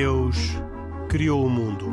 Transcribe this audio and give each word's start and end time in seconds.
Deus 0.00 0.56
criou 1.10 1.44
o 1.44 1.50
mundo. 1.50 1.89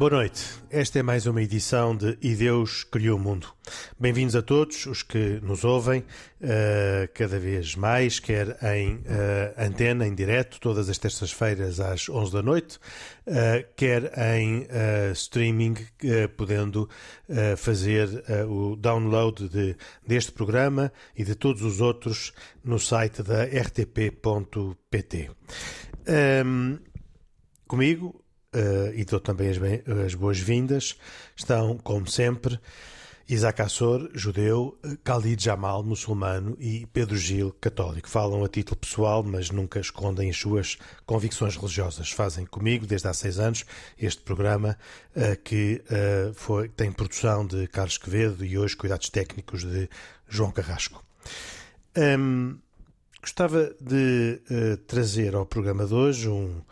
Boa 0.00 0.12
noite. 0.12 0.46
Esta 0.70 1.00
é 1.00 1.02
mais 1.02 1.26
uma 1.26 1.42
edição 1.42 1.94
de 1.94 2.16
E 2.22 2.34
Deus 2.34 2.84
Criou 2.84 3.18
o 3.18 3.20
Mundo. 3.20 3.48
Bem-vindos 3.98 4.34
a 4.34 4.40
todos 4.40 4.86
os 4.86 5.02
que 5.02 5.38
nos 5.42 5.62
ouvem 5.62 6.00
uh, 6.00 7.06
cada 7.12 7.38
vez 7.38 7.76
mais, 7.76 8.18
quer 8.18 8.56
em 8.78 8.94
uh, 8.94 9.02
antena, 9.58 10.06
em 10.06 10.14
direto, 10.14 10.58
todas 10.58 10.88
as 10.88 10.96
terças-feiras 10.96 11.80
às 11.80 12.08
11 12.08 12.32
da 12.32 12.40
noite, 12.40 12.78
uh, 13.26 13.62
quer 13.76 14.10
em 14.38 14.66
streaming, 15.12 15.74
podendo 16.34 16.88
fazer 17.58 18.08
o 18.48 18.76
download 18.76 19.50
de, 19.50 19.76
deste 20.06 20.32
programa 20.32 20.90
e 21.14 21.24
de 21.24 21.34
todos 21.34 21.60
os 21.60 21.82
outros 21.82 22.32
no 22.64 22.78
site 22.78 23.22
da 23.22 23.44
rtp.pt. 23.44 25.28
Um, 25.28 25.34
ehm, 26.06 26.78
comigo, 27.68 28.24
uh, 28.54 28.92
e 28.94 29.04
dou 29.04 29.20
também 29.20 29.48
as, 29.48 29.58
as 30.06 30.14
boas-vindas, 30.14 30.96
estão, 31.36 31.78
como 31.78 32.06
sempre, 32.08 32.58
Isaac 33.28 33.62
Assor, 33.62 34.10
judeu, 34.12 34.76
Khalid 35.04 35.42
Jamal, 35.42 35.84
muçulmano 35.84 36.56
e 36.58 36.86
Pedro 36.86 37.16
Gil, 37.16 37.54
católico. 37.60 38.08
Falam 38.08 38.42
a 38.44 38.48
título 38.48 38.76
pessoal, 38.76 39.22
mas 39.22 39.50
nunca 39.50 39.78
escondem 39.78 40.28
as 40.28 40.36
suas 40.36 40.76
convicções 41.06 41.54
religiosas. 41.54 42.10
Fazem 42.10 42.44
comigo, 42.44 42.86
desde 42.86 43.06
há 43.06 43.14
seis 43.14 43.38
anos, 43.38 43.64
este 43.96 44.22
programa 44.22 44.76
uh, 45.14 45.40
que 45.44 45.80
foi, 46.34 46.68
tem 46.70 46.90
produção 46.90 47.46
de 47.46 47.68
Carlos 47.68 47.98
Quevedo 47.98 48.44
e 48.44 48.58
hoje 48.58 48.76
cuidados 48.76 49.08
técnicos 49.10 49.64
de 49.64 49.88
João 50.28 50.50
Carrasco. 50.50 51.04
Um, 51.96 52.58
gostava 53.20 53.72
de 53.80 54.40
trazer 54.88 55.36
ao 55.36 55.46
programa 55.46 55.86
de 55.86 55.94
hoje 55.94 56.28
um, 56.28 56.62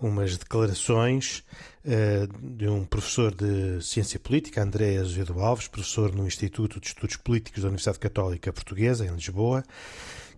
umas 0.00 0.36
declarações 0.36 1.44
uh, 1.84 2.56
de 2.56 2.68
um 2.68 2.84
professor 2.84 3.34
de 3.34 3.82
Ciência 3.82 4.18
Política, 4.18 4.62
André 4.62 4.98
Azevedo 4.98 5.40
Alves, 5.40 5.68
professor 5.68 6.14
no 6.14 6.26
Instituto 6.26 6.80
de 6.80 6.88
Estudos 6.88 7.16
Políticos 7.16 7.62
da 7.62 7.68
Universidade 7.68 7.98
Católica 7.98 8.52
Portuguesa, 8.52 9.04
em 9.04 9.10
Lisboa, 9.10 9.62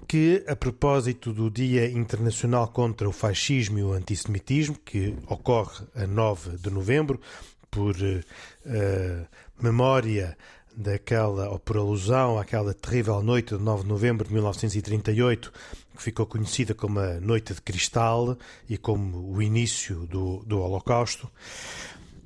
que, 0.08 0.44
a 0.48 0.56
propósito 0.56 1.32
do 1.32 1.50
Dia 1.50 1.90
Internacional 1.90 2.68
contra 2.68 3.08
o 3.08 3.12
Fascismo 3.12 3.78
e 3.78 3.82
o 3.82 3.92
Antissemitismo, 3.92 4.76
que 4.84 5.16
ocorre 5.26 5.84
a 5.94 6.06
9 6.06 6.56
de 6.56 6.70
novembro, 6.70 7.20
por 7.70 7.94
uh, 7.94 9.26
memória 9.62 10.36
daquela, 10.80 11.48
ou 11.50 11.58
por 11.58 11.76
alusão 11.76 12.38
àquela 12.38 12.72
terrível 12.72 13.22
noite 13.22 13.56
de 13.56 13.62
9 13.62 13.82
de 13.82 13.88
novembro 13.88 14.26
de 14.26 14.32
1938, 14.32 15.52
que 15.96 16.02
ficou 16.02 16.26
conhecida 16.26 16.74
como 16.74 16.98
a 16.98 17.20
Noite 17.20 17.52
de 17.52 17.60
Cristal 17.60 18.36
e 18.68 18.78
como 18.78 19.32
o 19.32 19.42
início 19.42 20.06
do, 20.06 20.42
do 20.46 20.58
Holocausto. 20.58 21.30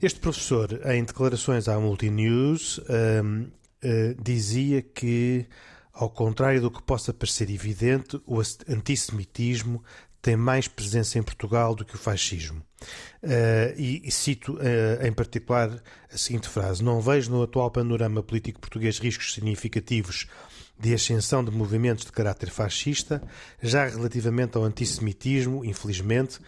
Este 0.01 0.21
professor, 0.21 0.81
em 0.87 1.05
declarações 1.05 1.69
à 1.69 1.79
Multinews, 1.79 2.79
um, 2.79 3.43
uh, 3.43 3.51
eh, 3.83 4.15
dizia 4.21 4.83
que, 4.83 5.47
ao 5.93 6.11
contrário 6.11 6.61
do 6.61 6.71
que 6.71 6.83
possa 6.83 7.13
parecer 7.13 7.51
evidente, 7.51 8.21
o 8.27 8.41
antissemitismo 8.69 9.83
tem 10.21 10.37
mais 10.37 10.69
presença 10.69 11.19
em 11.19 11.23
Portugal 11.23 11.75
do 11.75 11.85
que 11.85 11.95
o 11.97 11.99
fascismo. 11.99 12.63
Uh, 13.23 13.75
e, 13.77 14.03
e, 14.05 14.11
cito 14.11 14.55
uh, 14.55 15.07
em 15.07 15.13
particular 15.13 15.83
a 16.13 16.17
seguinte 16.19 16.49
frase: 16.49 16.83
Não 16.83 17.01
vejo 17.01 17.31
no 17.31 17.43
atual 17.43 17.71
panorama 17.71 18.23
político 18.23 18.61
português 18.61 18.99
riscos 18.99 19.33
significativos 19.33 20.27
de 20.79 20.93
ascensão 20.93 21.45
de 21.45 21.51
movimentos 21.51 22.05
de 22.05 22.13
caráter 22.13 22.51
fascista, 22.51 23.23
já 23.63 23.87
relativamente 23.87 24.57
ao 24.57 24.65
antissemitismo, 24.65 25.65
infelizmente, 25.65 26.39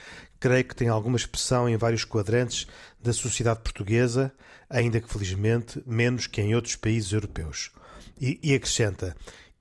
creio 0.41 0.65
que 0.65 0.75
tem 0.75 0.89
alguma 0.89 1.17
expressão 1.17 1.69
em 1.69 1.77
vários 1.77 2.05
quadrantes 2.05 2.67
da 3.01 3.13
sociedade 3.13 3.61
portuguesa, 3.61 4.33
ainda 4.69 5.01
que 5.01 5.11
felizmente 5.11 5.83
menos 5.87 6.27
que 6.27 6.41
em 6.41 6.55
outros 6.55 6.77
países 6.77 7.13
europeus. 7.13 7.71
E, 8.21 8.39
e 8.43 8.55
acrescenta: 8.55 9.17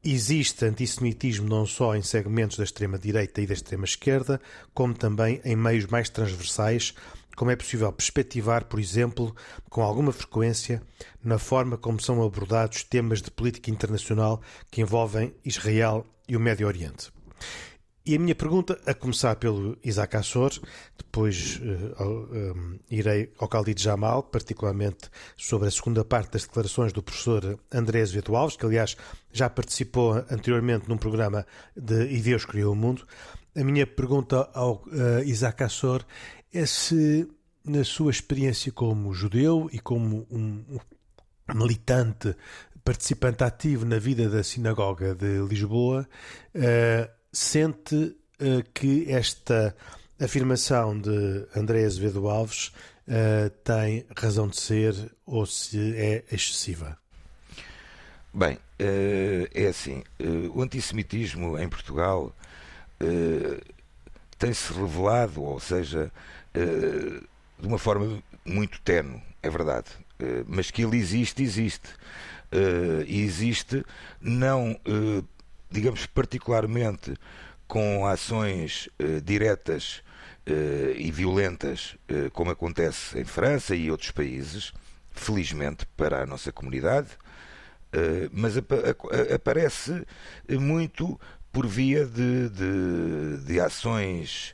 Existe 0.07 0.63
antissemitismo 0.65 1.49
não 1.49 1.65
só 1.65 1.95
em 1.95 2.03
segmentos 2.03 2.57
da 2.57 2.63
extrema-direita 2.63 3.41
e 3.41 3.47
da 3.47 3.55
extrema-esquerda, 3.55 4.39
como 4.71 4.93
também 4.93 5.41
em 5.43 5.55
meios 5.55 5.87
mais 5.87 6.09
transversais, 6.09 6.93
como 7.35 7.49
é 7.49 7.55
possível 7.55 7.91
perspectivar, 7.91 8.65
por 8.65 8.79
exemplo, 8.79 9.35
com 9.67 9.81
alguma 9.81 10.11
frequência, 10.11 10.79
na 11.23 11.39
forma 11.39 11.75
como 11.75 11.99
são 11.99 12.21
abordados 12.21 12.83
temas 12.83 13.19
de 13.19 13.31
política 13.31 13.71
internacional 13.71 14.43
que 14.69 14.79
envolvem 14.79 15.33
Israel 15.43 16.05
e 16.27 16.37
o 16.37 16.39
Médio 16.39 16.67
Oriente. 16.67 17.11
E 18.07 18.15
a 18.15 18.19
minha 18.19 18.35
pergunta, 18.35 18.79
a 18.85 18.93
começar 18.93 19.35
pelo 19.37 19.75
Isaac 19.83 20.15
Assor, 20.15 20.51
depois 20.95 21.59
uh, 21.59 22.79
irei 22.87 23.33
ao 23.39 23.47
Khalid 23.47 23.81
Jamal, 23.81 24.21
particularmente 24.21 25.09
sobre 25.35 25.67
a 25.67 25.71
segunda 25.71 26.05
parte 26.05 26.33
das 26.33 26.43
declarações 26.43 26.93
do 26.93 27.01
professor 27.01 27.59
André 27.73 28.03
Azevedo 28.03 28.35
Alves, 28.35 28.57
que 28.57 28.63
aliás 28.63 28.95
já 29.33 29.49
participou 29.49 30.23
anteriormente 30.29 30.87
num 30.87 30.97
programa 30.97 31.47
de 31.75 32.05
E 32.13 32.21
Deus 32.21 32.45
Criou 32.45 32.73
o 32.73 32.75
Mundo. 32.75 33.07
A 33.55 33.63
minha 33.63 33.87
pergunta 33.87 34.51
ao 34.53 34.83
uh, 34.83 35.23
Isaac 35.25 35.63
Assor 35.63 36.05
é 36.53 36.63
se, 36.67 37.27
na 37.63 37.83
sua 37.83 38.11
experiência 38.11 38.71
como 38.71 39.15
judeu 39.15 39.67
e 39.73 39.79
como 39.79 40.27
um, 40.29 40.63
um 40.69 41.55
militante 41.55 42.35
participante 42.83 43.43
ativo 43.43 43.83
na 43.83 43.97
vida 43.97 44.29
da 44.29 44.43
sinagoga 44.43 45.15
de 45.15 45.39
Lisboa, 45.39 46.07
uh, 46.53 47.15
sente 47.35 47.95
uh, 47.95 48.63
que 48.73 49.11
esta 49.11 49.75
afirmação 50.19 50.97
de 50.97 51.45
André 51.53 51.83
Azevedo 51.83 52.29
Alves 52.29 52.67
uh, 53.07 53.49
tem 53.63 54.05
razão 54.17 54.47
de 54.47 54.57
ser 54.57 54.95
ou 55.25 55.45
se 55.45 55.95
é 55.97 56.23
excessiva? 56.31 56.97
Bem, 58.33 58.55
uh, 58.55 59.49
é 59.53 59.67
assim: 59.67 60.03
o 60.53 60.61
antissemitismo 60.61 61.59
em 61.59 61.67
Portugal 61.67 62.33
tem-se 64.39 64.71
revelado, 64.73 65.43
ou 65.43 65.59
seja, 65.59 66.09
de 66.53 67.67
uma 67.67 67.77
forma 67.77 68.23
muito 68.45 68.79
tenue, 68.81 69.21
é 69.43 69.49
verdade, 69.49 69.89
mas 70.47 70.71
que 70.71 70.81
ele 70.81 70.97
existe, 70.97 71.43
existe. 71.43 71.89
E 73.05 73.21
existe 73.21 73.85
não 74.21 74.79
digamos, 75.69 76.05
particularmente 76.05 77.15
com 77.67 78.05
ações 78.05 78.87
uh, 78.99 79.21
diretas 79.21 80.03
uh, 80.47 80.91
e 80.95 81.11
violentas, 81.11 81.97
uh, 82.09 82.29
como 82.31 82.51
acontece 82.51 83.19
em 83.19 83.25
França 83.25 83.75
e 83.75 83.89
outros 83.89 84.11
países, 84.11 84.71
felizmente 85.11 85.85
para 85.97 86.23
a 86.23 86.25
nossa 86.25 86.51
comunidade, 86.51 87.07
mas 88.33 88.57
ap 88.57 88.69
aparece 89.33 90.05
muito 90.49 91.17
por 91.49 91.65
via 91.65 92.05
de, 92.05 92.49
de, 92.49 93.37
de 93.45 93.59
ações 93.61 94.53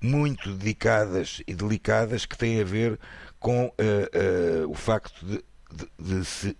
muito 0.00 0.54
dedicadas 0.54 1.42
e 1.44 1.52
delicadas 1.52 2.24
que 2.24 2.38
têm 2.38 2.60
a 2.60 2.64
ver 2.64 2.96
com 3.40 3.72
o 4.68 4.74
facto 4.76 5.26
de, 5.26 5.44
de, 5.72 5.88
de 5.98 6.24
se 6.24 6.56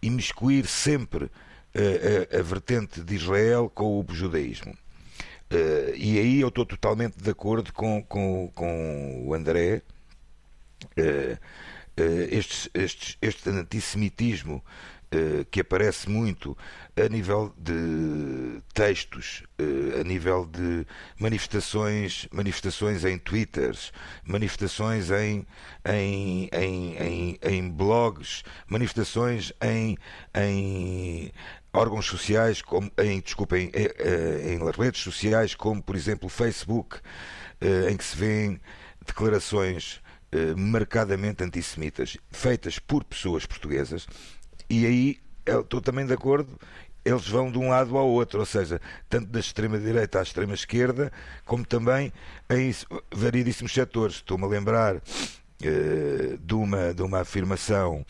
imiscuir 0.00 0.66
sempre 0.66 1.30
a, 1.76 2.38
a, 2.38 2.42
vertente 2.42 3.02
de 3.02 3.14
Israel 3.14 3.70
com 3.72 4.00
o 4.00 4.14
judaísmo. 4.14 4.72
Uh, 5.52 5.94
e 5.94 6.18
aí 6.18 6.40
eu 6.40 6.48
estou 6.48 6.66
totalmente 6.66 7.16
de 7.16 7.30
acordo 7.30 7.72
com, 7.72 8.02
com, 8.02 8.50
com 8.54 9.26
o 9.26 9.34
André. 9.34 9.82
Uh, 10.98 11.34
uh, 12.00 12.28
este 13.22 13.48
antissemitismo 13.48 14.62
que 15.50 15.60
aparece 15.60 16.10
muito 16.10 16.58
a 16.94 17.08
nível 17.08 17.54
de 17.56 18.60
textos, 18.74 19.44
a 19.98 20.02
nível 20.02 20.44
de 20.44 20.84
manifestações, 21.18 22.28
manifestações 22.30 23.04
em 23.04 23.16
twitters, 23.16 23.92
manifestações 24.24 25.10
em, 25.10 25.46
em, 25.88 26.50
em, 26.52 26.96
em, 26.98 27.38
em 27.40 27.70
blogs, 27.70 28.42
manifestações 28.68 29.52
em, 29.62 29.96
em 30.34 31.32
órgãos 31.76 32.06
sociais, 32.06 32.62
como, 32.62 32.90
em, 32.98 33.20
desculpem, 33.20 33.70
em, 33.74 33.84
eh, 33.84 34.54
em, 34.54 34.70
redes 34.70 35.02
sociais, 35.02 35.54
como 35.54 35.82
por 35.82 35.94
exemplo 35.94 36.28
Facebook, 36.28 36.98
eh, 37.60 37.90
em 37.90 37.96
que 37.96 38.04
se 38.04 38.16
vêem 38.16 38.60
declarações 39.04 40.00
eh, 40.32 40.54
marcadamente 40.56 41.44
antissemitas 41.44 42.16
feitas 42.30 42.78
por 42.78 43.04
pessoas 43.04 43.44
portuguesas, 43.44 44.06
e 44.68 44.86
aí 44.86 45.20
estou 45.46 45.80
também 45.80 46.06
de 46.06 46.12
acordo. 46.12 46.58
Eles 47.04 47.28
vão 47.28 47.52
de 47.52 47.58
um 47.58 47.68
lado 47.68 47.96
ao 47.96 48.08
outro, 48.08 48.40
ou 48.40 48.46
seja, 48.46 48.80
tanto 49.08 49.28
da 49.28 49.38
extrema-direita 49.38 50.18
à 50.18 50.22
extrema-esquerda, 50.22 51.12
como 51.44 51.64
também 51.64 52.12
em 52.50 52.74
variedíssimos 53.14 53.72
setores. 53.72 54.16
Estou-me 54.16 54.42
a 54.42 54.48
lembrar 54.48 55.00
de, 55.60 56.54
uma, 56.54 56.92
de 56.92 57.02
uma 57.02 57.20
afirmação 57.20 58.04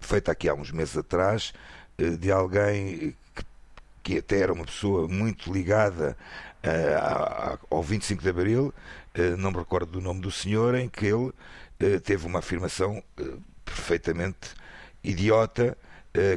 feita 0.00 0.32
aqui 0.32 0.48
há 0.48 0.54
uns 0.54 0.70
meses 0.70 0.96
atrás 0.96 1.52
de 1.98 2.30
alguém 2.30 3.14
que, 3.34 3.44
que 4.02 4.18
até 4.18 4.40
era 4.40 4.52
uma 4.52 4.64
pessoa 4.64 5.06
muito 5.08 5.52
ligada 5.52 6.16
uh, 6.64 7.58
ao 7.70 7.82
25 7.82 8.22
de 8.22 8.28
Abril, 8.28 8.74
uh, 9.16 9.36
não 9.36 9.50
me 9.50 9.58
recordo 9.58 9.92
do 9.92 10.00
nome 10.00 10.20
do 10.20 10.30
senhor, 10.30 10.74
em 10.74 10.88
que 10.88 11.06
ele 11.06 11.32
teve 12.04 12.24
uma 12.26 12.38
afirmação 12.38 13.02
perfeitamente 13.64 14.54
idiota 15.02 15.76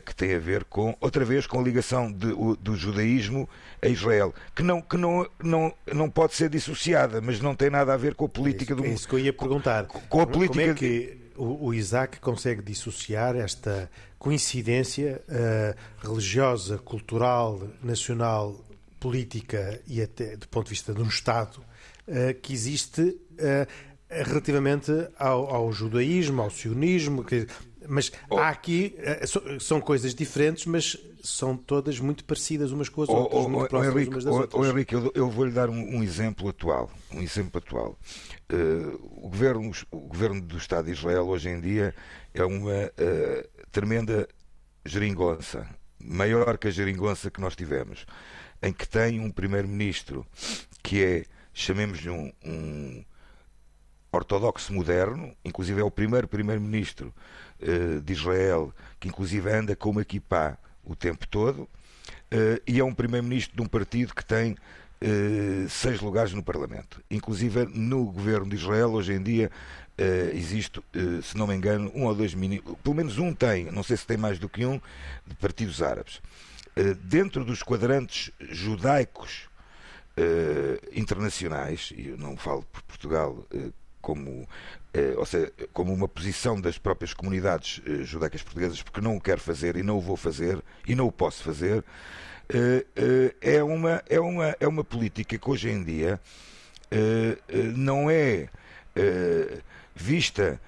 que 0.03 0.15
tem 0.15 0.33
a 0.33 0.39
ver 0.39 0.63
com, 0.63 0.97
outra 0.99 1.23
vez, 1.23 1.45
com 1.45 1.59
a 1.59 1.61
ligação 1.61 2.11
de, 2.11 2.33
do 2.59 2.75
judaísmo 2.75 3.47
a 3.79 3.87
Israel, 3.87 4.33
que, 4.55 4.63
não, 4.63 4.81
que 4.81 4.97
não, 4.97 5.29
não, 5.43 5.71
não 5.93 6.09
pode 6.09 6.33
ser 6.33 6.49
dissociada, 6.49 7.21
mas 7.21 7.39
não 7.41 7.53
tem 7.53 7.69
nada 7.69 7.93
a 7.93 7.97
ver 7.97 8.15
com 8.15 8.25
a 8.25 8.29
política 8.29 8.73
é 8.73 8.75
isso, 8.75 8.83
do. 8.83 8.89
É 8.89 8.93
isso 8.93 9.07
que 9.07 9.13
eu 9.13 9.19
ia 9.19 9.33
perguntar. 9.33 9.85
Com, 9.85 9.99
com 9.99 10.21
a 10.21 10.25
política. 10.25 10.61
Como 10.61 10.71
é 10.71 10.73
que 10.73 11.24
o, 11.35 11.67
o 11.67 11.73
Isaac 11.73 12.19
consegue 12.19 12.61
dissociar 12.61 13.35
esta 13.35 13.89
coincidência 14.17 15.21
uh, 15.27 16.07
religiosa, 16.07 16.77
cultural, 16.77 17.61
nacional, 17.83 18.59
política 18.99 19.79
e 19.87 20.01
até 20.01 20.35
do 20.35 20.47
ponto 20.47 20.65
de 20.65 20.71
vista 20.71 20.93
de 20.93 21.01
um 21.01 21.07
Estado 21.07 21.57
uh, 22.07 22.33
que 22.41 22.53
existe 22.53 23.01
uh, 23.01 23.67
relativamente 24.09 24.91
ao, 25.17 25.53
ao, 25.53 25.71
judaísmo, 25.71 26.41
ao 26.41 26.49
sionismo, 26.49 27.23
que, 27.23 27.47
mas 27.87 28.11
oh. 28.29 28.37
há 28.37 28.49
aqui 28.49 28.95
são 29.59 29.81
coisas 29.81 30.13
diferentes, 30.13 30.65
mas 30.65 30.97
são 31.25 31.57
todas 31.57 31.99
muito 31.99 32.23
parecidas 32.23 32.71
umas 32.71 32.87
com 32.87 33.01
as 33.01 33.09
outras, 33.09 33.33
oh, 33.33 33.45
oh, 33.45 33.49
muito 33.49 33.69
próximas 33.69 33.95
Henrique, 33.95 34.13
umas 34.13 34.23
das 34.23 34.33
outras. 34.33 34.61
Oh, 34.61 34.65
Henrique, 34.65 34.93
eu, 34.93 35.11
eu 35.15 35.29
vou-lhe 35.29 35.51
dar 35.51 35.69
um, 35.69 35.97
um, 35.97 36.03
exemplo 36.03 36.47
atual. 36.49 36.89
Um 37.11 37.21
exemplo 37.21 37.57
atual. 37.57 37.97
Uh, 38.51 39.25
o, 39.25 39.29
governo, 39.29 39.71
o 39.91 39.99
governo 40.01 40.41
do 40.41 40.57
Estado 40.57 40.85
de 40.85 40.91
Israel 40.91 41.27
hoje 41.27 41.49
em 41.49 41.59
dia 41.59 41.95
é 42.33 42.45
uma 42.45 42.85
uh, 42.85 43.67
tremenda 43.71 44.27
geringonça, 44.85 45.67
maior 45.99 46.57
que 46.57 46.67
a 46.67 46.71
geringonça 46.71 47.31
que 47.31 47.41
nós 47.41 47.55
tivemos, 47.55 48.05
em 48.61 48.71
que 48.71 48.87
tem 48.87 49.19
um 49.19 49.31
primeiro-ministro 49.31 50.25
que 50.83 51.03
é, 51.03 51.25
chamemos-lhe 51.53 52.09
um, 52.09 52.31
um, 52.45 53.03
ortodoxo 54.11 54.71
moderno, 54.73 55.35
inclusive 55.43 55.81
é 55.81 55.83
o 55.83 55.91
primeiro 55.91 56.27
primeiro-ministro 56.27 57.13
de 58.03 58.13
Israel 58.13 58.73
que 59.05 59.09
inclusive 59.09 59.47
anda 59.51 59.75
com 59.75 59.91
uma 59.91 60.01
equipá 60.01 60.57
o 60.83 60.95
tempo 60.95 61.27
todo, 61.27 61.61
uh, 61.61 62.61
e 62.65 62.79
é 62.79 62.83
um 62.83 62.93
primeiro-ministro 62.93 63.55
de 63.55 63.61
um 63.61 63.67
partido 63.67 64.15
que 64.15 64.25
tem 64.25 64.53
uh, 64.53 65.69
seis 65.69 66.01
lugares 66.01 66.33
no 66.33 66.43
Parlamento. 66.43 67.01
Inclusive 67.09 67.65
no 67.65 68.05
governo 68.05 68.49
de 68.49 68.55
Israel, 68.55 68.93
hoje 68.93 69.13
em 69.13 69.21
dia, 69.21 69.51
existe, 70.33 70.81
se 71.23 71.37
não 71.37 71.47
me 71.47 71.55
engano, 71.55 71.89
um 71.95 72.03
ou 72.03 72.13
dois 72.13 72.33
ministros, 72.33 72.75
pelo 72.83 72.95
menos 72.95 73.17
um 73.17 73.33
tem, 73.33 73.71
não 73.71 73.81
sei 73.81 73.95
se 73.95 74.05
tem 74.05 74.17
mais 74.17 74.37
do 74.37 74.49
que 74.49 74.65
um, 74.65 74.81
de 75.25 75.35
partidos 75.35 75.81
árabes. 75.81 76.21
dentro 77.03 77.45
dos 77.45 77.63
quadrantes 77.63 78.29
judaicos 78.41 79.47
internacionais, 80.91 81.93
e 81.95 82.09
eu 82.09 82.17
não 82.17 82.35
falo 82.35 82.63
por 82.73 82.81
Portugal 82.81 83.47
como, 84.05 84.29
eh, 84.39 84.47
ou 85.17 85.25
seja, 85.25 85.51
como 85.73 85.93
uma 85.93 86.07
posição 86.07 86.59
das 86.59 86.77
próprias 86.77 87.13
comunidades 87.13 87.81
eh, 87.85 88.03
judaicas 88.03 88.41
portuguesas, 88.41 88.81
porque 88.81 89.01
não 89.01 89.17
o 89.17 89.21
quero 89.21 89.41
fazer 89.41 89.75
e 89.75 89.83
não 89.83 89.97
o 89.97 90.01
vou 90.01 90.15
fazer 90.15 90.63
e 90.87 90.95
não 90.95 91.07
o 91.07 91.11
posso 91.11 91.43
fazer, 91.43 91.83
eh, 92.49 93.35
é, 93.41 93.63
uma, 93.63 94.01
é, 94.07 94.19
uma, 94.19 94.55
é 94.59 94.67
uma 94.67 94.83
política 94.83 95.37
que 95.37 95.49
hoje 95.49 95.69
em 95.69 95.83
dia 95.83 96.19
não 97.75 98.09
é 98.09 98.47
vista 99.93 100.61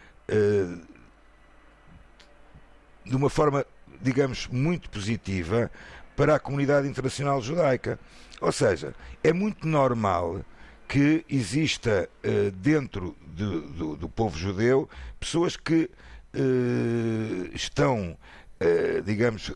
de 3.06 3.16
uma 3.16 3.30
forma, 3.30 3.66
digamos, 4.02 4.48
muito 4.48 4.90
positiva 4.90 5.72
para 6.16 6.36
a 6.36 6.40
comunidade 6.40 6.88
internacional 6.88 7.42
judaica. 7.42 7.98
Ou 8.42 8.52
seja, 8.52 8.94
é 9.24 9.32
muito 9.32 9.68
normal 9.68 10.44
que 10.88 11.26
exista 11.30 12.10
uh, 12.24 12.52
dentro 12.52 13.16
de, 13.36 13.44
do, 13.44 13.96
do, 13.96 14.10
povo 14.10 14.38
judeu 14.38 14.90
pessoas 15.20 15.58
que 15.58 15.90
uh, 16.34 17.50
estão, 17.54 18.18
uh, 18.62 19.02
digamos, 19.04 19.54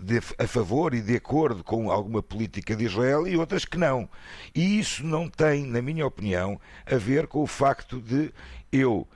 de, 0.00 0.20
a 0.38 0.46
favor 0.46 0.92
e 0.92 1.00
de 1.00 1.16
acordo 1.16 1.62
com 1.62 1.90
alguma 1.90 2.22
política 2.22 2.74
de 2.74 2.84
Israel 2.84 3.26
e 3.26 3.36
outras 3.36 3.64
que 3.64 3.78
não. 3.78 4.08
E 4.54 4.78
isso 4.80 5.06
não 5.06 5.28
tem, 5.28 5.64
na 5.66 5.80
minha 5.80 6.06
opinião, 6.06 6.60
a 6.84 6.96
ver 6.96 7.26
com 7.26 7.42
o 7.42 7.46
facto 7.46 8.00
de 8.00 8.32
eu 8.70 9.06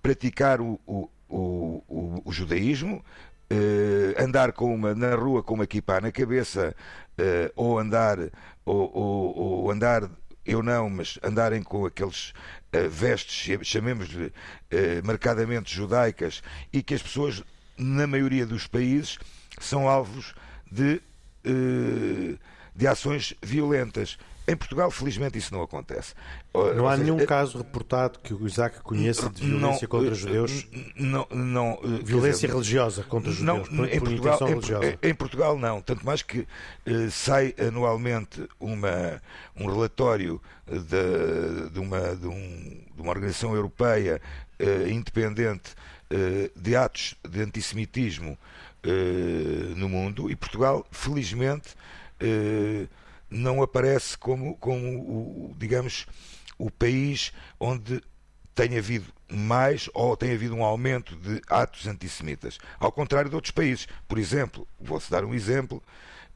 praticar 0.00 0.60
o, 0.60 0.80
o, 0.86 1.10
o, 1.28 2.22
o 2.24 2.32
judaísmo, 2.32 3.04
Uh, 3.48 4.20
andar 4.20 4.50
com 4.52 4.74
uma, 4.74 4.92
na 4.92 5.14
rua 5.14 5.40
com 5.40 5.54
uma 5.54 5.62
equipa 5.62 6.00
na 6.00 6.10
cabeça 6.10 6.74
uh, 7.16 7.52
ou 7.54 7.78
andar 7.78 8.18
ou, 8.64 8.90
ou, 8.92 9.38
ou, 9.38 9.70
andar 9.70 10.10
eu 10.46 10.62
não, 10.62 10.88
mas 10.88 11.18
andarem 11.22 11.62
com 11.62 11.84
aqueles 11.84 12.30
uh, 12.72 12.88
vestes, 12.88 13.58
chamemos-lhe 13.66 14.26
uh, 14.26 14.32
marcadamente 15.04 15.74
judaicas, 15.74 16.42
e 16.72 16.82
que 16.82 16.94
as 16.94 17.02
pessoas, 17.02 17.42
na 17.76 18.06
maioria 18.06 18.46
dos 18.46 18.66
países, 18.66 19.18
são 19.60 19.88
alvos 19.88 20.34
de, 20.70 21.00
uh, 21.46 22.38
de 22.74 22.86
ações 22.86 23.34
violentas. 23.42 24.18
Em 24.48 24.56
Portugal, 24.56 24.90
felizmente, 24.92 25.36
isso 25.36 25.52
não 25.52 25.60
acontece. 25.60 26.14
Não 26.54 26.86
há 26.86 26.92
seja, 26.92 27.02
nenhum 27.02 27.26
caso 27.26 27.58
reportado 27.58 28.20
que 28.20 28.32
o 28.32 28.46
Isaac 28.46 28.80
conheça 28.80 29.28
de 29.28 29.44
violência 29.44 29.82
não, 29.82 29.88
contra 29.88 30.12
os 30.12 30.18
judeus? 30.18 30.66
Não, 30.94 31.26
não, 31.30 31.80
violência 32.04 32.46
dizer, 32.46 32.50
religiosa 32.50 33.02
contra 33.02 33.32
judeus, 33.32 33.68
não, 33.68 33.76
por, 33.76 33.88
em, 33.92 33.98
por 33.98 34.08
Portugal, 34.08 34.84
em, 34.84 35.08
em, 35.08 35.14
Portugal, 35.14 35.58
não. 35.58 35.80
Tanto 35.80 36.06
mais 36.06 36.22
que 36.22 36.40
uh, 36.40 37.10
sai 37.10 37.56
anualmente 37.58 38.48
uma, 38.60 39.20
um 39.56 39.66
relatório 39.66 40.40
de, 40.64 41.70
de, 41.70 41.80
uma, 41.80 42.14
de, 42.14 42.28
um, 42.28 42.84
de 42.94 43.02
uma 43.02 43.10
organização 43.10 43.52
europeia 43.52 44.20
uh, 44.60 44.88
independente 44.88 45.72
uh, 46.12 46.60
de 46.60 46.76
atos 46.76 47.16
de 47.28 47.42
antissemitismo 47.42 48.38
no 49.74 49.88
mundo 49.88 50.30
e 50.30 50.36
Portugal, 50.36 50.86
felizmente, 50.92 51.70
não 53.30 53.62
aparece 53.62 54.16
como, 54.16 54.56
como 54.56 55.50
o, 55.50 55.54
digamos, 55.58 56.06
o 56.58 56.70
país 56.70 57.32
onde 57.58 58.02
tem 58.54 58.78
havido 58.78 59.12
mais 59.28 59.90
ou 59.92 60.16
tem 60.16 60.32
havido 60.32 60.54
um 60.54 60.64
aumento 60.64 61.16
de 61.16 61.42
atos 61.48 61.86
antissemitas, 61.86 62.58
ao 62.78 62.92
contrário 62.92 63.28
de 63.28 63.36
outros 63.36 63.50
países. 63.50 63.86
Por 64.08 64.18
exemplo, 64.18 64.66
vou-se 64.80 65.10
dar 65.10 65.24
um 65.24 65.34
exemplo 65.34 65.82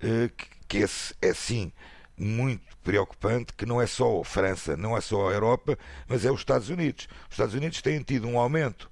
eh, 0.01 0.31
que 0.69 0.79
esse 0.79 1.15
é 1.23 1.33
sim 1.33 1.73
muito 2.17 2.77
preocupante, 2.83 3.55
que 3.55 3.65
não 3.65 3.81
é 3.81 3.87
só 3.87 4.21
a 4.21 4.25
França, 4.25 4.77
não 4.77 4.97
é 4.97 5.01
só 5.01 5.31
a 5.31 5.33
Europa, 5.33 5.79
mas 6.07 6.25
é 6.25 6.31
os 6.31 6.41
Estados 6.41 6.69
Unidos. 6.69 7.09
Os 7.29 7.33
Estados 7.33 7.55
Unidos 7.55 7.81
têm 7.81 8.03
tido 8.03 8.29
um 8.29 8.39
aumento 8.39 8.91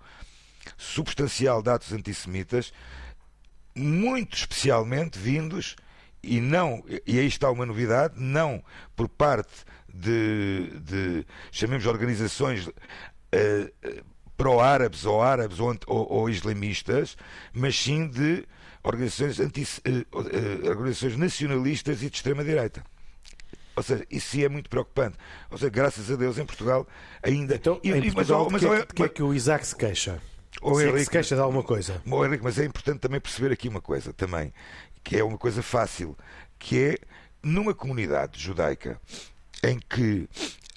substancial 0.76 1.62
de 1.62 1.70
atos 1.70 1.92
antissemitas, 1.92 2.72
muito 3.74 4.36
especialmente 4.36 5.18
vindos 5.18 5.76
e 6.22 6.40
não, 6.40 6.84
e 7.06 7.18
aí 7.18 7.26
está 7.26 7.50
uma 7.50 7.64
novidade, 7.64 8.14
não 8.16 8.62
por 8.96 9.08
parte 9.08 9.64
de, 9.92 10.70
de 10.80 11.26
chamemos 11.50 11.86
organizações 11.86 12.66
uh, 12.66 12.72
pró-árabes 14.36 15.04
ou 15.04 15.22
árabes 15.22 15.58
ou, 15.58 15.76
ou, 15.86 16.12
ou, 16.12 16.30
islamistas, 16.30 17.16
mas 17.52 17.76
sim 17.78 18.08
de 18.08 18.44
organizações, 18.82 19.40
anti, 19.40 19.62
uh, 19.62 20.18
uh, 20.18 20.68
organizações 20.68 21.16
nacionalistas 21.16 22.02
e 22.02 22.10
de 22.10 22.16
extrema-direita. 22.16 22.82
Ou 23.76 23.82
seja, 23.82 24.04
isso 24.10 24.30
sim 24.30 24.42
é 24.42 24.48
muito 24.48 24.68
preocupante. 24.68 25.16
Ou 25.50 25.56
seja, 25.56 25.70
graças 25.70 26.10
a 26.10 26.16
Deus 26.16 26.36
em 26.36 26.44
Portugal 26.44 26.86
ainda. 27.22 27.54
Então, 27.54 27.80
e, 27.82 27.92
em 27.92 28.12
Portugal, 28.12 28.48
mas, 28.50 28.62
mas, 28.62 28.84
que, 28.86 28.94
que 28.94 29.02
é 29.04 29.08
que 29.08 29.22
o 29.22 29.32
Isaac 29.32 29.64
se 29.66 29.76
queixa? 29.76 30.20
Ou 30.60 30.74
se 30.74 30.82
Henrique, 30.82 30.96
é 30.96 30.98
que 30.98 31.04
se 31.04 31.10
queixa 31.10 31.34
de 31.36 31.40
alguma 31.40 31.62
coisa? 31.62 32.02
Oh, 32.10 32.24
Henrique, 32.24 32.42
mas 32.42 32.58
é 32.58 32.64
importante 32.64 32.98
também 32.98 33.20
perceber 33.20 33.52
aqui 33.52 33.68
uma 33.68 33.80
coisa 33.80 34.12
também 34.12 34.52
que 35.08 35.16
é 35.16 35.24
uma 35.24 35.38
coisa 35.38 35.62
fácil, 35.62 36.14
que 36.58 36.78
é 36.78 36.98
numa 37.42 37.72
comunidade 37.72 38.38
judaica 38.38 39.00
em 39.64 39.78
que 39.78 40.28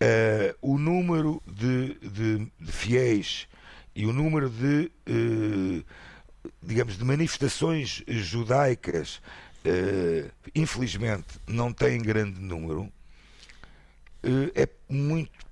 uh, 0.02 0.56
o 0.62 0.78
número 0.78 1.44
de, 1.46 1.96
de, 1.96 2.52
de, 2.58 2.72
fiéis 2.72 3.46
e 3.94 4.06
o 4.06 4.14
número 4.14 4.50
de, 4.50 4.90
uh, 5.06 5.86
digamos, 6.64 6.98
de 6.98 7.04
manifestações 7.04 8.04
judaicas, 8.08 9.22
uh, 9.66 10.32
infelizmente, 10.56 11.28
não 11.46 11.74
tem 11.74 12.02
grande 12.02 12.40
número, 12.40 12.90
é 14.56 14.70
muito 14.88 15.46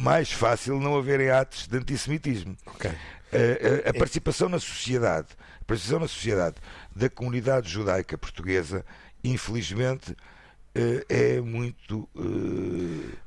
mais 0.00 0.32
fácil 0.32 0.80
não 0.80 0.96
haverem 0.96 1.28
atos 1.28 1.66
de 1.66 1.76
antissemitismo. 1.76 2.56
Okay. 2.64 2.92
A, 3.30 3.88
a, 3.88 3.90
a 3.90 3.92
participação 3.92 4.48
na 4.48 4.58
sociedade 4.58 5.36
participação 5.68 6.00
na 6.00 6.08
sociedade 6.08 6.56
da 6.98 7.08
comunidade 7.08 7.70
judaica 7.70 8.18
portuguesa, 8.18 8.84
infelizmente, 9.22 10.16
é 11.08 11.40
muito. 11.40 12.08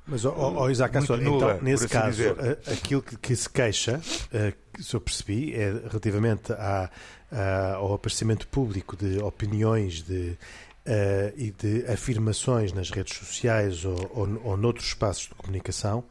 Mas, 0.07 0.25
oh, 0.25 0.33
oh, 0.35 0.69
Isaac 0.69 0.95
nula, 1.21 1.53
então, 1.53 1.61
nesse 1.61 1.85
assim 1.85 1.93
caso, 1.93 2.17
dizer. 2.17 2.59
aquilo 2.67 3.01
que, 3.01 3.17
que, 3.17 3.35
se 3.35 3.49
queixa, 3.49 3.99
se 4.79 4.93
eu 4.93 5.01
percebi, 5.01 5.53
é 5.53 5.71
relativamente 5.71 6.53
à, 6.53 6.89
à, 7.31 7.73
ao 7.75 7.93
aparecimento 7.93 8.47
público 8.47 8.95
de 8.95 9.19
opiniões 9.19 10.01
de, 10.01 10.37
e 11.35 11.51
de 11.51 11.85
afirmações 11.87 12.73
nas 12.73 12.89
redes 12.89 13.17
sociais 13.17 13.85
ou, 13.85 14.11
ou, 14.13 14.41
ou 14.43 14.57
noutros 14.57 14.87
espaços 14.87 15.27
de 15.27 15.35
comunicação. 15.35 16.03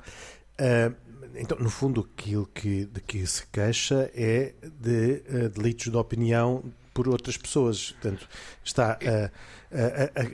então, 1.34 1.58
no 1.58 1.70
fundo, 1.70 2.08
aquilo 2.12 2.46
que, 2.52 2.84
de 2.84 3.00
que 3.00 3.26
se 3.26 3.46
queixa 3.46 4.10
é 4.14 4.52
de 4.62 5.22
delitos 5.54 5.90
de 5.90 5.96
opinião 5.96 6.62
por 6.92 7.08
outras 7.08 7.36
pessoas. 7.36 7.92
Portanto, 7.92 8.28
está 8.64 8.92
a, 8.92 9.30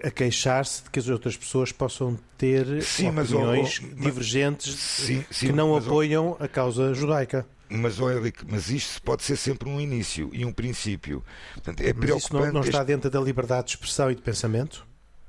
a, 0.04 0.08
a 0.08 0.10
queixar-se 0.10 0.84
de 0.84 0.90
que 0.90 0.98
as 0.98 1.08
outras 1.08 1.36
pessoas 1.36 1.72
possam 1.72 2.18
ter 2.38 2.82
sim, 2.82 3.08
opiniões 3.08 3.80
mas, 3.80 3.96
divergentes 3.96 4.74
sim, 4.74 5.24
sim, 5.30 5.46
que 5.46 5.52
não 5.52 5.74
mas, 5.74 5.86
apoiam 5.86 6.36
a 6.40 6.48
causa 6.48 6.94
judaica. 6.94 7.46
Mas, 7.68 8.00
oh, 8.00 8.10
Henrique, 8.10 8.44
mas 8.48 8.70
isto 8.70 9.02
pode 9.02 9.24
ser 9.24 9.36
sempre 9.36 9.68
um 9.68 9.80
início 9.80 10.30
e 10.32 10.44
um 10.44 10.52
princípio. 10.52 11.24
Portanto, 11.54 11.80
é 11.80 11.92
mas 11.92 12.10
isso 12.10 12.32
não, 12.32 12.52
não 12.52 12.60
está 12.60 12.78
este... 12.78 12.86
dentro 12.86 13.10
da 13.10 13.20
liberdade 13.20 13.66
de 13.66 13.70
expressão 13.72 14.10
e 14.10 14.14
de 14.14 14.22
pensamento? 14.22 14.86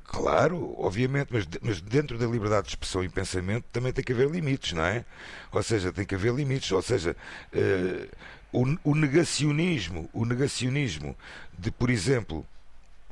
Claro, 0.08 0.74
obviamente, 0.78 1.28
mas, 1.32 1.46
mas, 1.62 1.82
dentro 1.82 2.18
da 2.18 2.26
liberdade 2.26 2.68
de 2.68 2.70
expressão 2.70 3.04
e 3.04 3.10
pensamento 3.10 3.66
também 3.74 3.92
tem 3.92 4.04
que 4.04 4.14
haver 4.14 4.30
limites, 4.30 4.72
não 4.72 4.86
é? 4.86 5.04
Ou 5.52 5.62
seja, 5.62 5.92
tem 5.92 6.06
que 6.06 6.16
haver 6.16 6.34
limites, 6.34 6.72
ou 6.72 6.82
seja, 6.82 7.14
uh, 7.54 8.08
o, 8.52 8.66
o, 8.84 8.96
negacionismo, 8.96 10.10
o 10.14 10.26
negacionismo 10.26 11.16
de, 11.58 11.72
por 11.72 11.90
exemplo, 11.90 12.46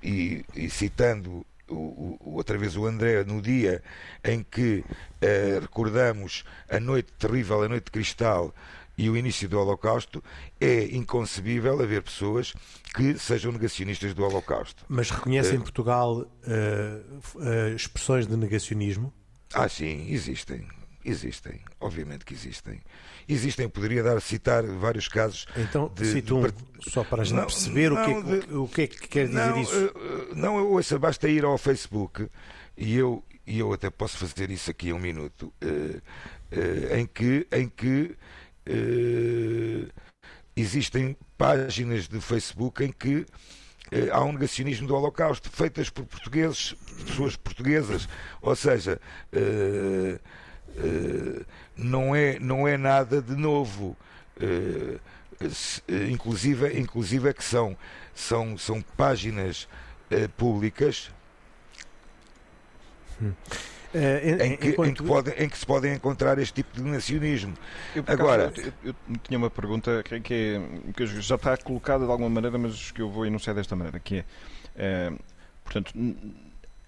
e, 0.01 0.45
e 0.55 0.69
citando 0.69 1.45
o, 1.67 2.19
o, 2.21 2.35
outra 2.35 2.57
vez 2.57 2.75
o 2.75 2.85
André, 2.85 3.23
no 3.23 3.41
dia 3.41 3.81
em 4.23 4.43
que 4.43 4.83
uh, 4.87 5.59
recordamos 5.61 6.43
a 6.69 6.79
noite 6.79 7.11
terrível, 7.13 7.63
a 7.63 7.67
noite 7.67 7.85
de 7.85 7.91
cristal 7.91 8.53
e 8.97 9.09
o 9.09 9.17
início 9.17 9.49
do 9.49 9.59
Holocausto, 9.59 10.23
é 10.59 10.85
inconcebível 10.95 11.81
haver 11.81 12.01
pessoas 12.01 12.53
que 12.93 13.17
sejam 13.17 13.51
negacionistas 13.51 14.13
do 14.13 14.23
Holocausto. 14.23 14.85
Mas 14.87 15.09
reconhece 15.09 15.51
uh, 15.51 15.55
em 15.55 15.59
Portugal 15.59 16.21
uh, 16.21 17.75
expressões 17.75 18.25
de 18.25 18.37
negacionismo? 18.37 19.13
Ah, 19.53 19.67
sim, 19.67 20.07
existem. 20.09 20.67
Existem, 21.03 21.61
obviamente 21.79 22.25
que 22.25 22.33
existem. 22.33 22.81
Existem, 23.27 23.67
poderia 23.67 24.03
dar 24.03 24.21
citar 24.21 24.63
vários 24.63 25.07
casos. 25.07 25.47
Então, 25.57 25.91
de, 25.95 26.05
cito 26.05 26.37
um, 26.37 26.41
de... 26.43 26.53
só 26.91 27.03
para 27.03 27.23
a 27.23 27.25
gente 27.25 27.35
não, 27.35 27.45
perceber 27.45 27.89
não, 27.89 28.01
o, 28.01 28.05
que 28.05 28.11
é, 28.11 28.39
de... 28.39 28.53
o 28.53 28.67
que 28.67 28.81
é 28.81 28.87
que 28.87 29.07
quer 29.07 29.27
dizer 29.27 29.47
não, 29.47 29.61
isso. 29.61 29.85
Uh, 29.85 30.35
não, 30.35 30.67
ouça, 30.67 30.99
basta 30.99 31.27
ir 31.27 31.43
ao 31.43 31.57
Facebook 31.57 32.29
e 32.77 32.95
eu, 32.95 33.23
e 33.47 33.57
eu 33.57 33.73
até 33.73 33.89
posso 33.89 34.17
fazer 34.17 34.51
isso 34.51 34.69
aqui 34.69 34.93
um 34.93 34.99
minuto, 34.99 35.51
uh, 35.63 35.67
uh, 35.67 36.95
em 36.95 37.07
que, 37.07 37.47
em 37.51 37.67
que 37.67 38.15
existem 40.55 41.15
páginas 41.37 42.07
de 42.07 42.19
Facebook 42.19 42.83
em 42.83 42.91
que 42.91 43.23
há 44.11 44.23
um 44.23 44.33
negacionismo 44.33 44.87
do 44.87 44.95
Holocausto 44.95 45.51
feitas 45.51 45.91
por 45.91 46.03
portugueses, 46.05 46.73
pessoas 47.05 47.35
portuguesas, 47.35 48.09
ou 48.41 48.55
seja, 48.55 48.99
não, 51.77 52.15
é, 52.15 52.39
não 52.39 52.67
é 52.67 52.77
nada 52.77 53.21
de 53.21 53.35
novo. 53.35 53.95
Uh, 54.37 54.99
inclusive, 56.09 56.79
inclusive 56.79 57.29
é 57.29 57.33
que 57.33 57.43
são, 57.43 57.75
são, 58.13 58.57
são 58.57 58.81
páginas 58.95 59.67
públicas 60.37 61.11
hum. 63.21 63.33
em, 63.93 64.55
que, 64.55 64.69
enquanto... 64.69 64.89
em, 64.89 64.93
que 64.93 65.03
pode, 65.03 65.29
em, 65.31 65.49
que, 65.49 65.57
se 65.57 65.65
podem 65.65 65.93
encontrar 65.93 66.39
este 66.39 66.53
tipo 66.53 66.75
de 66.75 66.83
nacionalismo. 66.83 67.53
Eu, 67.93 68.03
Agora, 68.07 68.53
eu, 68.55 68.63
eu, 68.63 68.73
eu, 68.85 68.95
tinha 69.23 69.37
uma 69.37 69.49
pergunta 69.49 70.01
que, 70.03 70.19
que, 70.21 70.33
é, 70.33 70.91
que, 70.93 71.05
já 71.05 71.35
está 71.35 71.57
colocada 71.57 72.05
de 72.05 72.11
alguma 72.11 72.29
maneira, 72.29 72.57
mas 72.57 72.91
que 72.91 73.01
eu 73.01 73.09
vou 73.09 73.25
enunciar 73.25 73.55
desta 73.55 73.75
maneira, 73.75 73.99
que 73.99 74.17
é, 74.17 74.25
é 74.75 75.13
portanto, 75.65 75.93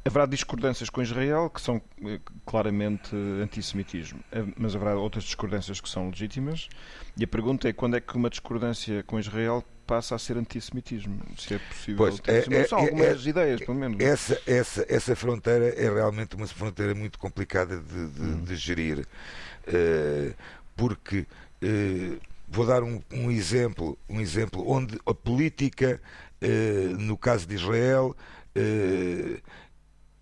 Haverá 0.07 0.25
discordâncias 0.25 0.89
com 0.89 1.01
Israel 1.01 1.49
que 1.49 1.61
são 1.61 1.81
eh, 2.05 2.19
claramente 2.45 3.13
antissemitismo, 3.43 4.19
eh, 4.31 4.45
mas 4.55 4.73
haverá 4.73 4.95
outras 4.95 5.25
discordâncias 5.25 5.81
que 5.81 5.89
são 5.89 6.09
legítimas. 6.09 6.69
E 7.17 7.25
a 7.25 7.27
pergunta 7.27 7.67
é 7.67 7.73
quando 7.73 7.97
é 7.97 7.99
que 7.99 8.15
uma 8.15 8.29
discordância 8.29 9.03
com 9.03 9.19
Israel 9.19 9.63
passa 9.87 10.15
a 10.15 10.19
ser 10.19 10.37
antissemitismo? 10.37 11.19
Se 11.37 11.55
é 11.55 11.59
possível. 11.59 11.97
Pois, 11.97 12.21
é, 12.27 12.55
é, 12.55 12.67
são 12.67 12.79
algumas 12.79 13.25
é, 13.25 13.29
ideias, 13.29 13.59
pelo 13.61 13.77
menos. 13.77 13.99
Essa, 13.99 14.39
essa, 14.45 14.85
essa 14.87 15.15
fronteira 15.15 15.69
é 15.69 15.91
realmente 15.93 16.35
uma 16.35 16.45
fronteira 16.45 16.93
muito 16.93 17.17
complicada 17.17 17.77
de, 17.77 18.07
de, 18.07 18.21
hum. 18.21 18.43
de 18.43 18.55
gerir, 18.55 18.99
uh, 18.99 20.35
porque 20.75 21.25
uh, 21.63 22.17
vou 22.47 22.65
dar 22.65 22.83
um, 22.83 23.01
um, 23.11 23.31
exemplo, 23.31 23.97
um 24.07 24.21
exemplo 24.21 24.69
onde 24.69 24.99
a 25.05 25.13
política, 25.13 25.99
uh, 26.41 26.97
no 26.97 27.17
caso 27.17 27.47
de 27.47 27.55
Israel, 27.55 28.15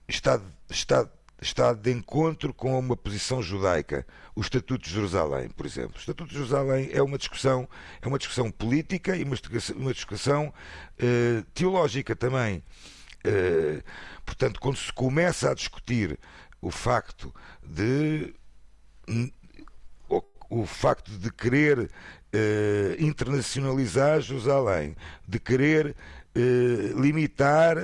está, 0.07 0.39
está, 0.69 1.09
está 1.41 1.73
de 1.73 1.91
encontro 1.91 2.53
com 2.53 2.77
uma 2.77 2.95
posição 2.95 3.41
judaica. 3.41 4.05
O 4.35 4.41
Estatuto 4.41 4.83
de 4.85 4.93
Jerusalém, 4.93 5.49
por 5.49 5.65
exemplo. 5.65 5.95
O 5.95 5.99
Estatuto 5.99 6.29
de 6.29 6.35
Jerusalém 6.35 6.89
é 6.91 7.01
uma 7.01 7.17
discussão, 7.17 7.67
é 8.01 8.07
uma 8.07 8.17
discussão 8.17 8.51
política 8.51 9.15
e 9.15 9.23
uma 9.23 9.35
discussão, 9.35 9.75
uma 9.77 9.93
discussão 9.93 10.47
uh, 10.47 11.43
teológica 11.53 12.15
também. 12.15 12.63
Uh, 13.25 13.83
portanto, 14.25 14.59
quando 14.59 14.77
se 14.77 14.91
começa 14.93 15.51
a 15.51 15.53
discutir 15.53 16.19
o 16.61 16.71
facto 16.71 17.33
de 17.63 18.33
o, 20.49 20.65
facto 20.65 21.11
de 21.11 21.31
querer 21.31 21.79
uh, 21.79 21.89
internacionalizar 22.99 24.21
Jerusalém, 24.21 24.95
de 25.27 25.39
querer 25.39 25.95
limitar 26.97 27.77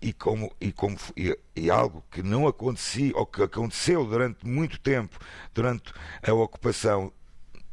e 0.00 0.12
como, 0.12 0.52
e, 0.60 0.72
como, 0.72 0.96
e, 1.16 1.36
e, 1.56 1.70
algo 1.70 2.04
que 2.10 2.22
não 2.22 2.46
acontecia, 2.46 3.12
ou 3.16 3.26
que 3.26 3.42
aconteceu 3.42 4.04
durante 4.04 4.46
muito 4.46 4.78
tempo, 4.80 5.18
durante 5.52 5.92
a 6.22 6.32
ocupação, 6.32 7.12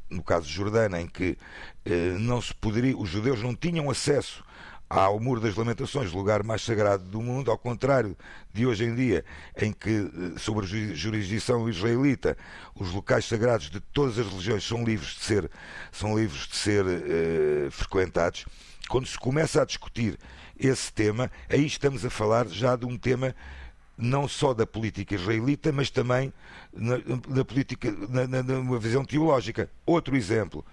no 0.10 0.24
caso 0.24 0.48
jordana, 0.48 1.00
em 1.00 1.08
que 1.08 1.38
eh, 1.86 2.16
não 2.20 2.42
se 2.42 2.54
poderia, 2.54 2.98
os 2.98 3.10
judeus 3.10 3.42
não 3.42 3.56
tinham 3.56 3.90
acesso 3.90 4.44
ao 4.90 5.20
Muro 5.20 5.42
das 5.42 5.56
Lamentações, 5.56 6.12
lugar 6.12 6.44
mais 6.44 6.62
sagrado 6.62 7.04
do 7.04 7.22
mundo, 7.22 7.50
ao 7.50 7.58
contrário 7.58 8.16
de 8.54 8.66
hoje 8.66 8.86
em 8.86 8.96
dia, 8.96 9.26
em 9.58 9.74
que, 9.74 9.90
eh, 9.90 10.40
sobre 10.40 10.66
a 10.66 10.96
jurisdição 10.96 11.70
israelita, 11.70 12.38
os 12.76 12.92
locais 12.92 13.26
sagrados 13.26 13.70
de 13.70 13.80
todas 13.80 14.18
as 14.18 14.28
religiões 14.28 14.64
são 14.64 14.84
livres 14.84 15.10
de 15.16 15.24
ser, 15.24 15.52
são 15.92 16.18
livres 16.18 16.48
de 16.48 16.56
ser 16.56 16.86
eh, 16.88 17.70
frequentados. 17.72 18.46
Quando 18.88 19.08
se 19.08 19.18
começa 19.18 19.62
a 19.62 19.66
discutir 19.66 20.20
esse 20.60 20.92
tema, 20.92 21.32
aí 21.50 21.66
estamos 21.66 22.06
a 22.06 22.10
falar 22.10 22.48
já 22.48 22.76
de 22.76 22.86
um 22.86 22.98
tema 22.98 23.36
não 23.98 24.28
só 24.28 24.54
da 24.54 24.66
política 24.68 25.16
israelita, 25.16 25.72
mas 25.72 25.90
também 25.90 26.34
na, 26.74 26.98
na 27.28 27.46
política, 27.46 27.92
na, 28.10 28.28
na, 28.28 28.44
numa 28.44 28.80
visão 28.80 29.06
teológica. 29.06 29.70
Outro 29.86 30.16
exemplo, 30.16 30.66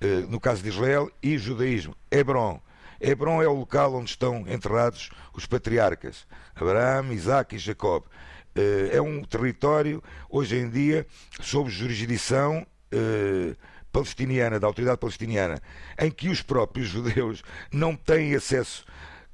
eh, 0.00 0.24
no 0.28 0.40
caso 0.40 0.62
de 0.62 0.68
Israel 0.68 1.10
e 1.22 1.38
judaísmo, 1.38 1.96
Hebron. 2.10 2.60
Hebron 3.00 3.42
é 3.42 3.46
o 3.46 3.54
local 3.54 3.94
onde 3.94 4.10
estão 4.10 4.44
enterrados 4.48 5.10
os 5.34 5.46
patriarcas, 5.46 6.26
Abraão, 6.54 7.12
Isaac 7.12 7.54
e 7.54 7.58
Jacob. 7.58 8.04
Eh, 8.54 8.90
é 8.92 9.00
um 9.00 9.22
território, 9.22 10.02
hoje 10.28 10.56
em 10.56 10.68
dia, 10.68 11.06
sob 11.40 11.70
jurisdição 11.70 12.66
eh, 12.90 13.54
palestiniana, 13.92 14.58
da 14.58 14.66
autoridade 14.66 14.98
palestiniana, 14.98 15.62
em 15.98 16.10
que 16.10 16.28
os 16.28 16.42
próprios 16.42 16.88
judeus 16.88 17.42
não 17.70 17.94
têm 17.94 18.34
acesso 18.34 18.84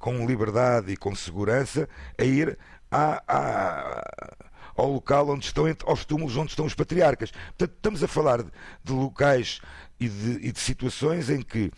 com 0.03 0.27
liberdade 0.27 0.91
e 0.91 0.97
com 0.97 1.15
segurança 1.15 1.87
a 2.19 2.25
ir 2.25 2.59
à, 2.91 3.23
à, 3.25 4.35
ao 4.75 4.91
local 4.91 5.29
onde 5.29 5.45
estão, 5.45 5.63
aos 5.85 6.03
túmulos 6.03 6.35
onde 6.35 6.49
estão 6.49 6.65
os 6.65 6.75
patriarcas. 6.75 7.31
Portanto, 7.31 7.73
estamos 7.77 8.03
a 8.03 8.07
falar 8.09 8.43
de, 8.43 8.51
de 8.83 8.91
locais 8.91 9.61
e 9.97 10.09
de, 10.09 10.47
e 10.47 10.51
de, 10.51 10.59
situações 10.59 11.29
em 11.29 11.41
que 11.41 11.71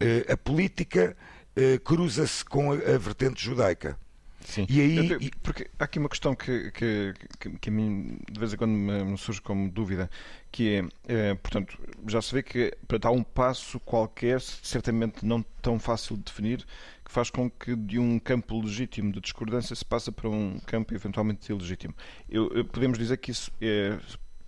eh, 0.00 0.24
a 0.32 0.38
política 0.38 1.14
eh, 1.54 1.78
cruza-se 1.84 2.42
com 2.46 2.72
a, 2.72 2.76
a 2.76 2.96
vertente 2.96 3.44
judaica. 3.44 3.98
Sim. 4.46 4.64
E 4.68 4.80
aí, 4.80 5.30
porque 5.42 5.68
há 5.76 5.84
aqui 5.84 5.98
uma 5.98 6.08
questão 6.08 6.32
que, 6.32 6.70
que, 6.70 7.14
que, 7.40 7.50
que 7.50 7.68
a 7.68 7.72
mim 7.72 8.16
de 8.30 8.38
vez 8.38 8.54
em 8.54 8.56
quando 8.56 8.70
me, 8.70 9.18
surge 9.18 9.40
como 9.40 9.68
dúvida, 9.68 10.08
que 10.52 10.88
é, 11.08 11.30
é 11.30 11.34
portanto, 11.34 11.76
já 12.06 12.22
se 12.22 12.32
vê 12.32 12.44
que 12.44 12.72
portanto, 12.86 13.06
há 13.06 13.10
um 13.10 13.24
passo 13.24 13.80
qualquer, 13.80 14.40
certamente 14.40 15.26
não 15.26 15.44
tão 15.60 15.80
fácil 15.80 16.16
de 16.16 16.22
definir, 16.22 16.64
que 17.04 17.10
faz 17.10 17.28
com 17.28 17.50
que 17.50 17.74
de 17.74 17.98
um 17.98 18.20
campo 18.20 18.60
legítimo 18.60 19.10
de 19.10 19.20
discordância 19.20 19.74
se 19.74 19.84
passe 19.84 20.12
para 20.12 20.28
um 20.30 20.60
campo 20.60 20.94
eventualmente 20.94 21.50
ilegítimo. 21.50 21.94
Eu, 22.30 22.48
eu, 22.52 22.64
podemos 22.64 22.98
dizer 22.98 23.16
que 23.16 23.32
isso 23.32 23.50
é, 23.60 23.98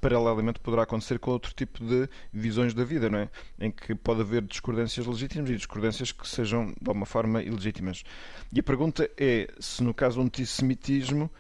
paralelamente 0.00 0.60
poderá 0.60 0.82
acontecer 0.82 1.18
com 1.18 1.30
outro 1.30 1.52
tipo 1.54 1.84
de 1.84 2.08
visões 2.32 2.74
da 2.74 2.84
vida, 2.84 3.08
não 3.08 3.18
é? 3.18 3.30
Em 3.58 3.70
que 3.70 3.94
pode 3.94 4.20
haver 4.20 4.42
discordâncias 4.42 5.06
legítimas 5.06 5.50
e 5.50 5.56
discordâncias 5.56 6.12
que 6.12 6.26
sejam 6.26 6.66
de 6.80 6.88
alguma 6.88 7.06
forma 7.06 7.42
ilegítimas. 7.42 8.02
E 8.52 8.60
a 8.60 8.62
pergunta 8.62 9.10
é 9.16 9.48
se 9.58 9.82
no 9.82 9.92
caso 9.94 10.16
do 10.16 10.22
antissemitismo 10.22 11.30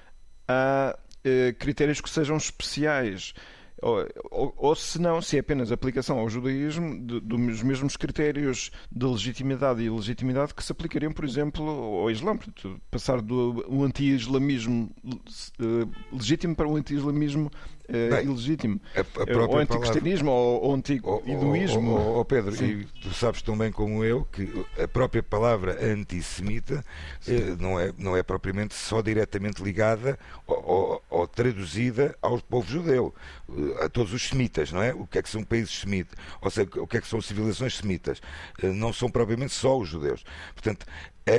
há 0.46 0.98
eh, 1.24 1.54
critérios 1.58 2.00
que 2.00 2.10
sejam 2.10 2.36
especiais 2.36 3.34
ou, 3.80 4.06
ou, 4.30 4.54
ou, 4.56 4.74
se 4.74 5.00
não, 5.00 5.22
se 5.22 5.36
é 5.36 5.40
apenas 5.40 5.70
aplicação 5.70 6.18
ao 6.18 6.28
judaísmo 6.28 7.00
dos 7.00 7.62
mesmos 7.62 7.96
critérios 7.96 8.70
de 8.90 9.06
legitimidade 9.06 9.82
e 9.82 9.86
ilegitimidade 9.86 10.52
que 10.52 10.64
se 10.64 10.72
aplicariam, 10.72 11.12
por 11.12 11.24
exemplo, 11.24 11.64
ao 11.64 12.10
Islã. 12.10 12.36
Passar 12.90 13.20
do 13.20 13.64
anti-islamismo 13.84 14.90
uh, 15.04 15.90
legítimo 16.12 16.56
para 16.56 16.66
o 16.66 16.76
anti-islamismo 16.76 17.50
uh, 17.88 18.22
ilegítimo. 18.22 18.80
A, 18.94 19.00
a 19.00 19.46
ou 19.46 19.58
anticristianismo 19.58 20.30
palavra... 20.30 20.66
ou, 20.66 20.74
anti-hinduísmo. 20.74 21.96
Oh, 21.96 22.20
oh, 22.20 22.24
Pedro, 22.24 22.54
Sim. 22.54 22.64
e 22.64 22.84
tu 23.00 23.10
sabes 23.10 23.42
tão 23.42 23.56
bem 23.56 23.72
como 23.72 24.04
eu 24.04 24.24
que 24.32 24.64
a 24.82 24.86
própria 24.86 25.22
palavra 25.22 25.78
antissemita 25.84 26.84
eh, 27.26 27.56
não, 27.58 27.78
é, 27.78 27.92
não 27.98 28.16
é 28.16 28.22
propriamente 28.22 28.74
só 28.74 29.00
diretamente 29.02 29.62
ligada 29.62 30.18
ou, 30.46 30.64
ou, 30.64 31.02
ou 31.10 31.26
traduzida 31.26 32.16
ao 32.20 32.40
povo 32.40 32.70
judeu 32.70 33.14
a 33.80 33.88
todos 33.88 34.12
os 34.12 34.28
semitas, 34.28 34.72
não 34.72 34.82
é? 34.82 34.92
O 34.92 35.06
que 35.06 35.18
é 35.18 35.22
que 35.22 35.28
são 35.28 35.42
países 35.42 35.80
semitas? 35.80 36.18
Ou 36.40 36.50
seja, 36.50 36.68
o 36.76 36.86
que 36.86 36.98
é 36.98 37.00
que 37.00 37.08
são 37.08 37.20
civilizações 37.20 37.76
semitas? 37.76 38.20
Eh, 38.62 38.68
não 38.68 38.92
são 38.92 39.10
propriamente 39.10 39.52
só 39.52 39.78
os 39.78 39.88
judeus. 39.88 40.24
Portanto, 40.54 40.86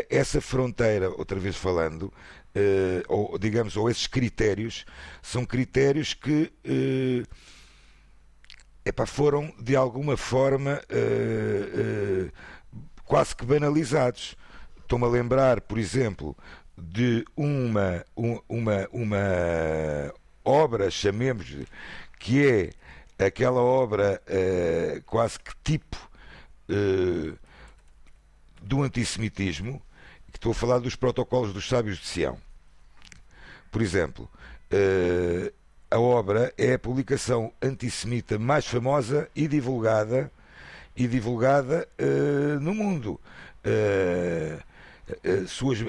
essa 0.09 0.39
fronteira, 0.39 1.09
outra 1.09 1.39
vez 1.39 1.55
falando, 1.55 2.13
eh, 2.55 3.03
ou 3.07 3.37
digamos, 3.37 3.77
ou 3.77 3.89
esses 3.89 4.07
critérios, 4.07 4.85
são 5.21 5.45
critérios 5.45 6.13
que 6.13 6.51
eh, 6.63 7.23
epá, 8.85 9.05
foram 9.05 9.53
de 9.59 9.75
alguma 9.75 10.17
forma 10.17 10.81
quase 13.05 13.35
que 13.35 13.45
banalizados. 13.45 14.35
Estou-me 14.81 15.05
a 15.05 15.09
lembrar, 15.09 15.61
por 15.61 15.77
exemplo, 15.77 16.35
de 16.77 17.23
uma, 17.35 18.03
uma, 18.47 18.87
uma 18.91 20.13
obra, 20.43 20.89
chamemos 20.89 21.55
que 22.17 22.73
é 23.17 23.25
aquela 23.25 23.61
obra 23.61 24.21
quase 25.05 25.39
que 25.39 25.51
tipo 25.63 25.97
do 28.61 28.83
antissemitismo, 28.83 29.81
estou 30.39 30.53
a 30.53 30.55
falar 30.55 30.79
dos 30.79 30.95
protocolos 30.95 31.51
dos 31.51 31.67
sábios 31.67 31.97
de 31.97 32.07
Sião. 32.07 32.37
Por 33.69 33.81
exemplo, 33.81 34.29
uh, 34.71 35.53
a 35.91 35.99
obra 35.99 36.53
é 36.57 36.73
a 36.73 36.79
publicação 36.79 37.51
antissemita 37.61 38.39
mais 38.39 38.65
famosa 38.65 39.29
e 39.35 39.49
divulgada 39.49 40.31
e 40.95 41.07
divulgada 41.07 41.87
no 42.61 42.73
mundo. 42.73 43.19
suas 45.47 45.79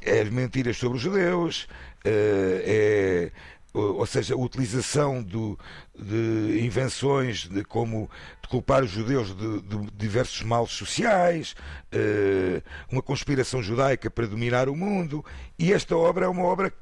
é 0.00 0.20
as 0.20 0.30
mentiras 0.30 0.76
sobre 0.76 0.96
os 0.96 1.02
judeus, 1.02 1.68
é 2.04 3.30
ou 3.74 4.06
seja, 4.06 4.34
a 4.34 4.38
utilização 4.38 5.20
do, 5.20 5.58
de 5.98 6.60
invenções 6.64 7.48
de 7.48 7.64
como 7.64 8.08
de 8.40 8.48
culpar 8.48 8.84
os 8.84 8.90
judeus 8.90 9.36
de, 9.36 9.62
de 9.62 9.90
diversos 9.96 10.42
males 10.42 10.70
sociais, 10.70 11.56
uh, 11.92 12.62
uma 12.90 13.02
conspiração 13.02 13.60
judaica 13.60 14.08
para 14.08 14.26
dominar 14.26 14.68
o 14.68 14.76
mundo. 14.76 15.24
E 15.58 15.72
esta 15.72 15.96
obra 15.96 16.26
é 16.26 16.28
uma 16.28 16.44
obra 16.44 16.72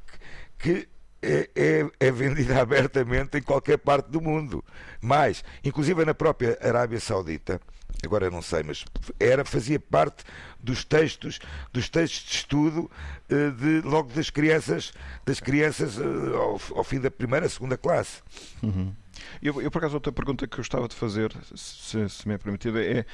que, 0.59 0.83
que 0.83 0.89
é, 1.23 1.49
é, 1.55 1.91
é, 2.01 2.11
vendida 2.11 2.61
abertamente 2.61 3.39
em 3.39 3.43
qualquer 3.43 3.79
parte 3.79 4.11
do 4.11 4.21
mundo. 4.21 4.63
Mas, 5.01 5.43
inclusive 5.65 6.05
na 6.05 6.13
própria 6.13 6.59
Arábia 6.61 7.01
Saudita, 7.01 7.61
agora 8.05 8.31
não 8.31 8.43
sei, 8.43 8.63
mas 8.63 8.85
era, 9.19 9.45
fazia 9.45 9.79
parte 9.79 10.25
dos 10.61 10.85
textos, 10.85 11.39
dos 11.73 11.89
textos 11.89 12.31
de 12.31 12.37
estudo 12.37 12.91
eh, 13.29 13.51
de, 13.51 13.81
logo 13.83 14.13
das 14.13 14.31
crianças, 14.31 14.93
das 15.25 15.41
crianças 15.41 15.99
eh, 15.99 16.37
ao, 16.37 16.61
ao 16.79 16.85
fim 16.85 17.01
da 17.01 17.11
primeira, 17.11 17.49
segunda 17.49 17.77
classe. 17.77 18.23
Uhum. 18.63 18.95
Eu, 19.43 19.61
eu, 19.61 19.71
por 19.71 19.79
acaso, 19.79 19.95
outra 19.95 20.13
pergunta 20.13 20.47
que 20.47 20.55
eu 20.55 20.59
gostava 20.59 20.89
de 20.89 20.95
fazer, 20.95 21.33
se, 21.55 22.09
se 22.09 22.29
me 22.29 22.35
é 22.35 22.39
permitido, 22.39 22.79
é 22.79 23.05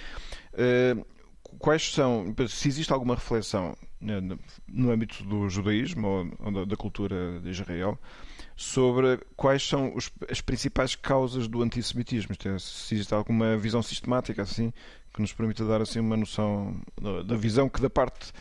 uh, 0.55 1.07
quais 1.59 1.93
são, 1.93 2.35
se 2.49 2.69
existe 2.69 2.93
alguma 2.93 3.14
reflexão 3.14 3.77
no 4.67 4.91
âmbito 4.91 5.25
do 5.25 5.49
judaísmo 5.49 6.35
ou, 6.38 6.67
da 6.67 6.77
cultura 6.77 7.41
de 7.41 7.51
Israel 7.51 7.99
sobre 8.61 9.21
quais 9.37 9.62
são 9.62 9.94
os, 9.94 10.11
as 10.29 10.40
principais 10.40 10.97
causas 10.97 11.47
do 11.47 11.62
antissemitismo. 11.62 12.35
É, 12.44 12.59
se 12.59 12.97
existe 12.97 13.14
alguma 13.14 13.57
visão 13.57 13.81
sistemática 13.81 14.42
assim 14.42 14.73
que 15.18 15.22
nos 15.22 15.33
permita 15.33 15.64
dar 15.64 15.83
assim 15.83 15.98
uma 15.98 16.16
noção 16.16 16.81
da, 17.26 17.35
visão 17.35 17.68
que 17.68 17.81
da 17.83 17.90
parte 17.90 18.33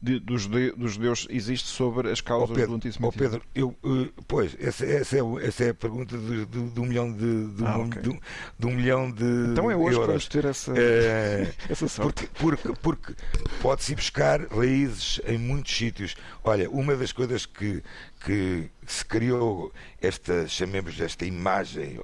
de, 0.00 0.18
dos, 0.18 0.46
dos 0.46 0.94
judeus 0.94 1.26
existe 1.28 1.68
sobre 1.68 2.10
as 2.10 2.22
causas 2.22 2.50
oh 2.50 2.54
Pedro, 2.54 2.70
do 2.70 2.76
antissemitismo. 2.76 3.08
Oh 3.08 3.12
Pedro, 3.12 3.42
eu, 3.54 3.68
uh, 3.84 4.22
pois, 4.26 4.56
essa, 4.58 4.86
essa, 4.86 5.18
é, 5.18 5.20
essa 5.46 5.64
é 5.64 5.70
a 5.70 5.74
pergunta 5.74 6.16
de, 6.16 6.46
de, 6.46 6.70
de 6.70 6.80
um 6.80 6.86
milhão 6.86 7.12
de, 7.12 7.48
de, 7.48 7.64
ah, 7.66 7.76
um, 7.76 7.86
okay. 7.86 8.00
de, 8.00 8.20
de, 8.58 8.66
um 8.66 8.70
milhão 8.70 9.10
de 9.10 9.24
Então 9.52 9.70
é 9.70 9.76
hoje 9.76 9.98
euros. 9.98 10.00
que 10.00 10.06
vamos 10.06 10.28
ter 10.28 10.44
essa, 10.46 10.72
é, 10.74 11.52
essa 11.68 11.86
sorte. 11.86 12.26
Porque, 12.28 12.62
porque, 12.62 12.80
porque 12.80 13.14
pode-se 13.60 13.94
buscar 13.94 14.40
raízes 14.46 15.20
em 15.26 15.36
muitos 15.36 15.76
sítios. 15.76 16.16
Olha, 16.42 16.70
uma 16.70 16.96
das 16.96 17.12
coisas 17.12 17.44
que, 17.44 17.82
que 18.24 18.70
se 18.86 19.04
criou 19.04 19.70
esta, 20.00 20.48
chamemos 20.48 20.98
esta 20.98 21.26
imagem 21.26 22.00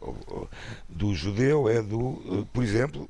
do 0.86 1.14
judeu 1.14 1.66
é 1.66 1.82
do, 1.82 2.46
por 2.52 2.62
exemplo, 2.62 3.08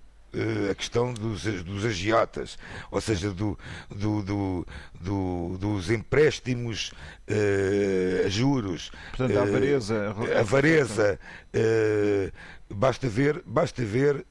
a 0.70 0.74
questão 0.74 1.12
dos, 1.12 1.42
dos 1.42 1.84
agiotas, 1.84 2.58
ou 2.90 3.00
seja, 3.00 3.30
do, 3.30 3.58
do, 3.90 4.22
do, 4.22 4.66
do 5.00 5.58
dos 5.58 5.90
empréstimos 5.90 6.92
uh, 7.28 8.26
a 8.26 8.28
juros. 8.28 8.90
Portanto, 9.10 9.38
a 9.38 9.42
avareza. 9.42 10.14
Uh, 10.16 10.38
avareza. 10.38 11.20
Uh, 11.54 12.74
basta 12.74 13.08
ver, 13.08 13.42
basta 13.46 13.84
ver 13.84 14.26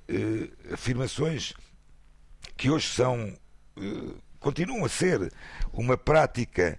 afirmações 0.71 1.53
que 2.55 2.69
hoje 2.69 2.87
são, 2.87 3.33
continuam 4.39 4.85
a 4.85 4.89
ser 4.89 5.31
uma 5.73 5.97
prática 5.97 6.77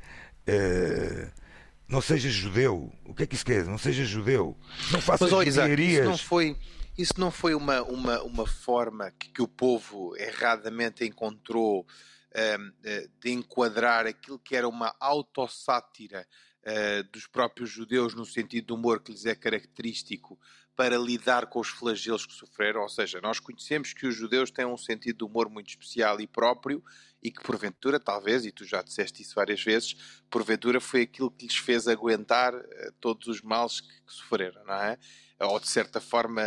não 1.88 2.00
seja 2.02 2.28
judeu. 2.28 2.92
O 3.04 3.14
que 3.14 3.22
é 3.22 3.26
que 3.26 3.34
isso 3.34 3.44
quer 3.44 3.60
dizer? 3.60 3.70
Não 3.70 3.78
seja 3.78 4.04
judeu. 4.04 4.56
Não 4.92 5.00
faça 5.00 5.24
Mas, 5.24 5.32
oh, 5.32 5.42
Isaac, 5.42 5.82
isso 5.82 6.04
não 6.04 6.18
foi, 6.18 6.56
isso 6.98 7.14
não 7.16 7.30
foi 7.30 7.54
uma, 7.54 7.80
uma, 7.82 8.22
uma 8.22 8.46
forma 8.46 9.12
que, 9.12 9.30
que 9.30 9.40
o 9.40 9.46
povo 9.46 10.16
erradamente 10.16 11.04
encontrou 11.04 11.87
um, 12.34 12.72
eh, 12.84 13.08
de 13.20 13.30
enquadrar 13.30 14.06
aquilo 14.06 14.38
que 14.38 14.56
era 14.56 14.68
uma 14.68 14.94
autossátira 15.00 16.26
uh, 16.62 17.02
dos 17.11 17.26
próprios 17.26 17.70
judeus 17.70 18.14
no 18.14 18.24
sentido 18.24 18.66
do 18.66 18.74
humor 18.74 19.00
que 19.00 19.12
lhes 19.12 19.24
é 19.26 19.34
característico 19.34 20.38
para 20.76 20.96
lidar 20.96 21.46
com 21.46 21.58
os 21.58 21.68
flagelos 21.68 22.26
que 22.26 22.32
sofreram? 22.32 22.82
Ou 22.82 22.88
seja, 22.88 23.20
nós 23.20 23.40
conhecemos 23.40 23.92
que 23.92 24.06
os 24.06 24.14
judeus 24.14 24.50
têm 24.50 24.66
um 24.66 24.76
sentido 24.76 25.18
de 25.18 25.24
humor 25.24 25.48
muito 25.48 25.68
especial 25.68 26.20
e 26.20 26.26
próprio 26.26 26.82
e 27.20 27.32
que 27.32 27.42
porventura, 27.42 27.98
talvez, 27.98 28.46
e 28.46 28.52
tu 28.52 28.64
já 28.64 28.80
disseste 28.82 29.22
isso 29.22 29.34
várias 29.34 29.62
vezes, 29.62 30.20
porventura 30.30 30.80
foi 30.80 31.02
aquilo 31.02 31.30
que 31.30 31.46
lhes 31.46 31.56
fez 31.56 31.88
aguentar 31.88 32.54
uh, 32.54 32.92
todos 33.00 33.26
os 33.26 33.42
males 33.42 33.80
que, 33.80 33.88
que, 33.88 34.12
sofreram, 34.12 34.64
não 34.64 34.74
é? 34.74 34.98
Ou 35.40 35.61
de 35.61 35.68
certa 35.68 36.01
forma 36.01 36.42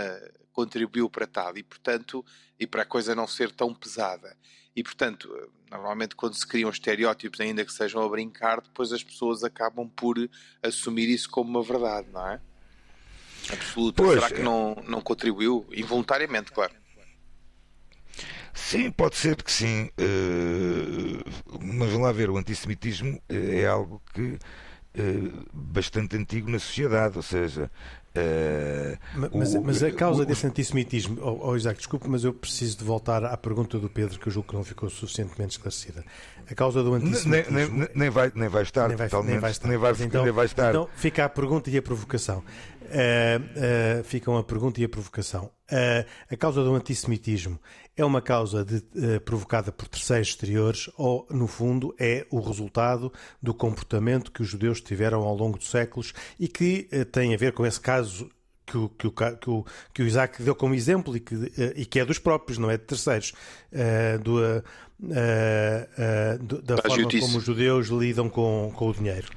contribuiu 0.52 1.10
para 1.10 1.26
tal 1.26 1.58
e, 1.58 1.64
portanto, 1.64 2.26
e 2.60 2.68
para 2.68 2.82
a 2.82 2.86
coisa 2.86 3.16
não 3.16 3.26
ser 3.26 3.52
tão 3.52 3.74
pesada. 3.74 4.36
E, 4.76 4.84
portanto, 4.84 5.30
normalmente 5.70 6.16
quando 6.16 6.36
se 6.36 6.46
criam 6.46 6.70
estereótipos, 6.70 7.40
ainda 7.40 7.66
que 7.66 7.74
sejam 7.74 8.04
a 8.04 8.10
brincar, 8.10 8.62
depois 8.62 8.92
as 8.92 9.04
pessoas 9.04 9.44
acabam 9.44 9.90
por 9.90 10.18
assumir 10.62 11.10
isso 11.10 11.30
como 11.30 11.50
uma 11.50 11.64
verdade, 11.64 12.08
não 12.12 12.28
é? 12.28 12.40
Absoluta. 13.50 14.04
Pois, 14.04 14.22
Será 14.22 14.36
que 14.36 14.42
é. 14.42 14.44
não, 14.44 14.76
não 14.88 15.02
contribuiu? 15.02 15.66
Involuntariamente, 15.72 16.52
claro. 16.52 16.74
Sim, 18.54 18.92
pode 18.92 19.16
ser 19.16 19.42
que 19.42 19.52
sim. 19.52 19.90
Uh, 19.98 21.24
mas 21.62 21.90
vamos 21.90 22.02
lá 22.02 22.12
ver, 22.12 22.30
o 22.30 22.38
antissemitismo 22.38 23.22
eh, 23.30 23.62
é 23.62 23.68
algo 23.68 24.02
que 24.14 24.34
uh, 24.34 25.46
bastante 25.54 26.18
antigo 26.18 26.50
na 26.50 26.60
sociedade, 26.60 27.18
ou 27.18 27.24
seja. 27.24 27.72
Uh, 28.14 28.98
mas, 29.34 29.56
o, 29.56 29.62
mas, 29.62 29.82
a 29.82 29.92
causa 29.92 30.24
o, 30.24 30.26
desse 30.26 30.46
antissemitismo, 30.46 31.18
oh, 31.22 31.50
oh, 31.50 31.56
Isaac, 31.56 31.78
desculpe, 31.78 32.10
mas 32.10 32.26
eu 32.26 32.34
preciso 32.34 32.78
de 32.78 32.84
voltar 32.84 33.24
à 33.24 33.38
pergunta 33.38 33.80
do 33.80 33.90
Pedro, 33.90 34.20
que 34.20 34.28
eu 34.28 34.34
julgo 34.34 34.50
que 34.50 34.56
não 34.56 34.66
ficou 34.66 34.90
suficientemente 34.90 35.54
esclarecida. 35.54 36.04
A 36.50 36.54
causa 36.54 36.84
do 36.84 36.94
antissemitismo. 36.94 37.56
Nem, 37.56 37.72
nem, 37.72 37.90
nem 37.96 38.10
vai, 38.10 38.30
nem 38.36 38.50
vai 38.50 38.64
estar, 38.64 38.90
nem 38.90 38.98
vai, 38.98 39.08
nem 39.24 39.40
vai 39.40 39.52
estar. 39.52 39.68
Nem 39.70 39.78
vai, 39.78 39.92
então, 40.02 40.24
nem 40.24 40.34
vai 40.34 40.46
estar. 40.46 40.70
Então 40.72 40.90
fica 40.94 41.24
a 41.24 41.30
pergunta 41.30 41.70
e 41.70 41.78
a 41.78 41.82
provocação. 41.82 42.40
Uh, 42.40 44.02
uh, 44.02 44.04
ficam 44.04 44.36
a 44.38 44.44
pergunta 44.44 44.82
e 44.82 44.84
a 44.84 44.90
provocação. 44.90 45.50
A 46.30 46.36
causa 46.36 46.62
do 46.62 46.76
antissemitismo 46.76 47.58
é 47.96 48.06
uma 48.06 48.22
causa 48.22 48.64
de, 48.64 48.82
provocada 49.26 49.72
por 49.72 49.88
terceiros 49.88 50.30
exteriores 50.30 50.90
ou, 50.98 51.28
no 51.30 51.48
fundo, 51.48 51.94
é 52.00 52.26
o 52.30 52.40
resultado 52.40 53.12
do 53.42 53.54
comportamento 53.54 54.32
que 54.32 54.42
os 54.42 54.48
judeus 54.48 54.82
tiveram 54.82 55.24
ao 55.24 55.36
longo 55.36 55.58
dos 55.58 55.70
séculos 55.70 56.14
e 56.40 56.48
que 56.48 56.88
tem 57.12 57.34
a 57.34 57.38
ver 57.38 57.54
com 57.54 57.66
esse 57.66 57.80
caso 57.80 58.30
que 58.66 58.78
o, 58.78 58.90
que 58.90 59.08
o, 59.08 59.12
que 59.12 59.50
o, 59.50 59.66
que 59.94 60.02
o 60.04 60.08
Isaac 60.08 60.42
deu 60.42 60.56
como 60.56 60.74
exemplo 60.74 61.16
e 61.18 61.20
que, 61.20 61.36
e 61.76 61.86
que 61.86 62.00
é 62.00 62.06
dos 62.06 62.18
próprios, 62.18 62.58
não 62.58 62.72
é 62.72 62.78
de 62.78 62.86
terceiros, 62.86 63.34
do, 64.24 64.64
do, 66.40 66.62
da 66.62 66.78
forma 66.78 67.10
como 67.20 67.38
os 67.38 67.44
judeus 67.44 67.88
lidam 67.88 68.30
com, 68.30 68.72
com 68.76 68.90
o 68.90 68.94
dinheiro. 68.94 69.28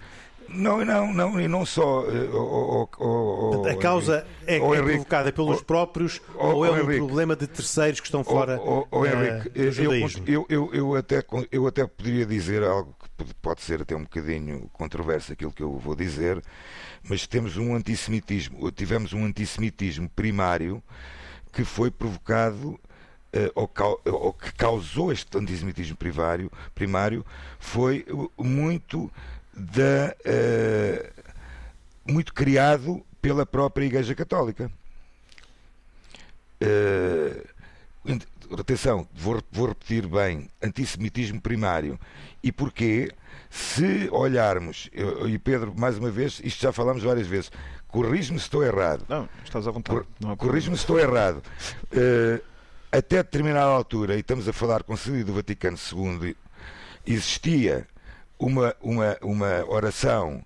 Não, 0.48 0.85
não, 0.85 1.12
não, 1.12 1.40
e 1.40 1.48
não 1.48 1.66
só. 1.66 2.04
Oh, 2.33 2.88
oh, 2.98 3.62
oh, 3.62 3.68
a 3.68 3.76
causa 3.76 4.26
é, 4.46 4.57
é 4.57 4.59
provocada 4.59 5.33
pelos 5.33 5.62
próprios 5.62 6.20
ou 6.35 6.64
é 6.64 6.70
um 6.70 6.78
Henrique, 6.78 6.98
problema 6.98 7.37
de 7.37 7.46
terceiros 7.46 8.00
que 8.00 8.07
estão 8.07 8.22
fora 8.22 8.61
oh, 8.61 9.04
Henrique, 9.04 9.48
uh, 9.48 10.22
eu, 10.26 10.46
eu, 10.48 10.70
eu, 10.72 10.94
até, 10.94 11.22
eu 11.50 11.66
até 11.66 11.87
poderia 11.87 12.26
dizer 12.26 12.62
algo 12.62 12.94
que 13.00 13.35
pode 13.35 13.62
ser 13.62 13.83
até 13.83 13.96
um 13.96 14.02
bocadinho 14.02 14.68
controverso 14.72 15.33
aquilo 15.33 15.52
que 15.52 15.62
eu 15.62 15.76
vou 15.78 15.94
dizer, 15.94 16.42
mas 17.09 17.26
temos 17.26 17.57
um 17.57 17.74
antissemitismo, 17.74 18.70
tivemos 18.70 19.12
um 19.12 19.24
antissemitismo 19.24 20.09
primário 20.09 20.83
que 21.52 21.64
foi 21.64 21.90
provocado 21.90 22.78
ou, 23.54 23.70
ou, 24.12 24.33
que 24.33 24.52
causou 24.52 25.11
este 25.11 25.37
antissemitismo 25.37 25.96
primário, 25.96 26.50
primário 26.74 27.24
foi 27.59 28.07
muito 28.38 29.11
da, 29.57 30.14
uh, 30.27 32.12
muito 32.12 32.35
criado 32.35 33.05
pela 33.21 33.47
própria 33.47 33.85
Igreja 33.85 34.14
Católica. 34.14 34.71
Uh, 36.62 37.55
atenção, 38.59 39.09
vou, 39.14 39.43
vou, 39.51 39.69
repetir 39.69 40.07
bem: 40.07 40.49
antissemitismo 40.62 41.40
primário. 41.40 41.99
E 42.43 42.53
porquê? 42.53 43.11
Se 43.51 44.09
olharmos, 44.11 44.90
eu, 44.93 45.29
e 45.29 45.38
Pedro, 45.38 45.73
mais 45.77 45.97
uma 45.97 46.11
vez, 46.11 46.40
isto 46.43 46.61
já 46.61 46.73
falamos 46.73 47.05
várias 47.05 47.29
vezes, 47.29 47.53
corrijo-me 47.87 48.38
se 48.38 48.47
estou 48.47 48.64
errado. 48.64 49.07
Não, 49.09 49.29
estás 49.45 49.69
à 49.69 49.71
vontade. 49.71 50.01
Cor, 50.21 50.37
corrijo-me 50.37 50.77
se 50.77 50.83
estou 50.83 50.99
errado. 50.99 51.40
Uh, 51.93 52.43
até 52.90 53.19
determinada 53.19 53.67
altura, 53.67 54.17
e 54.17 54.21
estamos 54.21 54.49
a 54.49 54.53
falar 54.53 54.83
com 54.83 54.95
o 54.95 55.25
do 55.25 55.35
Vaticano 55.35 55.77
II, 55.77 56.37
existia 57.07 57.87
uma, 58.38 58.75
uma, 58.81 59.16
uma 59.23 59.64
oração, 59.66 60.44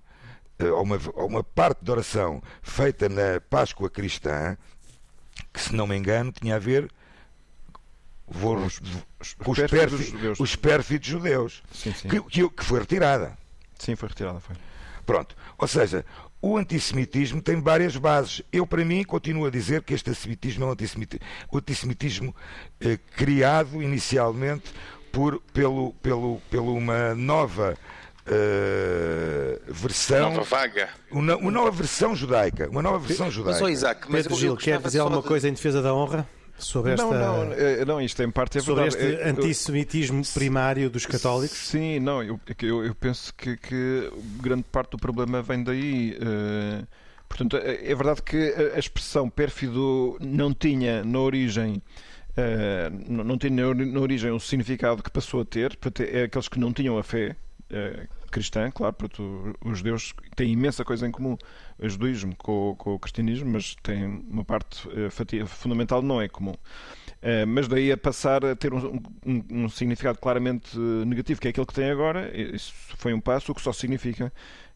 eh, 0.59 0.71
ou 0.71 0.83
uma, 0.83 0.99
uma 1.17 1.45
parte 1.45 1.85
de 1.85 1.91
oração 1.91 2.43
feita 2.63 3.09
na 3.09 3.41
Páscoa 3.49 3.89
cristã, 3.91 4.57
que 5.53 5.61
se 5.61 5.75
não 5.75 5.87
me 5.87 5.97
engano 5.97 6.33
tinha 6.33 6.57
a 6.57 6.59
ver 6.59 6.91
vou, 8.27 8.57
os, 8.57 8.81
os, 9.21 9.35
com 9.35 9.53
os, 9.53 9.59
pérfidos, 9.59 10.07
judeus. 10.07 10.41
os 10.41 10.57
pérfidos 10.57 11.09
judeus, 11.09 11.63
sim, 11.73 11.93
sim. 11.93 12.09
Que, 12.09 12.21
que, 12.21 12.49
que 12.49 12.65
foi 12.65 12.81
retirada. 12.81 13.37
Sim, 13.79 13.97
foi 13.97 14.09
retirada. 14.09 14.41
Foi. 14.41 14.57
Pronto. 15.07 15.35
Ou 15.57 15.67
seja, 15.67 16.05
o 16.41 16.57
antissemitismo 16.57 17.41
tem 17.41 17.61
várias 17.61 17.97
bases. 17.97 18.43
Eu, 18.53 18.67
para 18.67 18.85
mim, 18.85 19.03
continuo 19.05 19.47
a 19.47 19.51
dizer 19.51 19.83
que 19.83 19.95
este 19.95 20.11
antissemitismo 20.11 20.65
é 20.65 20.67
um 20.69 20.71
antissemitismo, 20.73 21.27
antissemitismo 21.53 22.37
eh, 22.81 22.99
criado 23.17 23.83
inicialmente 23.83 24.73
por, 25.13 25.41
pelo, 25.53 25.93
pelo, 25.95 26.41
pelo 26.51 26.75
uma 26.75 27.15
nova 27.15 27.77
uh, 28.29 29.73
versão. 29.73 30.31
Nova 30.31 30.43
vaga. 30.43 30.89
Uma, 31.11 31.37
uma, 31.37 31.51
nova 31.51 31.71
versão 31.71 32.15
judaica. 32.15 32.69
Uma 32.69 32.83
nova 32.83 32.99
versão 32.99 33.31
judaica. 33.31 33.61
Mas, 33.61 33.63
oh, 33.63 33.69
Isaac, 33.69 34.07
mas 34.09 34.23
Pedro 34.23 34.39
Gil, 34.39 34.57
quer 34.57 34.81
dizer 34.81 35.01
alguma 35.01 35.23
de... 35.23 35.29
coisa 35.29 35.49
em 35.49 35.53
defesa 35.53 35.83
da 35.83 35.95
honra? 35.95 36.27
Sobre 36.59 36.93
esta... 36.93 37.05
Não, 37.05 37.45
não, 37.45 37.53
eh, 37.53 37.85
não, 37.85 38.01
isto 38.01 38.21
em 38.21 38.31
parte 38.31 38.59
é 38.59 38.61
Sobre 38.61 38.83
verdade. 38.83 39.05
este 39.05 39.23
é, 39.23 39.29
antissemitismo 39.29 40.23
primário 40.35 40.91
dos 40.91 41.07
católicos? 41.07 41.57
Sim, 41.57 42.01
não, 42.01 42.21
eu, 42.21 42.41
eu, 42.61 42.85
eu 42.85 42.95
penso 42.97 43.33
que, 43.35 43.57
que, 43.57 44.13
grande 44.43 44.65
parte 44.65 44.91
do 44.91 44.99
problema 44.99 45.41
vem 45.41 45.63
daí. 45.63 46.19
Uh, 46.21 46.85
portanto, 47.29 47.57
é, 47.59 47.93
é 47.93 47.95
verdade 47.95 48.23
que 48.23 48.55
a 48.75 48.79
expressão 48.79 49.31
pérfido 49.31 50.19
não 50.21 50.53
tinha 50.53 51.05
na 51.05 51.21
origem 51.21 51.81
Uh, 52.39 53.13
não 53.25 53.37
tem 53.37 53.51
na, 53.51 53.65
origem 53.99 54.31
o 54.31 54.39
significado 54.39 55.03
que 55.03 55.11
passou 55.11 55.41
a 55.41 55.45
ter, 55.45 55.77
é 56.09 56.23
aqueles 56.23 56.47
que 56.47 56.61
não 56.61 56.73
tinham 56.73 56.97
a 56.97 57.03
fé 57.03 57.35
uh, 57.73 58.09
cristã, 58.31 58.71
claro, 58.71 58.93
porque 58.93 59.21
os 59.65 59.79
judeus 59.79 60.15
têm 60.37 60.53
imensa 60.53 60.85
coisa 60.85 61.09
em 61.09 61.11
comum, 61.11 61.37
o 61.81 61.89
judaísmo 61.89 62.37
com, 62.37 62.77
com 62.79 62.95
o 62.95 62.99
cristianismo, 62.99 63.51
mas 63.51 63.75
tem 63.83 64.05
uma 64.31 64.45
parte 64.45 64.87
uh, 64.87 65.11
fatia, 65.11 65.47
fundamental 65.47 66.01
não 66.01 66.23
é 66.23 66.29
comum. 66.29 66.55
mas 67.49 67.67
daí 67.67 67.91
a 67.91 67.97
passar 67.97 68.45
a 68.45 68.55
ter 68.55 68.73
um, 68.73 69.01
um, 69.27 69.45
um, 69.65 69.69
significado 69.69 70.21
claramente 70.21 70.79
negativo, 70.79 71.41
que 71.41 71.49
é 71.49 71.51
aquele 71.51 71.67
que 71.67 71.75
tem 71.75 71.91
agora, 71.91 72.31
isso 72.55 72.73
foi 72.99 73.13
um 73.13 73.21
passo, 73.21 73.51
o 73.51 73.55
que 73.55 73.61
só 73.61 73.73
significa 73.73 74.33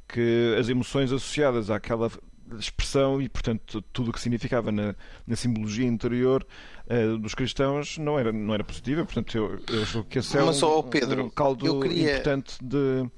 que 0.08 0.56
as 0.58 0.68
emoções 0.68 1.12
associadas 1.12 1.70
àquela 1.70 2.10
expressão 2.58 3.20
e, 3.20 3.28
portanto, 3.28 3.82
tudo 3.92 4.10
o 4.10 4.12
que 4.12 4.20
significava 4.20 4.72
na, 4.72 4.94
na 5.26 5.36
simbologia 5.36 5.86
interior 5.86 6.46
uh, 6.92 7.18
dos 7.18 7.34
cristãos 7.34 7.98
não 7.98 8.18
era, 8.18 8.32
não 8.32 8.52
era 8.52 8.62
positiva. 8.62 9.04
Portanto, 9.04 9.36
eu, 9.36 9.60
eu 9.68 9.82
acho 9.82 10.04
que 10.04 10.18
esse 10.18 10.36
é 10.36 10.42
Mas, 10.42 10.62
um, 10.62 10.82
Pedro, 10.82 11.24
um 11.24 11.30
caldo 11.30 11.80
queria... 11.80 12.12
importante 12.12 12.56
de, 12.62 13.08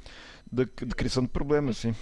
de, 0.50 0.64
de, 0.64 0.94
criação 0.94 1.22
de 1.22 1.28
problemas, 1.28 1.78
sim. 1.78 1.94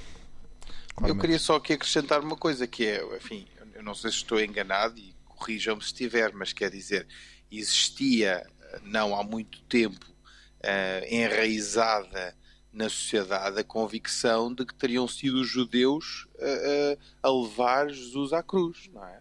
Claramente. 0.95 1.17
Eu 1.17 1.21
queria 1.21 1.39
só 1.39 1.57
aqui 1.57 1.73
acrescentar 1.73 2.21
uma 2.21 2.37
coisa 2.37 2.67
que 2.67 2.87
é, 2.87 3.17
enfim, 3.17 3.47
eu 3.75 3.83
não 3.83 3.95
sei 3.95 4.11
se 4.11 4.19
estou 4.19 4.41
enganado 4.41 4.99
e 4.99 5.15
corrijam-me 5.25 5.81
se 5.81 5.89
estiver, 5.89 6.33
mas 6.35 6.53
quer 6.53 6.71
dizer, 6.71 7.07
existia 7.51 8.47
não 8.83 9.15
há 9.15 9.23
muito 9.23 9.61
tempo 9.63 10.07
uh, 10.09 11.07
enraizada 11.15 12.37
na 12.73 12.89
sociedade 12.89 13.59
a 13.59 13.65
convicção 13.65 14.53
de 14.55 14.65
que 14.65 14.75
teriam 14.75 15.07
sido 15.07 15.41
os 15.41 15.49
judeus 15.49 16.27
a, 16.41 17.27
a, 17.27 17.29
a 17.29 17.43
levar 17.43 17.91
Jesus 17.91 18.33
à 18.33 18.43
cruz, 18.43 18.89
não 18.93 19.05
é? 19.07 19.21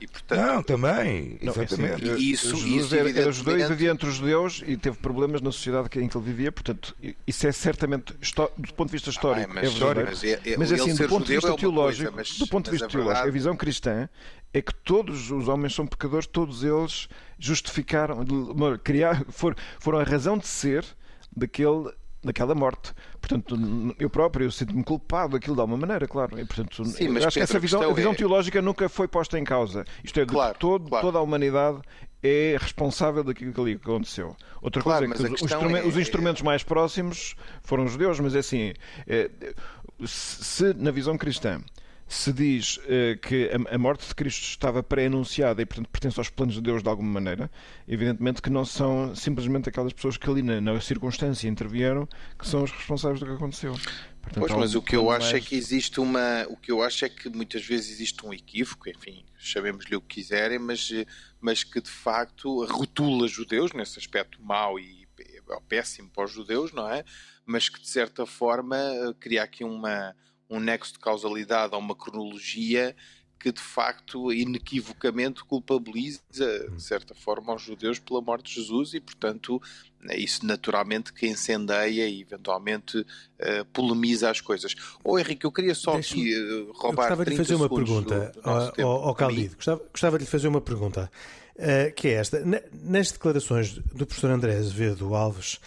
E, 0.00 0.06
portanto, 0.06 0.40
não, 0.40 0.62
também, 0.62 1.38
não, 1.40 1.48
é 1.48 1.50
assim, 1.50 1.60
exatamente. 1.60 2.10
Assim, 2.10 2.22
isso, 2.22 2.56
Jesus 2.56 2.84
isso, 2.86 2.94
era, 2.94 3.10
era 3.10 3.32
judeu 3.32 3.58
e 3.58 3.66
vivia 3.66 3.90
entre 3.90 4.08
os 4.08 4.16
judeus 4.16 4.62
e 4.66 4.76
teve 4.76 4.96
problemas 4.98 5.40
na 5.40 5.52
sociedade 5.52 5.88
em 5.98 6.08
que 6.08 6.16
ele 6.16 6.24
vivia, 6.24 6.50
portanto, 6.50 6.96
isso 7.26 7.46
é 7.46 7.52
certamente, 7.52 8.14
do 8.14 8.74
ponto 8.74 8.88
de 8.88 8.92
vista 8.92 9.10
histórico, 9.10 9.50
ah, 9.50 9.54
mas, 9.54 9.64
é 9.64 9.78
verdade. 9.78 10.10
Mas, 10.10 10.24
é, 10.24 10.40
é, 10.44 10.56
mas 10.56 10.72
assim, 10.72 10.94
do 10.94 11.08
ponto 11.08 11.26
de 11.26 11.34
vista 11.34 11.50
é 11.50 11.56
teológico, 11.56 12.12
coisa, 12.12 12.16
mas, 12.16 12.38
do 12.38 12.46
ponto 12.46 12.64
de 12.64 12.70
vista 12.72 12.88
teológico, 12.88 13.14
verdade... 13.14 13.28
a 13.28 13.32
visão 13.32 13.56
cristã 13.56 14.08
é 14.52 14.60
que 14.60 14.74
todos 14.74 15.30
os 15.30 15.48
homens 15.48 15.74
são 15.74 15.86
pecadores, 15.86 16.26
todos 16.26 16.64
eles 16.64 17.08
justificaram, 17.38 18.24
criar, 18.82 19.24
foram 19.30 19.98
a 19.98 20.04
razão 20.04 20.36
de 20.36 20.46
ser 20.46 20.84
daquele 21.34 21.90
daquela 22.22 22.54
morte. 22.54 22.92
Portanto, 23.20 23.56
eu 23.98 24.08
próprio 24.08 24.46
eu 24.46 24.50
sinto-me 24.50 24.84
culpado 24.84 25.32
daquilo 25.32 25.54
de 25.54 25.60
alguma 25.60 25.78
maneira, 25.78 26.06
claro. 26.06 26.38
E, 26.38 26.44
portanto, 26.44 26.84
Sim, 26.84 27.08
mas 27.08 27.24
acho 27.24 27.34
Pedro, 27.34 27.46
que 27.48 27.52
essa 27.52 27.58
visão, 27.58 27.82
a 27.82 27.92
visão 27.92 28.12
é... 28.12 28.14
teológica 28.14 28.62
nunca 28.62 28.88
foi 28.88 29.08
posta 29.08 29.38
em 29.38 29.44
causa. 29.44 29.84
Isto 30.04 30.20
é, 30.20 30.26
claro, 30.26 30.56
todo, 30.58 30.88
claro. 30.88 31.06
toda 31.06 31.18
a 31.18 31.22
humanidade 31.22 31.80
é 32.22 32.56
responsável 32.58 33.24
daquilo 33.24 33.52
que 33.52 33.60
ali 33.60 33.72
aconteceu. 33.72 34.36
Outra 34.60 34.82
claro, 34.82 35.06
coisa 35.06 35.24
é 35.24 35.28
que 35.28 35.34
os, 35.34 35.42
instrumentos, 35.42 35.84
é... 35.84 35.88
os, 35.88 35.96
instrumentos 35.96 36.42
mais 36.42 36.62
próximos 36.62 37.34
foram 37.62 37.84
os 37.84 37.92
judeus, 37.92 38.20
mas 38.20 38.36
é 38.36 38.38
assim, 38.38 38.72
é, 39.06 39.28
se 40.06 40.72
na 40.74 40.90
visão 40.90 41.18
cristã 41.18 41.60
se 42.12 42.30
diz 42.30 42.76
uh, 42.76 43.18
que 43.22 43.50
a, 43.50 43.74
a, 43.74 43.78
morte 43.78 44.06
de 44.06 44.14
Cristo 44.14 44.42
estava 44.42 44.82
pré-anunciada 44.82 45.62
e, 45.62 45.66
portanto, 45.66 45.88
pertence 45.88 46.20
aos 46.20 46.28
planos 46.28 46.54
de 46.54 46.60
Deus 46.60 46.82
de 46.82 46.88
alguma 46.88 47.10
maneira, 47.10 47.50
evidentemente 47.88 48.42
que 48.42 48.50
não 48.50 48.66
são 48.66 49.14
simplesmente 49.14 49.70
aquelas 49.70 49.94
pessoas 49.94 50.18
que 50.18 50.28
ali 50.28 50.42
na, 50.42 50.60
na 50.60 50.78
circunstância 50.80 51.48
intervieram 51.48 52.06
que 52.38 52.46
são 52.46 52.62
os 52.62 52.70
responsáveis 52.70 53.18
do 53.18 53.26
que 53.26 53.32
aconteceu. 53.32 53.72
Portanto, 54.20 54.46
pois, 54.46 54.52
mas 54.52 54.74
o 54.74 54.82
que 54.82 54.94
eu 54.94 55.10
acho 55.10 55.28
é 55.28 55.32
mais... 55.32 55.44
é 55.44 55.48
que 55.48 55.56
existe 55.56 56.00
uma. 56.00 56.46
O 56.48 56.56
que 56.56 56.70
eu 56.70 56.82
acho 56.82 57.04
é 57.04 57.08
que 57.08 57.30
muitas 57.30 57.64
vezes 57.64 57.90
existe 57.90 58.24
um 58.24 58.32
equívoco, 58.32 58.88
enfim, 58.90 59.24
chamemos-lhe 59.38 59.96
o 59.96 60.00
que 60.00 60.16
quiserem, 60.16 60.58
mas, 60.58 60.90
mas 61.40 61.64
que 61.64 61.80
de 61.80 61.90
facto 61.90 62.64
rotula 62.66 63.26
judeus 63.26 63.72
nesse 63.72 63.98
aspecto 63.98 64.40
mau 64.42 64.78
e 64.78 65.08
péssimo 65.66 66.10
para 66.10 66.24
os 66.24 66.30
judeus, 66.30 66.72
não 66.72 66.88
é? 66.88 67.04
Mas 67.44 67.68
que 67.68 67.80
de 67.80 67.88
certa 67.88 68.26
forma 68.26 68.76
cria 69.18 69.42
aqui 69.42 69.64
uma 69.64 70.14
um 70.52 70.60
nexo 70.60 70.92
de 70.92 70.98
causalidade 70.98 71.74
ou 71.74 71.80
uma 71.80 71.94
cronologia 71.94 72.94
que 73.42 73.50
de 73.50 73.60
facto 73.60 74.32
inequivocamente 74.32 75.42
culpabiliza 75.42 76.20
de 76.30 76.80
certa 76.80 77.12
forma 77.12 77.52
os 77.54 77.62
judeus 77.62 77.98
pela 77.98 78.20
morte 78.20 78.54
de 78.54 78.60
Jesus 78.60 78.94
e 78.94 79.00
portanto 79.00 79.60
isso 80.10 80.46
naturalmente 80.46 81.12
que 81.12 81.26
incendeia 81.26 82.08
e 82.08 82.20
eventualmente 82.20 82.98
uh, 82.98 83.64
polemiza 83.72 84.30
as 84.30 84.40
coisas. 84.40 84.76
Ou 85.02 85.14
oh, 85.14 85.18
Henrique, 85.18 85.44
eu 85.44 85.50
queria 85.50 85.74
só 85.74 85.96
aqui 85.96 86.36
uh, 86.36 86.72
roubar 86.72 87.10
eu 87.10 87.16
gostava 87.16 87.24
de 87.24 87.30
lhe 87.30 87.36
fazer 87.36 87.54
uma 87.56 87.68
pergunta 87.68 88.32
ao, 88.44 88.90
ao 89.08 89.14
Caldido. 89.14 89.56
Gostava, 89.56 89.82
gostava 89.90 90.18
de 90.18 90.24
lhe 90.24 90.30
fazer 90.30 90.48
uma 90.48 90.60
pergunta 90.60 91.10
uh, 91.56 91.94
que 91.94 92.08
é 92.08 92.12
esta. 92.12 92.44
Nas 92.72 93.10
declarações 93.10 93.72
do 93.72 94.06
professor 94.06 94.30
André 94.30 94.56
Azevedo 94.56 95.14
Alves 95.14 95.58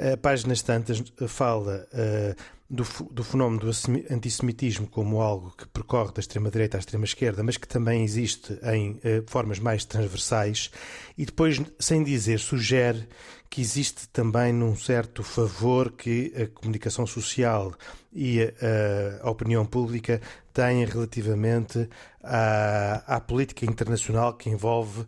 a 0.00 0.16
páginas 0.16 0.62
tantas 0.62 1.02
fala 1.28 1.86
uh, 1.92 2.34
do, 2.68 2.84
do, 3.10 3.24
fenómeno 3.24 3.60
do 3.60 3.70
antissemitismo 4.10 4.86
como 4.86 5.20
algo 5.20 5.52
que 5.58 5.66
percorre 5.68 6.12
da 6.12 6.20
extrema-direita 6.20 6.78
à 6.78 6.80
extrema-esquerda, 6.80 7.42
mas 7.42 7.56
que 7.56 7.68
também 7.68 8.02
existe 8.04 8.58
em 8.62 8.92
uh, 8.92 9.24
formas 9.26 9.58
mais 9.58 9.84
transversais, 9.84 10.70
e 11.18 11.26
depois, 11.26 11.60
sem 11.78 12.02
dizer, 12.02 12.38
sugere 12.38 13.06
que 13.50 13.60
existe 13.60 14.08
também 14.08 14.52
num 14.52 14.76
certo 14.76 15.24
favor 15.24 15.90
que 15.90 16.32
a 16.40 16.46
comunicação 16.46 17.04
social 17.04 17.74
e 18.12 18.40
a, 18.42 19.26
a 19.26 19.30
opinião 19.30 19.66
pública 19.66 20.20
têm 20.52 20.84
relativamente 20.84 21.88
à, 22.22 23.16
à, 23.16 23.20
política 23.20 23.66
internacional 23.66 24.34
que 24.34 24.48
envolve 24.48 25.00
uh, 25.00 25.06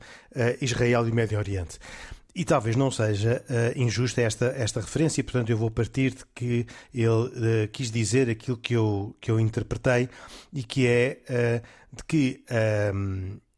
Israel 0.61 1.07
e 1.07 1.13
o 1.13 1.15
Médio 1.15 1.39
Oriente. 1.39 1.79
E 2.35 2.45
talvez 2.45 2.77
não 2.77 2.91
seja 2.91 3.45
uh, 3.49 3.79
injusta 3.79 4.23
esta, 4.23 4.47
esta 4.57 4.81
referência, 4.81 5.23
portanto 5.23 5.51
eu 5.51 5.57
vou 5.57 5.71
partir 5.71 6.15
de 6.15 6.25
que 6.35 6.67
ele 6.95 7.09
uh, 7.09 7.69
quis 7.71 7.91
dizer 7.91 8.31
aquilo 8.31 8.57
que 8.57 8.75
eu, 8.75 9.15
que 9.21 9.31
eu 9.31 9.39
interpretei 9.39 10.09
e 10.53 10.63
que 10.63 10.87
é 10.87 11.19
uh, 11.29 11.97
de 11.97 12.05
que 12.05 12.43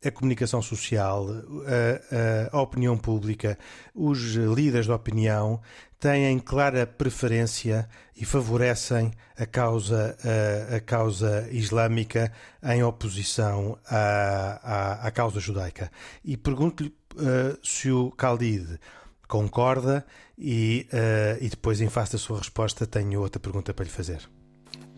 a 0.04 0.10
comunicação 0.10 0.60
social, 0.60 1.26
a, 1.30 2.56
a, 2.56 2.60
opinião 2.60 2.98
pública, 2.98 3.56
os 3.94 4.34
líderes 4.34 4.86
da 4.86 4.96
opinião 4.96 5.62
têm 5.98 6.38
clara 6.38 6.86
preferência 6.86 7.88
e 8.14 8.24
favorecem 8.24 9.10
a 9.38 9.46
causa, 9.46 10.14
a, 10.70 10.76
a 10.76 10.80
causa 10.80 11.48
islâmica 11.50 12.30
em 12.62 12.82
oposição 12.82 13.78
à, 13.86 14.60
à, 14.62 15.06
à 15.06 15.10
causa 15.10 15.40
judaica. 15.40 15.90
E 16.22 16.36
pergunto-lhe 16.36 16.94
uh, 17.14 17.58
se 17.66 17.90
o 17.90 18.10
Khalid 18.10 18.78
concorda 19.28 20.06
e, 20.38 20.86
uh, 20.92 21.44
e 21.44 21.48
depois, 21.48 21.80
em 21.80 21.88
face 21.88 22.12
da 22.12 22.18
sua 22.18 22.38
resposta, 22.38 22.86
tenho 22.86 23.20
outra 23.20 23.40
pergunta 23.40 23.72
para 23.72 23.84
lhe 23.84 23.90
fazer. 23.90 24.28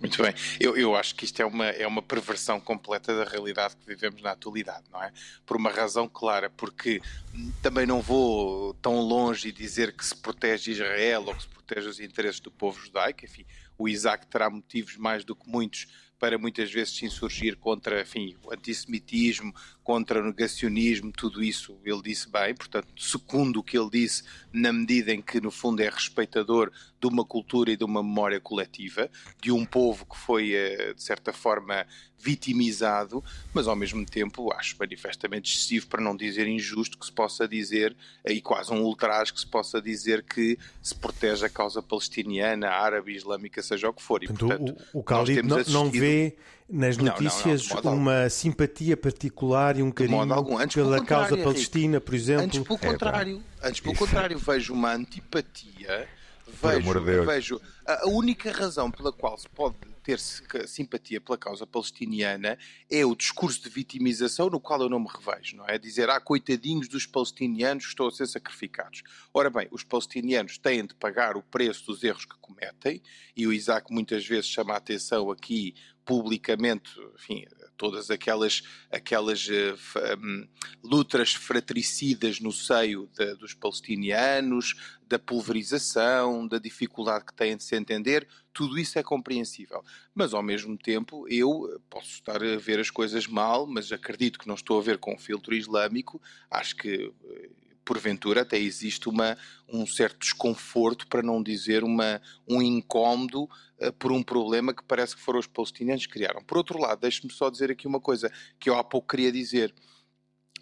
Muito 0.00 0.22
bem. 0.22 0.35
Eu, 0.61 0.76
eu 0.76 0.94
acho 0.94 1.14
que 1.14 1.24
isto 1.24 1.40
é 1.40 1.46
uma, 1.46 1.66
é 1.66 1.87
uma 1.87 2.02
perversão 2.02 2.61
completa 2.61 3.16
da 3.16 3.24
realidade 3.24 3.76
que 3.76 3.87
vivemos 3.87 4.20
na 4.20 4.33
atualidade, 4.33 4.85
não 4.92 5.02
é? 5.02 5.11
Por 5.44 5.57
uma 5.57 5.70
razão 5.70 6.07
clara, 6.07 6.50
porque 6.50 7.00
também 7.62 7.87
não 7.87 8.02
vou 8.02 8.74
tão 8.74 9.00
longe 9.00 9.48
e 9.48 9.52
dizer 9.52 9.96
que 9.96 10.05
se 10.05 10.14
protege 10.14 10.72
Israel 10.72 11.24
ou 11.26 11.35
que 11.35 11.42
se 11.42 11.48
protege 11.48 11.88
os 11.88 11.98
interesses 11.98 12.40
do 12.40 12.50
povo 12.50 12.79
judaico. 12.79 13.24
Enfim, 13.24 13.46
o 13.79 13.88
Isaac 13.88 14.26
terá 14.26 14.50
motivos 14.50 14.96
mais 14.96 15.24
do 15.24 15.35
que 15.35 15.48
muitos 15.48 15.87
para 16.18 16.38
muitas 16.38 16.70
vezes 16.70 16.96
se 16.96 17.05
insurgir 17.05 17.57
contra 17.57 18.00
enfim, 18.00 18.37
o 18.42 18.52
antissemitismo, 18.52 19.55
contra 19.87 20.20
o 20.20 20.25
negacionismo, 20.25 21.12
tudo 21.12 21.40
isso 21.44 21.79
ele 21.85 22.03
disse 22.03 22.29
bem, 22.29 22.53
portanto, 22.57 22.88
segundo 22.96 23.61
o 23.61 23.62
que 23.62 23.79
ele 23.79 23.88
disse, 23.88 24.25
na 24.53 24.72
medida 24.72 25.12
em 25.12 25.22
que, 25.22 25.40
no 25.40 25.49
fundo, 25.49 25.81
é 25.81 25.88
respeitador 25.88 26.72
de 27.01 27.07
uma 27.07 27.25
cultura 27.25 27.70
e 27.70 27.77
de 27.77 27.85
uma 27.85 28.03
memória 28.03 28.40
coletiva, 28.40 29.09
de 29.40 29.53
um 29.53 29.64
povo 29.64 30.05
que 30.05 30.18
foi, 30.18 30.55
eh, 30.55 30.92
de 30.92 31.01
certa 31.01 31.33
forma, 31.33 31.87
vitimizado, 32.18 33.22
mas 33.55 33.68
ao 33.68 33.77
mesmo 33.77 34.05
tempo 34.05 34.53
acho 34.53 34.75
manifestamente 34.77 35.55
excessivo, 35.55 35.87
para 35.87 36.03
não 36.03 36.16
dizer 36.16 36.49
injusto, 36.49 36.99
que 36.99 37.07
se 37.07 37.12
possa 37.12 37.46
dizer, 37.46 37.96
e 38.27 38.40
quase 38.40 38.72
um 38.72 38.83
ultraje, 38.83 39.33
que 39.33 39.38
se 39.38 39.46
possa 39.46 39.81
dizer 39.81 40.25
que 40.25 40.59
se 40.83 40.96
protege 40.96 41.46
a 41.46 41.49
causa 41.49 41.81
palestiniana, 41.81 42.70
árabe, 42.70 43.14
islâmica, 43.14 43.62
seja 43.62 43.88
o 43.88 43.92
que 43.92 44.03
for. 44.03 44.25
E, 44.25 44.27
portanto, 44.27 44.77
o, 44.92 44.99
o 44.99 45.03
Khalid 45.05 45.42
não, 45.42 45.59
assistido... 45.59 45.75
não 45.75 45.88
vê 45.92 46.37
nas 46.68 46.96
notícias 46.96 47.68
não, 47.68 47.76
não, 47.76 47.83
não, 47.83 47.94
uma 47.94 48.16
algum. 48.16 48.31
simpatia 48.31 48.96
particular 48.96 49.76
e 49.76 49.83
um 49.83 49.90
carinho 49.90 50.26
pela 50.72 51.05
causa 51.05 51.37
palestina, 51.37 52.00
por 52.00 52.14
exemplo. 52.14 52.44
Antes 52.44 52.61
pelo 52.61 52.79
é, 52.83 52.87
contrário, 52.92 53.42
antes 53.62 53.81
pelo 53.81 53.94
contrário, 53.94 54.38
vejo 54.38 54.72
uma 54.72 54.92
antipatia. 54.92 56.09
Vejo, 56.62 57.00
de 57.00 57.20
vejo 57.26 57.61
a, 57.87 58.05
a 58.05 58.09
única 58.09 58.52
razão 58.52 58.90
pela 58.90 59.12
qual 59.12 59.37
se 59.37 59.48
pode 59.48 59.76
ter 60.07 60.21
simpatia 60.69 61.21
pela 61.21 61.37
causa 61.37 61.66
palestiniana 61.66 62.57
é 62.88 63.05
o 63.05 63.16
discurso 63.16 63.61
de 63.64 63.69
vitimização 63.69 64.49
no 64.49 64.61
qual 64.61 64.81
eu 64.81 64.88
não 64.88 65.01
me 65.01 65.09
revejo, 65.09 65.57
não 65.57 65.66
é? 65.66 65.77
Dizer, 65.77 66.09
ah, 66.09 66.21
coitadinhos 66.21 66.87
dos 66.87 67.07
palestinianos 67.07 67.87
estão 67.87 68.07
a 68.07 68.12
ser 68.12 68.29
sacrificados. 68.29 69.03
Ora 69.35 69.51
bem, 69.51 69.66
os 69.73 69.83
palestinianos 69.83 70.59
têm 70.59 70.87
de 70.87 70.95
pagar 70.95 71.37
o 71.37 71.42
preço 71.42 71.87
dos 71.87 72.05
erros 72.05 72.25
que 72.25 72.38
cometem 72.40 73.03
e 73.37 73.49
o 73.49 73.53
Isaac 73.53 73.92
muitas 73.92 74.25
vezes 74.25 74.47
chama 74.47 74.75
a 74.75 74.77
atenção 74.77 75.29
aqui 75.29 75.75
publicamente, 76.05 76.88
enfim, 77.16 77.45
todas 77.76 78.10
aquelas, 78.10 78.62
aquelas 78.90 79.46
uh, 79.48 80.18
um, 80.18 80.48
lutas 80.82 81.34
fratricidas 81.34 82.40
no 82.40 82.52
seio 82.52 83.08
de, 83.16 83.34
dos 83.34 83.54
palestinianos, 83.54 84.74
da 85.08 85.18
pulverização, 85.18 86.46
da 86.46 86.58
dificuldade 86.58 87.24
que 87.26 87.34
têm 87.34 87.56
de 87.56 87.62
se 87.62 87.76
entender, 87.76 88.26
tudo 88.52 88.78
isso 88.78 88.98
é 88.98 89.02
compreensível. 89.02 89.84
Mas 90.14 90.34
ao 90.34 90.42
mesmo 90.42 90.76
tempo, 90.76 91.26
eu 91.28 91.80
posso 91.88 92.10
estar 92.10 92.42
a 92.42 92.56
ver 92.56 92.80
as 92.80 92.90
coisas 92.90 93.26
mal, 93.26 93.66
mas 93.66 93.92
acredito 93.92 94.38
que 94.38 94.48
não 94.48 94.54
estou 94.54 94.78
a 94.78 94.82
ver 94.82 94.98
com 94.98 95.14
um 95.14 95.18
filtro 95.18 95.54
islâmico. 95.54 96.20
Acho 96.50 96.74
que 96.76 97.12
eh, 97.24 97.50
porventura 97.87 98.42
até 98.42 98.59
existe 98.59 99.09
uma, 99.09 99.38
um 99.68 99.87
certo 99.87 100.18
desconforto, 100.18 101.07
para 101.07 101.22
não 101.22 101.42
dizer 101.42 101.85
uma, 101.85 102.20
um 102.46 102.61
incómodo 102.61 103.44
uh, 103.44 103.92
por 103.99 104.11
um 104.12 104.22
problema 104.22 104.75
que 104.75 104.83
parece 104.83 105.14
que 105.14 105.22
foram 105.22 105.38
os 105.38 105.46
palestinianos 105.46 106.05
que 106.05 106.12
criaram. 106.12 106.42
Por 106.42 106.59
outro 106.59 106.79
lado, 106.79 107.01
deixe-me 107.01 107.33
só 107.33 107.49
dizer 107.49 107.70
aqui 107.70 107.87
uma 107.87 108.01
coisa 108.01 108.31
que 108.59 108.68
eu 108.68 108.77
há 108.77 108.85
pouco 108.85 109.09
queria 109.09 109.31
dizer 109.31 109.72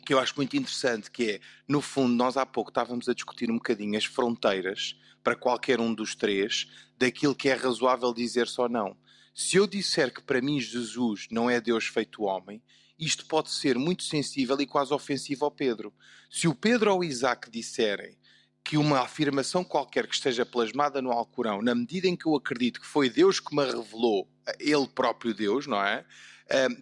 que 0.04 0.12
eu 0.12 0.18
acho 0.18 0.34
muito 0.36 0.54
interessante, 0.54 1.10
que 1.10 1.30
é, 1.30 1.40
no 1.66 1.80
fundo, 1.80 2.14
nós 2.14 2.36
há 2.36 2.44
pouco 2.44 2.70
estávamos 2.70 3.08
a 3.08 3.14
discutir 3.14 3.50
um 3.50 3.54
bocadinho 3.54 3.96
as 3.96 4.04
fronteiras 4.04 4.94
para 5.22 5.34
qualquer 5.34 5.80
um 5.80 5.94
dos 5.94 6.14
três 6.14 6.68
daquilo 6.98 7.34
que 7.34 7.48
é 7.48 7.54
razoável 7.54 8.12
dizer-se 8.12 8.60
ou 8.60 8.68
não. 8.68 8.94
Se 9.34 9.56
eu 9.56 9.66
disser 9.66 10.12
que 10.12 10.22
para 10.22 10.42
mim 10.42 10.60
Jesus 10.60 11.26
não 11.30 11.48
é 11.48 11.58
Deus 11.58 11.86
feito 11.86 12.22
homem, 12.22 12.62
isto 12.98 13.26
pode 13.26 13.50
ser 13.50 13.76
muito 13.76 14.04
sensível 14.04 14.60
e 14.60 14.66
quase 14.66 14.92
ofensivo 14.92 15.44
ao 15.44 15.50
Pedro. 15.50 15.92
Se 16.30 16.46
o 16.46 16.54
Pedro 16.54 16.92
ou 16.92 17.00
o 17.00 17.04
Isaac 17.04 17.50
disserem 17.50 18.16
que 18.62 18.78
uma 18.78 19.00
afirmação 19.00 19.62
qualquer 19.62 20.06
que 20.06 20.14
esteja 20.14 20.46
plasmada 20.46 21.02
no 21.02 21.12
Alcorão, 21.12 21.60
na 21.60 21.74
medida 21.74 22.08
em 22.08 22.16
que 22.16 22.26
eu 22.26 22.34
acredito 22.34 22.80
que 22.80 22.86
foi 22.86 23.10
Deus 23.10 23.38
que 23.38 23.54
me 23.54 23.64
revelou, 23.64 24.26
ele 24.58 24.88
próprio 24.88 25.34
Deus, 25.34 25.66
não 25.66 25.82
é? 25.82 26.04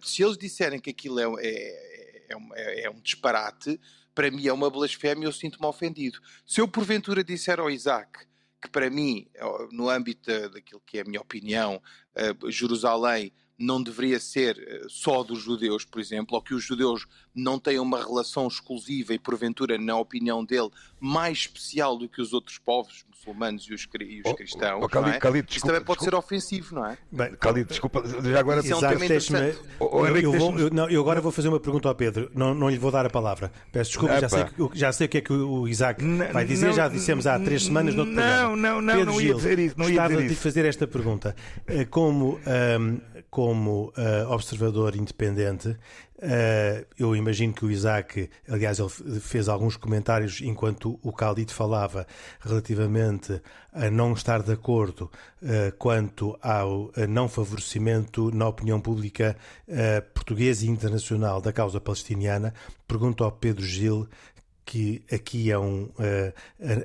se 0.01 0.23
eles 0.23 0.37
disserem 0.37 0.79
que 0.79 0.89
aquilo 0.89 1.19
é, 1.19 1.45
é, 1.45 2.27
é, 2.29 2.37
é, 2.55 2.85
é 2.85 2.89
um 2.89 2.99
disparate, 3.01 3.79
para 4.15 4.29
mim 4.29 4.47
é 4.47 4.53
uma 4.53 4.69
blasfémia 4.69 5.25
eu 5.25 5.31
sinto-me 5.31 5.65
ofendido. 5.65 6.19
Se 6.45 6.61
eu 6.61 6.67
porventura 6.67 7.23
disser 7.23 7.59
ao 7.59 7.69
Isaac 7.69 8.25
que 8.61 8.69
para 8.69 8.89
mim, 8.89 9.27
no 9.71 9.89
âmbito 9.89 10.31
daquilo 10.49 10.81
que 10.85 10.97
é 10.97 11.01
a 11.01 11.03
minha 11.03 11.19
opinião, 11.19 11.81
Jerusalém 12.47 13.33
não 13.57 13.81
deveria 13.81 14.19
ser 14.19 14.57
eh, 14.57 14.85
só 14.89 15.23
dos 15.23 15.39
judeus, 15.39 15.85
por 15.85 16.01
exemplo, 16.01 16.35
ou 16.35 16.41
que 16.41 16.53
os 16.53 16.63
judeus 16.63 17.05
não 17.33 17.59
tenham 17.59 17.83
uma 17.83 18.03
relação 18.03 18.47
exclusiva 18.47 19.13
e, 19.13 19.19
porventura, 19.19 19.77
na 19.77 19.97
opinião 19.97 20.43
dele, 20.43 20.69
mais 20.99 21.39
especial 21.39 21.97
do 21.97 22.09
que 22.09 22.21
os 22.21 22.33
outros 22.33 22.57
povos 22.57 23.05
muçulmanos 23.23 23.63
e 23.63 23.73
os, 23.73 23.87
e 24.01 24.21
os 24.25 24.33
cristãos. 24.33 24.81
Oh, 24.81 24.85
oh, 24.85 24.87
Khalid, 24.87 25.15
é? 25.15 25.19
Khalid, 25.19 25.47
desculpa, 25.47 25.55
Isso 25.55 25.65
também 25.65 25.83
pode 25.83 25.99
desculpa. 25.99 26.03
ser 26.03 26.15
ofensivo, 26.15 26.75
não 26.75 26.85
é? 26.85 26.97
Bem, 27.11 27.31
Khalid, 27.39 27.67
desculpa, 27.67 28.03
já 28.05 28.39
agora... 28.39 28.59
Isso 28.59 28.73
é 28.73 28.75
um 28.75 28.79
tema 28.79 29.05
interessante. 29.05 29.57
Oh, 29.79 30.05
eu, 30.05 30.31
vou, 30.31 30.59
eu, 30.59 30.69
não, 30.69 30.89
eu 30.89 31.01
agora 31.01 31.21
vou 31.21 31.31
fazer 31.31 31.47
uma 31.47 31.59
pergunta 31.59 31.87
ao 31.87 31.95
Pedro, 31.95 32.29
não, 32.33 32.53
não 32.53 32.69
lhe 32.69 32.77
vou 32.77 32.91
dar 32.91 33.05
a 33.05 33.09
palavra. 33.09 33.51
Peço 33.71 33.91
desculpa, 33.91 34.19
já 34.19 34.29
sei, 34.29 34.45
já 34.73 34.91
sei 34.91 35.07
o 35.07 35.09
que 35.09 35.17
é 35.17 35.21
que 35.21 35.33
o 35.33 35.67
Isaac 35.67 36.03
vai 36.31 36.45
dizer, 36.45 36.67
não, 36.67 36.73
já 36.73 36.87
dissemos 36.87 37.25
há 37.25 37.39
três 37.39 37.63
semanas 37.65 37.95
no 37.95 38.05
Não, 38.05 38.13
programa. 38.13 38.55
não, 38.55 38.81
não, 38.81 38.95
Pedro 38.95 39.13
não 39.13 39.21
ia 39.21 39.27
Gil, 39.27 39.37
dizer 39.37 39.59
isso. 39.59 39.75
Não 39.77 39.85
dizer 39.85 40.27
de 40.27 40.35
fazer 40.35 40.65
esta 40.65 40.87
pergunta. 40.87 41.35
Eh, 41.67 41.85
como... 41.85 42.39
Um, 42.79 43.13
como 43.29 43.91
uh, 43.97 44.31
observador 44.31 44.95
independente, 44.95 45.75
uh, 46.17 46.85
eu 46.97 47.15
imagino 47.15 47.53
que 47.53 47.65
o 47.65 47.71
Isaac, 47.71 48.29
aliás, 48.47 48.79
ele 48.79 49.19
fez 49.19 49.47
alguns 49.49 49.77
comentários 49.77 50.41
enquanto 50.41 50.99
o 51.01 51.11
Khalid 51.11 51.53
falava 51.53 52.05
relativamente 52.39 53.41
a 53.71 53.89
não 53.89 54.13
estar 54.13 54.41
de 54.41 54.51
acordo 54.51 55.09
uh, 55.41 55.75
quanto 55.77 56.37
ao 56.41 56.91
não 57.09 57.27
favorecimento 57.27 58.29
na 58.35 58.47
opinião 58.47 58.79
pública 58.79 59.35
portuguesa 60.13 60.65
e 60.65 60.69
internacional 60.69 61.41
da 61.41 61.51
causa 61.51 61.81
palestiniana. 61.81 62.53
Pergunto 62.87 63.23
ao 63.23 63.31
Pedro 63.31 63.65
Gil 63.65 64.07
que 64.65 65.03
aqui 65.11 65.51
é 65.51 65.57
um 65.57 65.83
uh, 65.83 66.33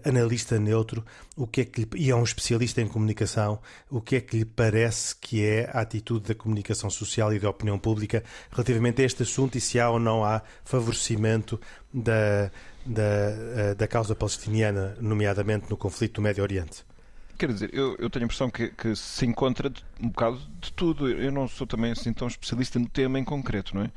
analista 0.05 0.59
neutro, 0.59 1.05
o 1.37 1.47
que 1.47 1.61
é 1.62 1.64
que 1.64 1.81
lhe, 1.83 1.88
e 1.97 2.11
é 2.11 2.14
um 2.14 2.23
especialista 2.23 2.81
em 2.81 2.88
comunicação, 2.88 3.61
o 3.91 4.01
que 4.01 4.17
é 4.17 4.21
que 4.21 4.38
lhe 4.38 4.45
parece 4.45 5.14
que 5.17 5.45
é 5.45 5.71
a 5.73 5.81
atitude 5.81 6.29
da 6.29 6.35
comunicação 6.35 6.91
social 6.91 7.33
e 7.33 7.38
da 7.38 7.49
opinião 7.49 7.79
pública 7.79 8.25
relativamente 8.51 9.03
a 9.03 9.05
este 9.05 9.23
assunto 9.23 9.57
e 9.57 9.61
se 9.61 9.79
há 9.79 9.91
ou 9.91 9.99
não 9.99 10.25
há 10.25 10.43
favorecimento 10.64 11.61
da, 11.93 12.51
da, 12.85 13.03
uh, 13.03 13.75
da 13.77 13.87
causa 13.87 14.14
palestiniana, 14.14 14.97
nomeadamente 15.01 15.71
no 15.71 15.77
conflito 15.77 16.14
do 16.14 16.23
Médio 16.23 16.43
Oriente? 16.43 16.85
Quer 17.38 17.53
dizer, 17.53 17.71
eu, 17.73 17.95
eu 18.01 18.11
tenho 18.11 18.25
a 18.25 18.27
impressão 18.27 18.51
que, 18.51 18.69
que, 18.71 18.97
se 18.97 19.25
encontra 19.25 19.73
um 20.03 20.09
bocado 20.09 20.41
de 20.61 20.73
tudo. 20.73 21.09
Eu 21.09 21.31
não 21.31 21.47
sou 21.47 21.69
também 21.69 21.93
assim 21.93 22.12
tão 22.12 22.27
especialista 22.27 22.81
no 22.81 22.88
tema 22.88 23.17
em 23.17 23.23
concreto, 23.23 23.77
não 23.77 23.85
é? 23.85 23.93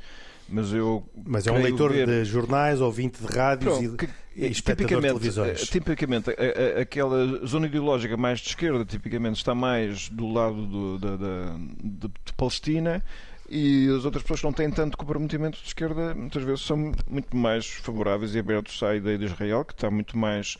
Mas 0.52 0.72
eu. 0.72 1.02
Mas 1.26 1.46
é 1.46 1.52
um 1.52 1.62
leitor 1.62 1.90
ver... 1.92 2.06
de 2.06 2.24
jornais, 2.24 2.80
ouvinte 2.80 3.24
de 3.24 3.26
rádios 3.26 3.78
Pronto, 3.78 3.94
e. 3.94 3.96
Que, 3.96 4.08
e 4.36 4.50
espectador 4.50 5.00
de 5.00 5.08
televisões. 5.08 5.60
Tipicamente, 5.62 6.30
a, 6.30 6.78
a, 6.78 6.82
aquela 6.82 7.46
zona 7.46 7.66
ideológica 7.66 8.16
mais 8.16 8.40
de 8.40 8.48
esquerda, 8.48 8.84
tipicamente, 8.84 9.36
está 9.36 9.54
mais 9.54 10.08
do 10.08 10.30
lado 10.30 10.66
do, 10.66 10.98
da, 10.98 11.16
da, 11.16 11.56
de, 11.82 12.08
de 12.08 12.32
Palestina 12.36 13.02
e 13.48 13.88
as 13.94 14.04
outras 14.04 14.22
pessoas 14.22 14.40
que 14.40 14.46
não 14.46 14.52
têm 14.52 14.70
tanto 14.70 14.96
comprometimento 14.96 15.58
de 15.60 15.66
esquerda 15.66 16.14
muitas 16.14 16.42
vezes 16.42 16.62
são 16.62 16.92
muito 17.06 17.36
mais 17.36 17.66
favoráveis 17.66 18.34
e 18.34 18.38
abertos 18.38 18.82
à 18.82 18.96
ideia 18.96 19.18
de 19.18 19.26
Israel, 19.26 19.64
que 19.64 19.74
está 19.74 19.90
muito 19.90 20.16
mais 20.16 20.56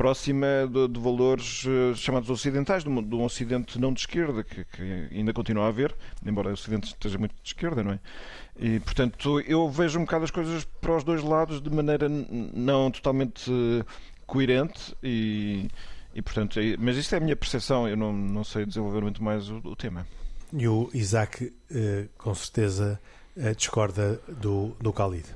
próxima 0.00 0.46
de, 0.66 0.88
de 0.88 0.98
valores 0.98 1.62
uh, 1.66 1.94
chamados 1.94 2.30
ocidentais, 2.30 2.82
de 2.82 2.88
um, 2.88 3.02
de 3.02 3.14
um, 3.14 3.22
Ocidente 3.22 3.78
não 3.78 3.92
de 3.92 4.00
esquerda, 4.00 4.42
que, 4.42 4.64
que, 4.64 5.08
ainda 5.10 5.30
continua 5.30 5.66
a 5.66 5.68
haver, 5.68 5.94
embora 6.24 6.48
o 6.48 6.52
Ocidente 6.54 6.86
esteja 6.86 7.18
muito 7.18 7.34
de 7.34 7.50
esquerda, 7.50 7.84
não 7.84 7.92
é? 7.92 8.00
E, 8.58 8.80
portanto, 8.80 9.40
eu 9.40 9.68
vejo 9.68 9.98
um 9.98 10.06
bocado 10.06 10.24
as 10.24 10.30
coisas 10.30 10.64
para 10.64 10.96
os 10.96 11.04
dois 11.04 11.22
lados 11.22 11.60
de 11.60 11.68
maneira 11.68 12.08
não 12.08 12.90
totalmente 12.90 13.50
uh, 13.50 13.84
coerente 14.24 14.96
e, 15.02 15.68
e, 16.14 16.22
portanto, 16.22 16.58
é, 16.58 16.78
mas 16.78 16.96
isto 16.96 17.14
é 17.14 17.18
a 17.18 17.20
minha 17.20 17.36
percepção, 17.36 17.86
eu 17.86 17.96
não, 17.96 18.10
não 18.10 18.42
sei 18.42 18.64
desenvolver 18.64 19.02
muito 19.02 19.22
mais 19.22 19.50
o, 19.50 19.58
o 19.58 19.76
tema. 19.76 20.06
E 20.50 20.66
o 20.66 20.88
Isaac, 20.94 21.44
uh, 21.44 22.08
com 22.16 22.34
certeza, 22.34 22.98
discorda 23.54 24.18
do, 24.26 24.74
do 24.80 24.92
Khalid. 24.92 25.26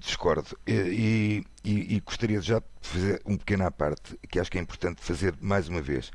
Discordo. 0.00 0.58
E, 0.66 0.72
e, 0.72 1.53
e, 1.64 2.00
gostaria 2.00 2.40
já 2.40 2.58
de 2.58 2.64
fazer 2.82 3.22
um 3.24 3.36
pequeno 3.36 3.64
à 3.64 3.70
parte, 3.70 4.18
que 4.28 4.38
acho 4.38 4.50
que 4.50 4.58
é 4.58 4.60
importante 4.60 5.00
fazer 5.00 5.34
mais 5.40 5.68
uma 5.68 5.80
vez. 5.80 6.10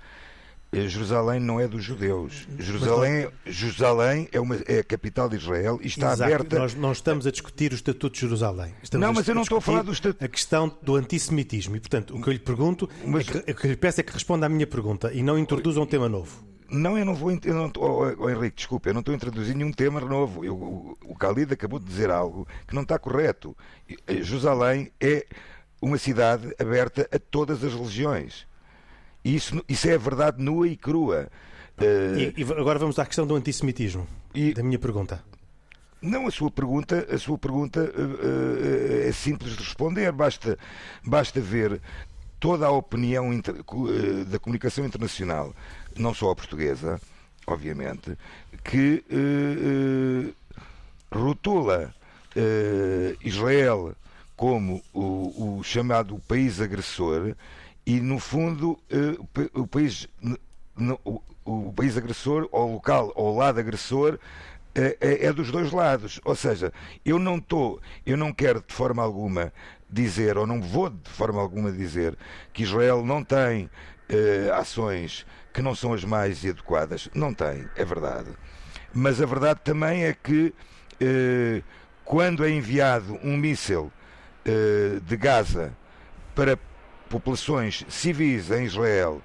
Eh, 0.71 0.87
Jerusalém 0.87 1.39
não 1.39 1.59
é 1.59 1.67
dos 1.67 1.83
judeus. 1.83 2.47
Jerusalém, 2.59 3.27
Jerusalém 3.45 4.29
é, 4.31 4.39
uma, 4.39 4.55
é 4.67 4.79
a 4.79 4.83
capital 4.83 5.27
de 5.27 5.37
Israel 5.37 5.79
e 5.81 5.87
está 5.87 6.13
Exato. 6.13 6.23
aberta. 6.23 6.59
Nós 6.59 6.75
não 6.75 6.91
estamos 6.91 7.25
a 7.25 7.31
discutir 7.31 7.71
o 7.71 7.75
Estatuto 7.75 8.13
de 8.13 8.21
Jerusalém. 8.21 8.73
Estamos 8.83 9.05
não, 9.05 9.13
mas 9.13 9.27
eu 9.27 9.33
não 9.33 9.41
estou 9.41 9.57
a 9.57 9.61
falar 9.61 9.81
do 9.81 9.91
Estatuto. 9.91 10.23
A 10.23 10.27
questão 10.27 10.71
do 10.81 10.95
antissemitismo. 10.95 11.75
E, 11.75 11.79
portanto, 11.79 12.15
o 12.15 12.21
que 12.21 12.29
eu 12.29 12.33
lhe 12.33 12.39
pergunto, 12.39 12.87
mas... 13.03 13.27
é 13.27 13.31
que, 13.31 13.51
o 13.51 13.55
que 13.55 13.65
eu 13.65 13.71
lhe 13.71 13.77
peço 13.77 13.99
é 13.99 14.03
que 14.03 14.13
responda 14.13 14.45
à 14.45 14.49
minha 14.49 14.67
pergunta 14.67 15.11
e 15.11 15.23
não 15.23 15.39
introduza 15.39 15.81
um 15.81 15.87
tema 15.87 16.07
novo. 16.07 16.47
Não, 16.69 16.97
eu 16.97 17.05
não 17.05 17.15
vou. 17.15 17.31
Eu 17.31 17.53
não, 17.53 17.71
oh, 17.77 18.15
oh, 18.17 18.29
Henrique, 18.29 18.57
desculpe, 18.57 18.89
eu 18.89 18.93
não 18.93 18.99
estou 18.99 19.13
a 19.13 19.15
introduzir 19.15 19.55
nenhum 19.55 19.71
tema 19.71 19.99
novo. 19.99 20.45
Eu, 20.45 20.55
o, 20.55 20.97
o 21.05 21.13
Khalid 21.13 21.53
acabou 21.53 21.79
de 21.79 21.85
dizer 21.85 22.09
algo 22.11 22.47
que 22.67 22.75
não 22.75 22.83
está 22.83 22.97
correto. 22.99 23.55
Jerusalém 24.07 24.91
é 24.99 25.25
uma 25.81 25.97
cidade 25.97 26.53
aberta 26.59 27.07
a 27.11 27.19
todas 27.19 27.63
as 27.63 27.73
religiões. 27.73 28.47
Isso, 29.23 29.63
isso 29.67 29.89
é 29.89 29.95
a 29.95 29.97
verdade 29.97 30.41
nua 30.41 30.67
e 30.67 30.75
crua. 30.75 31.29
Uh, 31.77 32.17
e, 32.17 32.33
e, 32.37 32.43
agora 32.43 32.79
vamos 32.79 32.99
à 32.99 33.05
questão 33.05 33.25
do 33.25 33.35
antissemitismo. 33.35 34.07
E, 34.33 34.53
da 34.53 34.63
minha 34.63 34.79
pergunta. 34.79 35.23
Não, 36.01 36.27
a 36.27 36.31
sua 36.31 36.49
pergunta, 36.49 37.07
a 37.11 37.17
sua 37.17 37.37
pergunta 37.37 37.81
uh, 37.81 39.05
uh, 39.05 39.07
é 39.07 39.11
simples 39.11 39.53
de 39.53 39.63
responder. 39.63 40.11
Basta, 40.11 40.57
basta 41.05 41.41
ver 41.41 41.81
toda 42.39 42.67
a 42.67 42.71
opinião 42.71 43.33
inter, 43.33 43.55
da 44.27 44.39
comunicação 44.39 44.85
internacional 44.85 45.53
não 45.95 46.13
só 46.13 46.31
a 46.31 46.35
portuguesa, 46.35 46.99
obviamente, 47.45 48.17
que 48.63 49.03
uh, 49.11 50.29
uh, 50.29 51.19
rotula 51.19 51.93
uh, 52.35 53.17
Israel 53.21 53.95
como 54.35 54.81
o, 54.93 55.57
o, 55.57 55.63
chamado 55.63 56.17
país 56.27 56.61
agressor 56.61 57.35
e, 57.85 57.99
no 57.99 58.19
fundo, 58.19 58.79
o 59.53 59.67
país. 59.67 60.07
O, 61.03 61.21
o 61.43 61.73
país 61.73 61.97
agressor, 61.97 62.47
ou 62.51 62.73
local, 62.73 63.11
ou 63.15 63.35
lado 63.35 63.59
agressor, 63.59 64.19
é, 64.75 64.97
é, 65.01 65.25
é, 65.25 65.33
dos 65.33 65.51
dois 65.51 65.71
lados. 65.71 66.21
Ou 66.23 66.35
seja, 66.35 66.71
eu 67.03 67.17
não 67.17 67.37
estou, 67.37 67.81
eu 68.05 68.15
não 68.15 68.31
quero 68.31 68.63
de 68.65 68.73
forma 68.73 69.01
alguma 69.01 69.51
dizer, 69.89 70.37
ou 70.37 70.45
não 70.45 70.61
vou 70.61 70.89
de 70.89 71.09
forma 71.09 71.41
alguma 71.41 71.71
dizer, 71.71 72.17
que 72.53 72.63
Israel 72.63 73.03
não 73.03 73.23
tem 73.23 73.69
eh, 74.07 74.51
ações 74.53 75.25
que 75.53 75.61
não 75.61 75.73
são 75.73 75.93
as 75.93 76.03
mais 76.03 76.45
adequadas. 76.45 77.09
Não 77.13 77.33
tem, 77.33 77.67
é 77.75 77.83
verdade. 77.83 78.29
Mas 78.93 79.21
a 79.21 79.25
verdade 79.25 79.61
também 79.63 80.03
é 80.03 80.13
que 80.13 80.53
eh, 81.01 81.63
quando 82.05 82.45
é 82.45 82.49
enviado 82.49 83.19
um 83.23 83.35
míssil 83.35 83.91
eh, 84.45 84.99
de 85.03 85.17
Gaza 85.17 85.73
para 86.35 86.57
populações 87.09 87.85
civis 87.89 88.51
em 88.51 88.65
Israel 88.65 89.21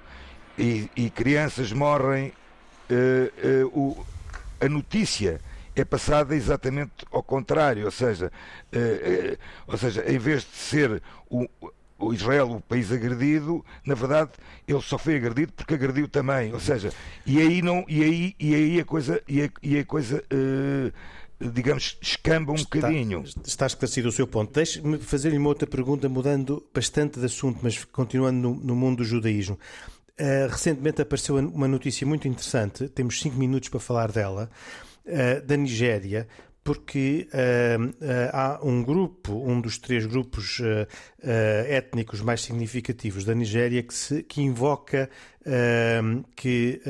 e, 0.57 0.89
e 0.95 1.09
crianças 1.09 1.71
morrem, 1.71 2.33
o, 3.71 4.05
a 4.61 4.69
notícia 4.69 5.39
é 5.75 5.83
passada 5.83 6.35
exatamente 6.35 7.05
ao 7.11 7.21
contrário, 7.21 7.85
ou 7.85 7.91
seja, 7.91 8.31
eh, 8.71 8.77
eh, 8.79 9.37
ou 9.67 9.77
seja, 9.77 10.03
em 10.09 10.17
vez 10.17 10.43
de 10.43 10.55
ser 10.55 11.01
o, 11.29 11.47
o 11.99 12.13
Israel, 12.13 12.51
o 12.51 12.61
país 12.61 12.91
agredido, 12.91 13.63
na 13.85 13.95
verdade, 13.95 14.31
ele 14.67 14.81
só 14.81 14.97
foi 14.97 15.15
agredido 15.15 15.53
porque 15.53 15.73
agrediu 15.73 16.07
também. 16.07 16.53
Ou 16.53 16.59
seja, 16.59 16.91
e 17.25 17.39
aí 17.39 17.61
não, 17.61 17.85
e 17.87 18.03
aí, 18.03 18.35
e 18.39 18.55
aí 18.55 18.79
a 18.79 18.85
coisa, 18.85 19.21
e 19.27 19.43
a, 19.43 19.49
e 19.61 19.77
a 19.79 19.85
coisa 19.85 20.23
uh, 20.31 20.91
digamos, 21.39 21.97
escamba 22.01 22.51
um 22.51 22.55
está, 22.55 22.77
bocadinho. 22.77 23.23
Está 23.45 23.65
esclarecido 23.65 24.09
o 24.09 24.11
seu 24.11 24.27
ponto. 24.27 24.53
Deixe-me 24.53 24.97
fazer-lhe 24.97 25.37
uma 25.37 25.49
outra 25.49 25.67
pergunta, 25.67 26.07
mudando 26.07 26.65
bastante 26.73 27.19
de 27.19 27.25
assunto, 27.25 27.59
mas 27.61 27.83
continuando 27.83 28.37
no, 28.37 28.55
no 28.55 28.75
mundo 28.75 28.97
do 28.97 29.03
judaísmo. 29.03 29.57
Uh, 30.19 30.47
recentemente 30.49 31.01
apareceu 31.01 31.35
uma 31.35 31.67
notícia 31.67 32.07
muito 32.07 32.25
interessante, 32.25 32.87
temos 32.87 33.19
cinco 33.19 33.35
minutos 33.35 33.67
para 33.67 33.81
falar 33.81 34.13
dela, 34.13 34.49
uh, 35.05 35.45
da 35.45 35.55
Nigéria, 35.55 36.27
porque 36.65 37.27
uh, 37.31 37.85
uh, 37.85 37.93
há 38.33 38.59
um 38.63 38.81
grupo, 38.83 39.33
um 39.33 39.61
dos 39.61 39.77
três 39.77 40.03
grupos 40.07 40.59
uh, 40.59 40.87
étnicos 41.69 42.21
mais 42.21 42.41
significativos 42.41 43.23
da 43.23 43.35
Nigéria 43.35 43.83
que, 43.83 43.93
se, 43.93 44.23
que 44.23 44.41
invoca 44.41 45.07
que 46.35 46.81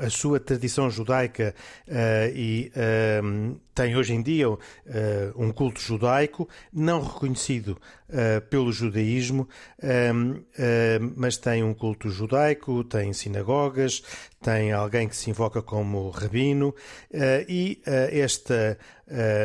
a 0.00 0.10
sua 0.10 0.40
tradição 0.40 0.90
judaica 0.90 1.54
e 2.34 2.72
tem 3.74 3.96
hoje 3.96 4.14
em 4.14 4.22
dia 4.22 4.46
um 5.36 5.52
culto 5.52 5.80
judaico 5.80 6.48
não 6.72 7.02
reconhecido 7.02 7.78
pelo 8.50 8.72
judaísmo, 8.72 9.48
mas 11.16 11.36
tem 11.36 11.62
um 11.62 11.72
culto 11.72 12.10
judaico, 12.10 12.82
tem 12.82 13.12
sinagogas, 13.12 14.02
tem 14.42 14.72
alguém 14.72 15.08
que 15.08 15.16
se 15.16 15.30
invoca 15.30 15.62
como 15.62 16.10
rabino 16.10 16.74
e 17.48 17.80
este 18.10 18.76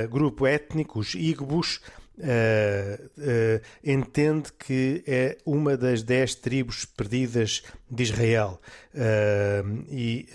grupo 0.10 0.48
étnico, 0.48 1.00
os 1.00 1.14
Igbos, 1.14 1.82
Uh, 2.18 3.62
entende 3.84 4.50
que 4.58 5.04
é 5.06 5.38
uma 5.46 5.76
das 5.76 6.02
dez 6.02 6.34
tribos 6.34 6.86
perdidas 6.86 7.62
de 7.92 8.04
Israel. 8.04 8.60
Uh, 8.94 9.86
e, 9.90 10.28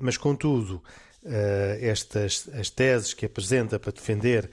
mas, 0.00 0.16
contudo, 0.16 0.82
estas 1.80 2.48
as 2.54 2.70
teses 2.70 3.12
que 3.12 3.26
apresenta 3.26 3.78
para 3.78 3.92
defender 3.92 4.48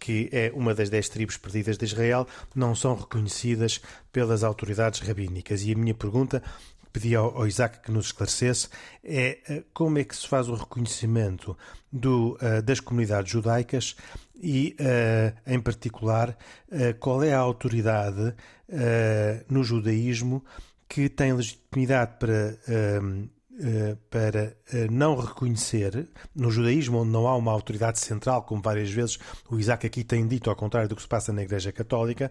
que 0.00 0.30
é 0.32 0.50
uma 0.54 0.74
das 0.74 0.88
dez 0.88 1.08
tribos 1.10 1.36
perdidas 1.36 1.76
de 1.76 1.84
Israel 1.84 2.26
não 2.54 2.74
são 2.74 2.94
reconhecidas 2.94 3.80
pelas 4.10 4.42
autoridades 4.42 5.00
rabínicas. 5.00 5.62
E 5.62 5.72
a 5.72 5.76
minha 5.76 5.92
pergunta 5.92 6.42
pedi 6.90 7.14
ao 7.14 7.46
Isaac 7.46 7.82
que 7.82 7.90
nos 7.90 8.06
esclarecesse 8.06 8.68
é 9.02 9.64
como 9.74 9.98
é 9.98 10.04
que 10.04 10.16
se 10.16 10.26
faz 10.26 10.48
o 10.48 10.54
reconhecimento 10.54 11.58
do, 11.92 12.38
das 12.64 12.80
comunidades 12.80 13.30
judaicas 13.30 13.96
e, 14.36 14.76
uh, 14.80 15.34
em 15.46 15.60
particular, 15.60 16.36
uh, 16.70 16.98
qual 16.98 17.22
é 17.22 17.32
a 17.32 17.38
autoridade 17.38 18.20
uh, 18.20 18.34
no 19.48 19.62
judaísmo 19.62 20.44
que 20.88 21.08
tem 21.08 21.32
legitimidade 21.32 22.18
para, 22.18 22.56
para 24.10 24.56
não 24.92 25.16
reconhecer, 25.16 26.06
no 26.36 26.50
judaísmo, 26.52 26.98
onde 26.98 27.10
não 27.10 27.26
há 27.26 27.34
uma 27.34 27.50
autoridade 27.50 27.98
central, 27.98 28.42
como 28.42 28.62
várias 28.62 28.90
vezes 28.90 29.18
o 29.50 29.58
Isaac 29.58 29.86
aqui 29.86 30.04
tem 30.04 30.24
dito, 30.28 30.50
ao 30.50 30.54
contrário 30.54 30.88
do 30.88 30.94
que 30.94 31.02
se 31.02 31.08
passa 31.08 31.32
na 31.32 31.42
Igreja 31.42 31.72
Católica, 31.72 32.30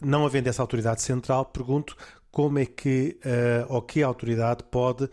não 0.00 0.24
havendo 0.24 0.48
essa 0.48 0.62
autoridade 0.62 1.02
central, 1.02 1.46
pergunto 1.46 1.96
como 2.30 2.58
é 2.58 2.66
que 2.66 3.18
uh, 3.24 3.72
ou 3.72 3.82
que 3.82 4.02
autoridade 4.02 4.62
pode 4.64 5.04
uh, 5.04 5.10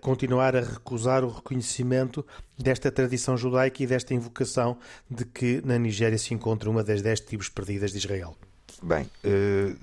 continuar 0.00 0.56
a 0.56 0.60
recusar 0.60 1.24
o 1.24 1.28
reconhecimento 1.28 2.26
desta 2.58 2.90
tradição 2.90 3.36
judaica 3.36 3.82
e 3.82 3.86
desta 3.86 4.14
invocação 4.14 4.76
de 5.08 5.24
que 5.24 5.62
na 5.64 5.78
Nigéria 5.78 6.18
se 6.18 6.34
encontra 6.34 6.68
uma 6.68 6.82
das 6.82 7.02
dez 7.02 7.20
tribos 7.20 7.48
perdidas 7.48 7.92
de 7.92 7.98
Israel? 7.98 8.36
Bem, 8.82 9.04
uh, 9.24 9.76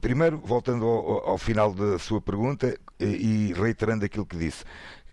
primeiro, 0.00 0.38
voltando 0.38 0.84
ao, 0.84 1.30
ao, 1.30 1.38
final 1.38 1.72
da 1.74 1.98
sua 1.98 2.20
pergunta 2.20 2.76
e 2.98 3.52
reiterando 3.54 4.04
aquilo 4.04 4.26
que 4.26 4.36
disse, 4.36 4.64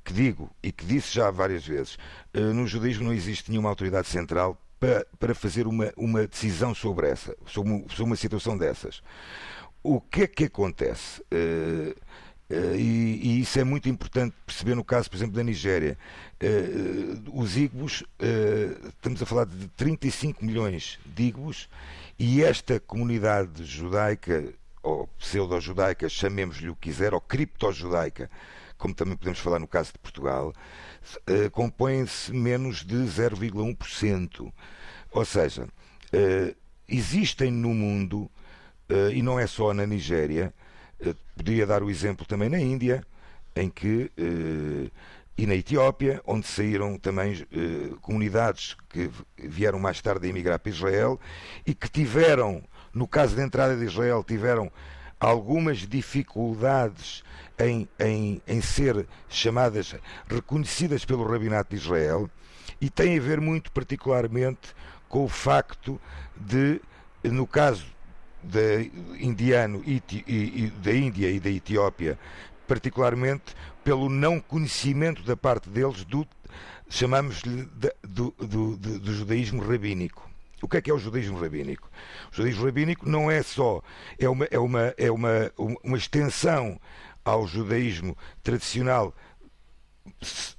que 0.04 0.14
digo 0.14 0.50
e 0.62 0.72
que 0.72 0.86
disse 0.86 1.14
já 1.14 1.32
várias 1.32 1.66
vezes, 1.66 1.98
no 2.34 2.68
judaísmo 2.68 3.06
não 3.06 3.14
existe 3.14 3.50
nenhuma 3.50 3.70
autoridade 3.70 4.08
central 4.08 4.62
para, 4.80 5.06
para 5.18 5.34
fazer 5.34 5.68
uma, 5.68 5.92
uma 5.96 6.28
decisão 6.28 6.76
sobre 6.76 7.10
essa, 7.10 7.36
sobre 7.46 7.72
uma, 7.72 7.90
sobre 7.90 8.04
uma 8.04 8.16
situação 8.16 8.58
dessas 8.58 9.02
o 9.84 10.02
que 10.02 10.24
é 10.24 10.28
que 10.28 10.44
acontece? 10.46 11.22
Uh, 11.22 11.96
e, 12.50 13.20
e, 13.24 13.42
isso 13.42 13.60
é 13.60 13.64
muito 13.66 13.90
importante 13.90 14.34
perceber 14.46 14.74
no 14.74 14.84
caso, 14.84 15.10
por 15.10 15.18
exemplo, 15.18 15.36
da 15.36 15.44
Nigéria. 15.44 15.98
os 17.34 17.58
Igbos, 17.58 18.06
estamos 18.88 19.22
a 19.22 19.26
falar 19.26 19.46
de 19.46 19.68
35 19.70 20.46
milhões 20.46 20.98
de 21.06 21.24
Igbos, 21.24 21.68
e 22.18 22.42
esta 22.42 22.80
comunidade 22.80 23.66
judaica, 23.66 24.54
ou 24.82 25.08
pseudo-judaica, 25.20 26.08
chamemos-lhe 26.08 26.70
o 26.70 26.76
que 26.76 26.90
quiser, 26.90 27.14
ou 27.14 27.20
cripto-judaica, 27.20 28.30
como 28.78 28.94
também 28.94 29.16
podemos 29.16 29.40
falar 29.40 29.60
no 29.60 29.68
caso 29.68 29.92
de 29.94 30.00
Portugal, 30.00 30.54
uh, 31.30 31.52
compõem-se 31.52 32.34
menos 32.34 32.84
de 32.84 32.96
0,1%. 32.96 34.52
Ou 35.12 35.26
seja, 35.26 35.64
uh, 35.66 36.56
existem 36.88 37.52
no 37.52 37.74
mundo, 37.74 38.24
uh, 38.24 38.30
e 39.14 39.22
não 39.22 39.40
é 39.40 39.46
só 39.48 39.74
na 39.74 39.86
Nigéria, 39.86 40.54
poderia 41.36 41.66
dar 41.66 41.84
o 41.84 41.90
exemplo 41.90 42.26
também 42.26 42.50
na 42.50 42.60
Índia, 42.60 43.04
em 43.56 43.70
que 43.70 44.12
e 45.38 45.46
na 45.46 45.54
Etiópia, 45.54 46.22
onde 46.26 46.48
saíram 46.48 46.98
também 46.98 47.46
comunidades 48.02 48.76
que 48.90 49.10
vieram 49.38 49.78
mais 49.78 50.02
tarde 50.02 50.26
a 50.26 50.30
emigrar 50.30 50.58
para 50.58 50.72
Israel 50.72 51.20
e 51.66 51.76
que 51.76 51.90
tiveram, 51.90 52.64
no 52.92 53.08
caso 53.08 53.36
da 53.36 53.44
entrada 53.44 53.76
de 53.76 53.86
Israel, 53.86 54.24
tiveram 54.24 54.72
algumas 55.20 55.80
dificuldades 55.80 57.24
em, 57.60 57.88
em, 58.00 58.42
em 58.48 58.62
ser 58.62 59.08
chamadas, 59.30 59.96
reconhecidas 60.28 61.06
pelo 61.06 61.30
Rabinato 61.30 61.76
de 61.76 61.82
Israel, 61.82 62.30
e 62.80 62.90
tem 62.90 63.18
a 63.18 63.22
ver 63.22 63.42
muito 63.42 63.72
particularmente 63.72 64.76
com 65.10 65.24
o 65.24 65.30
facto 65.30 66.00
de, 66.36 66.82
no 67.24 67.48
caso 67.48 67.86
da 68.48 68.82
indiano 69.20 69.84
e, 69.86 70.02
e, 70.28 70.72
da 70.82 70.94
Índia 70.94 71.30
e 71.30 71.40
da 71.40 71.50
Etiópia, 71.50 72.18
particularmente 72.68 73.56
pelo 73.84 74.10
não 74.10 74.40
conhecimento 74.40 75.24
da 75.24 75.36
parte 75.38 75.70
deles 75.70 76.04
do 76.06 76.28
chamamos-lhe 76.90 77.68
do, 78.04 78.34
do, 78.38 78.78
do, 78.78 79.00
do, 79.00 79.14
judaísmo 79.14 79.62
rabínico. 79.62 80.30
O 80.62 80.68
que 80.68 80.78
é 80.78 80.82
que 80.82 80.90
é 80.90 80.94
o 80.94 80.98
judaísmo 80.98 81.40
rabínico? 81.40 81.90
O 82.32 82.36
judaísmo 82.36 82.66
rabínico 82.66 83.10
não 83.10 83.30
é 83.30 83.44
só 83.44 83.82
é 84.18 84.28
uma 84.28 84.46
é 84.46 84.58
uma 84.60 84.94
é 84.98 85.12
uma, 85.12 85.52
uma 85.84 85.98
extensão 85.98 86.80
ao 87.24 87.46
judaísmo 87.46 88.18
tradicional 88.42 89.14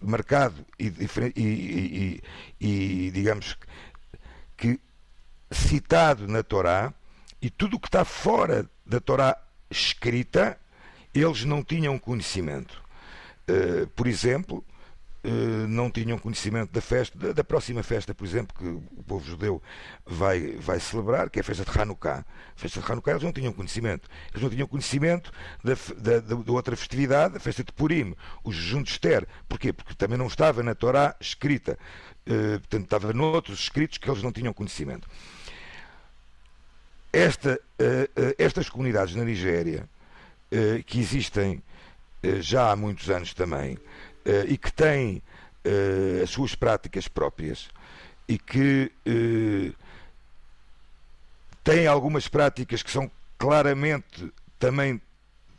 marcado 0.00 0.64
e, 0.78 0.92
e, 1.34 2.20
e, 2.60 3.06
e 3.06 3.10
digamos 3.10 3.56
que 4.56 4.78
citado 5.50 6.28
na 6.28 6.42
Torá 6.42 6.92
e 7.40 7.50
tudo 7.50 7.76
o 7.76 7.80
que 7.80 7.88
está 7.88 8.04
fora 8.04 8.68
da 8.84 9.00
Torá 9.00 9.36
escrita 9.70 10.58
eles 11.14 11.44
não 11.44 11.62
tinham 11.62 11.98
conhecimento. 11.98 12.82
Uh, 13.48 13.86
por 13.88 14.06
exemplo, 14.06 14.64
eh, 15.24 15.66
não 15.66 15.90
tinham 15.90 16.16
conhecimento 16.16 16.72
da 16.72 16.80
festa, 16.80 17.34
da, 17.34 17.42
próxima 17.42 17.82
festa, 17.82 18.14
por 18.14 18.24
exemplo, 18.24 18.56
que 18.56 18.64
o 18.64 19.02
povo 19.02 19.26
judeu 19.26 19.60
vai, 20.06 20.52
vai 20.56 20.78
celebrar, 20.78 21.28
que 21.28 21.40
é 21.40 21.42
a 21.42 21.44
festa 21.44 21.64
de 21.64 21.78
Hanukkah. 21.78 22.20
A 22.20 22.58
festa 22.58 22.80
de 22.80 22.90
Hanukkah 22.90 23.10
eles 23.10 23.24
não 23.24 23.32
tinham 23.32 23.52
conhecimento. 23.52 24.08
Eles 24.30 24.42
não 24.42 24.48
tinham 24.48 24.68
conhecimento 24.68 25.32
da, 25.62 25.74
da, 25.96 26.20
da 26.20 26.52
outra 26.52 26.76
festividade, 26.76 27.36
a 27.36 27.40
festa 27.40 27.64
de 27.64 27.72
Purim, 27.72 28.14
o 28.44 28.52
jejum 28.52 28.82
de 28.82 28.90
Esther. 28.90 29.26
Porquê? 29.48 29.72
Porque 29.72 29.94
também 29.94 30.16
não 30.16 30.28
estava 30.28 30.62
na 30.62 30.74
Torá 30.74 31.16
escrita. 31.20 31.76
Uh, 32.24 32.60
portanto, 32.60 32.84
estava 32.84 33.12
noutros 33.12 33.58
escritos 33.58 33.98
que 33.98 34.08
eles 34.08 34.22
não 34.22 34.30
tinham 34.30 34.52
conhecimento. 34.54 35.08
Esta, 37.12 37.54
uh, 37.54 38.20
uh, 38.20 38.34
estas 38.38 38.68
comunidades 38.68 39.14
na 39.14 39.24
Nigéria, 39.24 39.88
que 40.86 40.98
existem 40.98 41.62
já 42.40 42.70
há 42.70 42.76
muitos 42.76 43.10
anos 43.10 43.34
também, 43.34 43.76
e 44.48 44.56
que 44.56 44.72
têm 44.72 45.22
as 46.22 46.30
suas 46.30 46.54
práticas 46.54 47.06
próprias 47.06 47.68
e 48.26 48.38
que 48.38 48.90
têm 51.62 51.86
algumas 51.86 52.26
práticas 52.26 52.82
que 52.82 52.90
são 52.90 53.10
claramente 53.36 54.32
também 54.58 55.02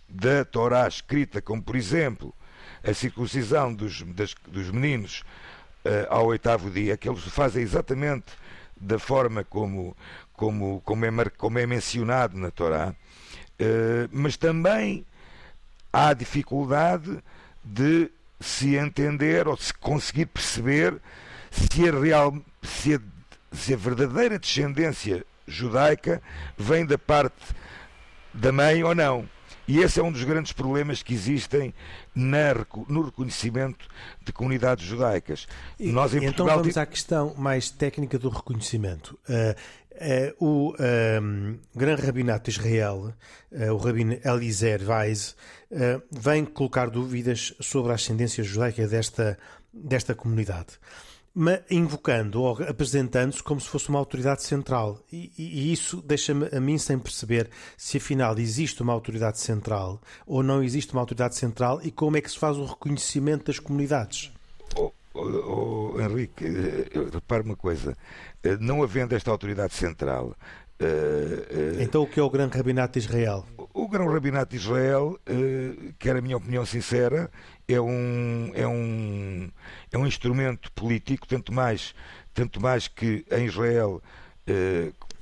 da 0.08 0.44
Torá 0.44 0.88
escrita, 0.88 1.40
como 1.40 1.62
por 1.62 1.76
exemplo 1.76 2.34
a 2.84 2.92
circuncisão 2.92 3.72
dos, 3.72 4.02
das, 4.02 4.34
dos 4.48 4.72
meninos 4.72 5.22
ao 6.10 6.26
oitavo 6.26 6.72
dia, 6.72 6.98
que 6.98 7.08
eles 7.08 7.24
fazem 7.26 7.62
exatamente 7.62 8.34
da 8.80 8.98
forma 8.98 9.44
como, 9.44 9.96
como, 10.40 10.80
como, 10.86 11.06
é, 11.06 11.12
como 11.38 11.60
é 11.60 11.66
mencionado 11.66 12.38
na 12.38 12.50
Torá, 12.50 12.96
mas 14.10 14.38
também 14.38 15.06
há 15.92 16.14
dificuldade 16.14 17.22
de 17.62 18.10
se 18.40 18.78
entender 18.78 19.50
ou 19.50 19.58
se 19.58 19.74
conseguir 19.74 20.28
perceber 20.28 20.96
se 21.52 21.90
a, 21.90 21.92
real, 21.92 22.38
se 22.64 22.96
a, 22.96 23.02
se 23.52 23.74
a 23.74 23.78
verdadeira 23.78 24.40
descendência 24.40 25.26
judaica 25.46 26.22
vem 26.58 26.86
da 26.86 26.98
parte 26.98 27.54
da 28.34 28.54
mãe 28.54 28.82
ou 28.82 28.96
não. 28.96 29.28
E 29.68 29.80
esse 29.80 30.00
é 30.00 30.04
um 30.04 30.12
dos 30.12 30.24
grandes 30.24 30.52
problemas 30.52 31.04
que 31.04 31.14
existem 31.14 31.74
na, 32.16 32.56
no 32.88 33.04
reconhecimento 33.04 33.88
de 34.20 34.34
comunidades 34.34 34.84
judaicas. 34.84 35.48
E, 35.78 35.92
Nós, 35.92 36.14
em 36.14 36.18
então 36.18 36.46
Portugal, 36.46 36.58
vamos 36.60 36.78
à 36.78 36.86
questão 36.88 37.36
mais 37.38 37.70
técnica 37.70 38.18
do 38.18 38.30
reconhecimento. 38.30 39.20
Uh, 39.30 39.56
Uh, 40.00 40.46
o 40.46 40.72
um, 40.72 40.76
ehm, 40.80 41.60
Grande 41.76 42.02
Rabinato 42.04 42.50
de 42.50 42.58
Israel, 42.58 43.14
uh, 43.52 43.74
o 43.74 43.78
Rabino 43.78 44.18
Eliezer 44.24 44.82
Weiss, 44.90 45.36
uh, 45.72 46.02
vem 46.10 46.46
colocar 46.46 46.90
dúvidas 46.90 47.54
sobre 47.60 47.92
a 47.92 47.96
ascendência 47.96 48.42
judaica 48.42 48.88
desta, 48.88 49.38
desta 49.74 50.16
comunidade, 50.16 50.80
mas 51.34 51.60
invocando 51.70 52.42
ou 52.42 52.64
apresentando-se 52.64 53.44
como 53.44 53.60
se 53.60 53.68
fosse 53.68 53.90
uma 53.90 54.00
autoridade 54.00 54.42
central. 54.44 55.04
E, 55.12 55.34
e 55.38 55.74
isso 55.74 56.02
deixa-me 56.02 56.48
a 56.48 56.62
mim 56.62 56.78
sem 56.78 56.98
perceber 56.98 57.50
se 57.76 57.98
afinal 57.98 58.40
existe 58.40 58.82
uma 58.82 58.94
autoridade 58.94 59.40
central 59.40 60.02
ou 60.26 60.42
não 60.42 60.64
existe 60.64 60.94
uma 60.94 61.02
autoridade 61.02 61.36
central 61.36 61.82
e 61.84 61.92
como 61.92 62.16
é 62.16 62.22
que 62.22 62.32
se 62.32 62.40
faz 62.40 62.58
o 62.58 62.64
reconhecimento 62.64 63.48
das 63.48 63.60
comunidades. 63.60 64.32
Oh, 64.78 64.92
oh, 65.14 65.94
oh 65.96 66.02
Henrique, 66.02 66.46
repare 67.12 67.44
uma 67.44 67.56
coisa 67.56 67.96
eh, 68.44 68.58
não 68.60 68.84
havendo 68.84 69.16
esta 69.16 69.32
autoridade 69.32 69.74
central. 69.74 70.36
Uh, 70.80 71.78
uh, 71.78 71.82
então, 71.82 72.04
o 72.04 72.08
que 72.08 72.20
é 72.20 72.24
o 72.24 72.30
Grão 72.30 72.48
Rabinato 72.48 72.94
de 72.94 73.06
Israel? 73.06 73.46
O 73.74 73.88
Grão 73.90 74.08
Rabinato 74.08 74.52
de 74.52 74.56
Israel, 74.56 75.20
uh, 75.28 75.94
que 76.00 76.10
era 76.10 76.20
a 76.20 76.22
minha 76.22 76.38
opinião 76.38 76.66
sincera, 76.66 77.30
é 77.68 77.82
um, 77.82 78.52
é 78.54 78.66
um, 78.66 79.52
é 79.92 79.98
um 79.98 80.08
instrumento 80.08 80.72
político, 80.72 81.28
tanto 81.28 81.54
mais, 81.54 81.94
tanto 82.34 82.62
mais 82.62 82.88
que 82.88 83.26
em 83.30 83.46
Israel, 83.46 84.02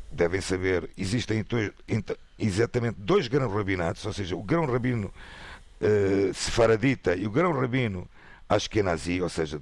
devem 0.10 0.40
saber, 0.40 0.90
existem 0.98 1.44
exatamente 2.40 2.96
dois 2.98 3.28
grãos 3.28 3.52
rabinatos, 3.52 4.06
ou 4.06 4.14
seja, 4.14 4.38
o 4.38 4.42
grão 4.42 4.66
rabino 4.66 5.12
sefaradita 6.34 7.14
e 7.14 7.28
o 7.28 7.30
grão 7.30 7.52
rabino 7.52 8.08
ashkenazi, 8.50 9.22
ou 9.22 9.30
seja, 9.30 9.62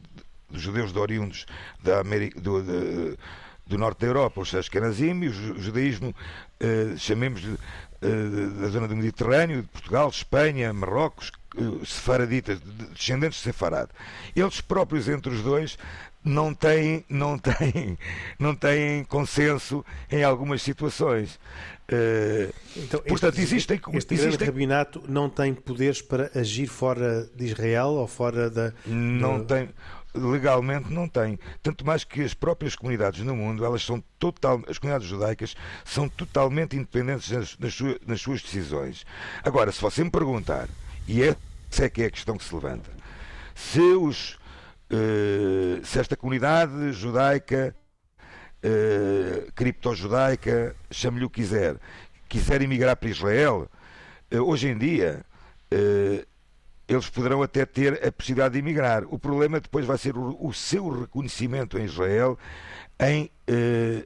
dos 0.50 0.62
judeus 0.62 0.94
de 0.94 1.00
oriundos 1.00 1.46
da 1.84 2.00
América, 2.00 2.40
do, 2.40 2.62
de, 2.62 3.18
do 3.66 3.78
norte 3.78 4.00
da 4.02 4.08
Europa, 4.08 4.42
os 4.42 4.54
Ashkenazim, 4.54 5.24
e 5.24 5.30
o 5.30 5.62
judaísmo, 5.62 6.10
uh, 6.10 6.98
chamemos-lhe, 6.98 7.54
uh, 7.54 8.62
da 8.62 8.68
zona 8.70 8.88
do 8.88 8.96
Mediterrâneo, 8.96 9.64
de 9.64 9.68
Portugal, 9.68 10.10
Espanha, 10.10 10.72
Marrocos, 10.72 11.32
uh, 11.56 11.86
sefaraditas, 11.86 12.60
descendentes 12.94 13.40
de 13.40 13.46
Sefarad. 13.46 13.90
Eles 14.36 14.62
próprios, 14.62 15.10
entre 15.10 15.34
os 15.34 15.42
dois, 15.42 15.78
não 16.24 16.54
têm, 16.54 17.06
não 17.10 17.38
têm, 17.38 17.98
não 18.40 18.56
têm 18.56 19.04
consenso 19.06 19.86
em 20.12 20.24
algumas 20.24 20.62
situações. 20.62 21.40
Uh, 21.92 22.52
então, 22.76 23.00
portanto, 23.02 23.38
este, 23.38 23.56
existem. 23.56 23.82
Este 23.94 24.14
existem... 24.16 24.48
rabinato 24.48 25.04
não 25.08 25.30
tem 25.30 25.54
poderes 25.54 26.02
para 26.02 26.32
agir 26.34 26.68
fora 26.68 27.30
de 27.36 27.46
Israel 27.46 27.90
ou 27.90 28.08
fora 28.08 28.50
da. 28.50 28.74
Não 28.86 29.40
da... 29.44 29.56
tem 29.56 29.70
legalmente 30.16 30.92
não 30.92 31.08
tem. 31.08 31.38
Tanto 31.62 31.86
mais 31.86 32.04
que 32.04 32.22
as 32.22 32.34
próprias 32.34 32.76
comunidades 32.76 33.24
no 33.24 33.36
mundo, 33.36 33.66
elas 33.66 33.84
são 33.84 34.02
total, 34.18 34.64
as 34.68 34.78
comunidades 34.78 35.08
judaicas 35.08 35.56
são 35.84 36.08
totalmente 36.08 36.76
independentes 36.76 37.30
nas, 37.30 37.58
nas, 37.58 37.74
suas, 37.74 37.98
nas 38.08 38.22
suas 38.22 38.42
decisões. 38.42 39.06
Agora, 39.44 39.72
se 39.74 39.82
você 39.82 40.04
me 40.04 40.10
perguntar, 40.10 40.70
e 41.08 41.22
essa 41.22 41.84
é 41.86 41.90
que 41.90 42.04
é 42.04 42.06
a 42.06 42.12
questão 42.12 42.38
que 42.38 42.44
se 42.44 42.56
levanta, 42.56 42.90
se 43.54 43.82
os 43.82 44.38
Uh, 44.86 45.84
se 45.84 45.98
esta 45.98 46.16
comunidade 46.16 46.92
judaica, 46.92 47.76
uh, 48.66 49.52
cripto-judaica, 49.54 50.76
chame-lhe 50.90 51.26
o 51.26 51.30
que 51.30 51.42
quiser, 51.42 51.78
quiser 52.28 52.62
emigrar 52.62 52.98
para 52.98 53.10
Israel, 53.10 53.70
uh, 54.34 54.38
hoje 54.42 54.68
em 54.68 54.78
dia 54.78 55.26
eles 56.88 57.10
poderão 57.10 57.42
até 57.42 57.66
ter 57.66 58.06
a 58.06 58.12
possibilidade 58.12 58.54
de 58.54 58.60
emigrar. 58.60 59.04
O 59.08 59.18
problema 59.18 59.60
depois 59.60 59.86
vai 59.86 59.98
ser 59.98 60.16
o, 60.16 60.38
o 60.40 60.54
seu 60.54 61.02
reconhecimento 61.02 61.78
em 61.78 61.84
Israel 61.84 62.38
em, 63.00 63.30
eh, 63.48 64.06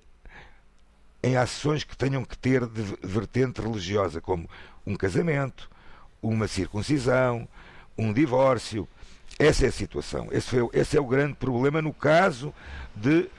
em 1.22 1.36
ações 1.36 1.84
que 1.84 1.96
tenham 1.98 2.24
que 2.24 2.38
ter 2.38 2.66
de 2.66 2.82
vertente 3.04 3.62
religiosa, 3.62 4.22
como 4.22 4.50
um 4.86 4.96
casamento, 4.96 5.70
uma 6.22 6.48
circuncisão, 6.48 7.48
um 7.98 8.14
divórcio. 8.14 8.88
Essa 9.38 9.66
é 9.66 9.70
a 9.70 9.74
situação. 9.74 10.28
Esse, 10.32 10.50
foi, 10.50 10.70
esse 10.74 10.98
é 10.98 11.02
o 11.02 11.06
grande 11.06 11.34
problema 11.34 11.82
no 11.82 11.94
caso 11.94 12.54
de 12.96 13.30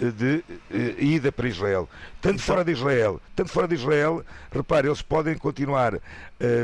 de 0.00 0.44
uh, 0.70 1.02
ida 1.02 1.30
para 1.30 1.48
Israel. 1.48 1.88
Tanto 2.20 2.34
então, 2.34 2.46
fora 2.46 2.64
de 2.64 2.72
Israel, 2.72 3.20
tanto 3.36 3.50
fora 3.50 3.68
de 3.68 3.74
Israel, 3.74 4.24
repare, 4.50 4.88
eles 4.88 5.02
podem 5.02 5.36
continuar 5.36 5.94
uh, 5.94 6.00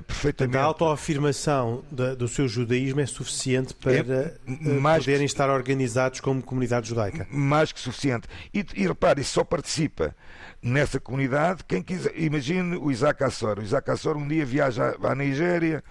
perfeitamente. 0.07 0.57
A 0.57 0.62
autoafirmação 0.62 1.84
do 1.91 2.28
seu 2.28 2.49
judaísmo 2.49 3.01
é 3.01 3.07
suficiente 3.07 3.74
para 3.74 3.93
é, 3.93 4.34
poderem 4.47 5.18
que, 5.20 5.24
estar 5.24 5.51
organizados 5.51 6.20
como 6.20 6.43
comunidade 6.43 6.89
judaica. 6.89 7.26
Mais 7.30 7.72
que 7.72 7.80
suficiente. 7.80 8.26
E, 8.53 8.64
e 8.74 8.87
repare, 8.87 9.22
só 9.22 9.45
participa 9.45 10.14
nessa 10.62 10.99
comunidade 10.99 11.64
quem 11.66 11.82
quiser. 11.82 12.12
Imagine 12.16 12.76
o 12.76 12.91
Isaac 12.91 13.22
Assor. 13.22 13.59
O 13.59 13.62
Isaac 13.62 13.91
Assor 13.91 14.16
um 14.16 14.26
dia 14.26 14.45
viaja 14.45 14.97
à 15.03 15.14
Nigéria 15.14 15.82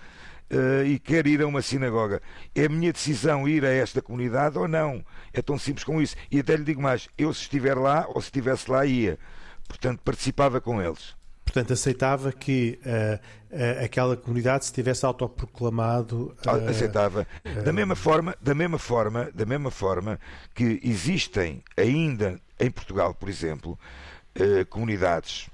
uh, 0.52 0.86
e 0.86 1.00
quer 1.00 1.28
ir 1.28 1.42
a 1.42 1.48
uma 1.48 1.62
sinagoga. 1.62 2.22
É 2.54 2.66
a 2.66 2.70
minha 2.70 2.92
decisão 2.92 3.48
ir 3.48 3.66
a 3.66 3.70
esta 3.70 4.02
comunidade 4.02 4.58
ou 4.58 4.68
não? 4.68 5.04
É 5.34 5.42
tão 5.42 5.58
simples 5.58 5.84
como 5.84 6.02
isso. 6.02 6.16
E 6.32 6.40
até 6.40 6.56
lhe 6.56 6.64
digo 6.64 6.82
mais: 6.82 7.10
eu, 7.18 7.34
se 7.34 7.42
estiver 7.42 7.78
lá 7.78 8.06
ou 8.10 8.22
se 8.22 8.28
estivesse 8.28 8.70
lá, 8.70 8.86
ia. 8.86 9.18
Portanto, 9.68 10.00
participava 10.04 10.62
com 10.62 10.82
eles. 10.82 11.16
Portanto, 11.46 11.74
aceitava 11.74 12.32
que 12.32 12.80
uh, 12.82 13.16
uh, 13.56 13.86
aquela 13.86 14.18
comunidade 14.18 14.66
se 14.66 14.74
tivesse 14.74 15.06
autoproclamado. 15.06 16.36
Uh, 16.46 16.70
aceitava. 16.70 17.28
Da 17.64 17.72
mesma 17.72 17.96
forma, 17.96 18.36
da 18.42 18.56
mesma 18.56 18.80
forma, 18.80 19.30
da 19.34 19.46
mesma 19.46 19.72
forma 19.72 20.20
que 20.54 20.82
existem 20.84 21.64
ainda 21.78 22.40
em 22.60 22.72
Portugal, 22.72 23.14
por 23.14 23.30
exemplo, 23.30 23.78
comunidades, 24.70 25.50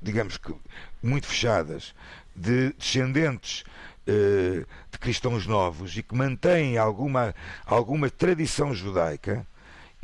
digamos 0.00 0.36
que 0.36 0.54
muito 1.02 1.26
fechadas, 1.26 1.94
de 2.34 2.72
descendentes 2.74 3.64
de 4.06 4.98
cristãos 4.98 5.46
novos 5.46 5.96
e 5.96 6.02
que 6.02 6.14
mantêm 6.14 6.76
alguma, 6.76 7.34
alguma 7.66 8.10
tradição 8.10 8.74
judaica 8.74 9.46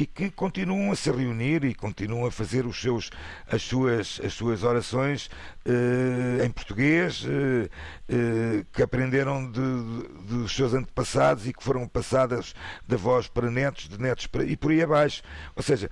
e 0.00 0.06
que 0.06 0.30
continuam 0.30 0.90
a 0.90 0.96
se 0.96 1.10
reunir 1.10 1.62
e 1.62 1.74
continuam 1.74 2.24
a 2.24 2.30
fazer 2.30 2.64
os 2.64 2.80
seus, 2.80 3.10
as, 3.46 3.60
suas, 3.60 4.18
as 4.24 4.32
suas 4.32 4.62
orações 4.62 5.26
uh, 5.66 6.42
em 6.42 6.50
português, 6.50 7.22
uh, 7.24 7.28
uh, 7.28 8.64
que 8.72 8.82
aprenderam 8.82 9.44
de, 9.50 9.60
de, 9.60 10.38
dos 10.38 10.56
seus 10.56 10.72
antepassados 10.72 11.46
e 11.46 11.52
que 11.52 11.62
foram 11.62 11.86
passadas 11.86 12.54
de 12.88 12.94
avós 12.94 13.28
para 13.28 13.50
netos, 13.50 13.90
de 13.90 14.00
netos 14.00 14.26
para. 14.26 14.42
e 14.42 14.56
por 14.56 14.70
aí 14.70 14.82
abaixo. 14.82 15.22
Ou 15.54 15.62
seja, 15.62 15.90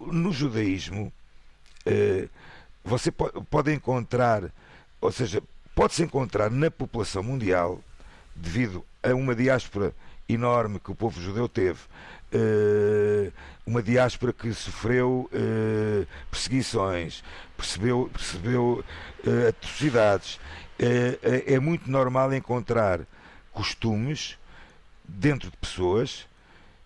no 0.00 0.32
judaísmo, 0.32 1.12
você 2.84 3.10
pode, 3.10 3.32
pode 3.50 3.72
encontrar 3.72 4.52
ou 5.04 5.12
seja, 5.12 5.42
pode-se 5.74 6.02
encontrar 6.02 6.50
na 6.50 6.70
população 6.70 7.22
mundial, 7.22 7.80
devido 8.34 8.84
a 9.02 9.14
uma 9.14 9.34
diáspora 9.34 9.94
enorme 10.28 10.80
que 10.80 10.90
o 10.90 10.94
povo 10.94 11.20
judeu 11.20 11.48
teve, 11.48 11.80
uh, 12.32 13.32
uma 13.66 13.82
diáspora 13.82 14.32
que 14.32 14.52
sofreu 14.52 15.28
uh, 15.32 16.06
perseguições, 16.30 17.22
percebeu, 17.56 18.10
percebeu 18.12 18.84
uh, 19.26 19.48
atrocidades. 19.48 20.38
é 21.46 21.58
muito 21.60 21.90
normal 21.90 22.32
encontrar 22.34 23.00
costumes 23.52 24.36
dentro 25.04 25.50
de 25.50 25.56
pessoas 25.56 26.26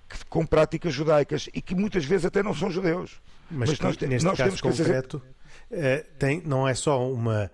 que, 0.09 0.25
com 0.27 0.45
práticas 0.45 0.93
judaicas 0.93 1.49
e 1.55 1.63
que 1.63 1.75
muitas 1.75 2.05
vezes 2.05 2.27
até 2.27 2.43
não 2.43 2.55
são 2.55 2.71
judeus. 2.71 3.21
Mas, 3.51 3.71
Mas 3.71 3.81
nós, 3.81 3.97
neste 3.97 4.25
nós 4.27 4.37
caso 4.37 4.63
concreto, 4.63 5.23
dizer... 5.71 6.05
tem, 6.19 6.43
não 6.45 6.69
é 6.69 6.75
só 6.75 7.11
uma 7.11 7.51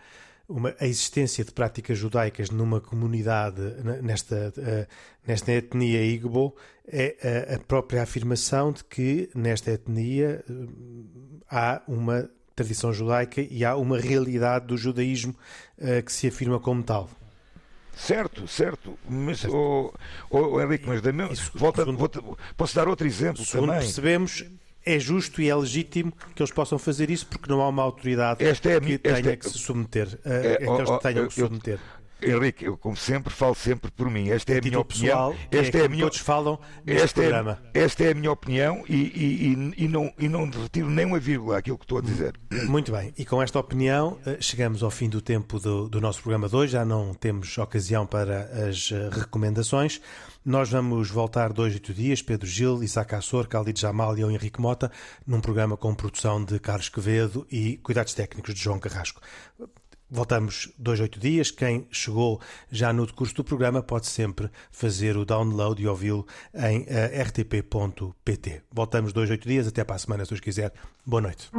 uma, 0.48 0.74
a 0.78 0.86
existência 0.86 1.44
de 1.44 1.52
práticas 1.52 1.98
judaicas 1.98 2.50
numa 2.50 2.80
comunidade, 2.80 3.60
nesta, 4.02 4.52
uh, 4.56 4.86
nesta 5.26 5.52
etnia 5.52 6.02
Igbo, 6.02 6.54
é 6.86 7.48
a, 7.50 7.54
a, 7.54 7.58
própria 7.58 8.02
afirmação 8.02 8.72
de 8.72 8.84
que 8.84 9.30
nesta 9.34 9.70
etnia 9.72 10.44
uh, 10.48 11.42
há 11.50 11.82
uma 11.88 12.28
tradição 12.54 12.92
judaica 12.92 13.40
e 13.40 13.64
há 13.64 13.74
uma 13.76 13.98
realidade 13.98 14.66
do 14.66 14.76
judaísmo 14.76 15.34
uh, 15.78 16.02
que 16.02 16.12
se 16.12 16.28
afirma 16.28 16.60
como 16.60 16.82
tal. 16.82 17.08
Certo, 17.96 18.46
certo. 18.48 18.98
Mas, 19.08 19.44
oh, 19.44 19.92
oh, 20.28 20.60
Henrique, 20.60 20.86
mas 20.86 21.00
da 21.00 21.12
mesma, 21.12 21.34
volta, 21.54 21.82
segundo, 21.82 21.98
volta, 21.98 22.22
posso 22.56 22.74
dar 22.74 22.88
outro 22.88 23.06
exemplo 23.06 23.44
também? 23.46 23.78
percebemos, 23.78 24.44
é 24.84 24.98
justo 24.98 25.40
e 25.40 25.48
é 25.48 25.54
legítimo 25.54 26.12
que 26.34 26.42
eles 26.42 26.52
possam 26.52 26.78
fazer 26.78 27.10
isso 27.10 27.26
porque 27.26 27.50
não 27.50 27.62
há 27.62 27.68
uma 27.68 27.82
autoridade 27.82 28.44
esta 28.44 28.70
é 28.70 28.80
que 28.80 28.98
tenha 28.98 29.30
é, 29.30 29.36
que 29.36 29.48
se 29.48 29.58
submeter, 29.58 30.18
é, 30.24 30.54
a, 30.54 30.56
que 30.58 30.64
eles 30.64 30.98
tenham 31.00 31.26
que 31.26 31.34
se 31.34 31.40
submeter. 31.40 31.78
Henrique, 32.22 32.64
eu 32.64 32.76
como 32.76 32.96
sempre 32.96 33.32
falo 33.32 33.54
sempre 33.54 33.90
por 33.90 34.10
mim. 34.10 34.30
Esta 34.30 34.52
é 34.54 34.58
a 34.58 34.62
minha 34.62 34.78
opinião. 34.78 35.32
Pessoal, 35.32 35.36
esta 35.50 35.78
é, 35.78 35.80
é 35.80 35.84
a 35.84 35.88
minha 35.88 36.02
todos 36.04 36.18
falam 36.18 36.58
esta 36.86 37.20
é, 37.20 37.24
programa. 37.24 37.62
esta 37.72 38.04
é 38.04 38.10
a 38.10 38.14
minha 38.14 38.32
opinião 38.32 38.84
e, 38.88 38.94
e, 38.94 39.74
e, 39.78 39.84
e, 39.84 39.88
não, 39.88 40.12
e 40.18 40.28
não 40.28 40.48
retiro 40.48 40.88
nem 40.88 41.04
uma 41.04 41.18
vírgula 41.18 41.58
aquilo 41.58 41.78
que 41.78 41.84
estou 41.84 41.98
a 41.98 42.02
dizer. 42.02 42.34
Muito 42.66 42.92
bem. 42.92 43.12
E 43.16 43.24
com 43.24 43.42
esta 43.42 43.58
opinião 43.58 44.18
eh, 44.24 44.38
chegamos 44.40 44.82
ao 44.82 44.90
fim 44.90 45.08
do 45.08 45.20
tempo 45.20 45.58
do, 45.60 45.88
do 45.88 46.00
nosso 46.00 46.22
programa 46.22 46.48
de 46.48 46.56
hoje. 46.56 46.72
Já 46.72 46.84
não 46.84 47.14
temos 47.14 47.56
ocasião 47.58 48.06
para 48.06 48.68
as 48.68 48.90
eh, 48.90 49.10
recomendações. 49.12 50.00
Nós 50.44 50.68
vamos 50.68 51.10
voltar 51.10 51.54
dois, 51.54 51.72
oito 51.72 51.94
dias, 51.94 52.20
Pedro 52.20 52.46
Gil, 52.46 52.82
Isaac 52.82 53.14
Assor, 53.14 53.46
Khalid 53.46 53.80
Jamal 53.80 54.18
e 54.18 54.20
eu, 54.20 54.30
Henrique 54.30 54.60
Mota, 54.60 54.92
num 55.26 55.40
programa 55.40 55.74
com 55.74 55.94
produção 55.94 56.44
de 56.44 56.58
Carlos 56.58 56.90
Quevedo 56.90 57.46
e 57.50 57.78
cuidados 57.78 58.12
técnicos 58.12 58.52
de 58.54 58.60
João 58.60 58.78
Carrasco. 58.78 59.22
Voltamos 60.10 60.72
dois, 60.78 61.00
oito 61.00 61.18
dias. 61.18 61.50
Quem 61.50 61.86
chegou 61.90 62.40
já 62.70 62.92
no 62.92 63.06
decurso 63.06 63.34
do 63.34 63.44
programa 63.44 63.82
pode 63.82 64.06
sempre 64.06 64.50
fazer 64.70 65.16
o 65.16 65.24
download 65.24 65.82
e 65.82 65.88
ouvi-lo 65.88 66.26
em 66.54 66.82
uh, 66.82 66.86
eh, 66.88 67.22
rtp.pt. 67.22 68.62
Voltamos 68.70 69.12
dois, 69.12 69.30
oito 69.30 69.48
dias. 69.48 69.66
Até 69.66 69.82
para 69.82 69.96
a 69.96 69.98
semana, 69.98 70.24
se 70.24 70.34
os 70.34 70.40
quiser. 70.40 70.72
Boa 71.06 71.22
noite. 71.22 71.50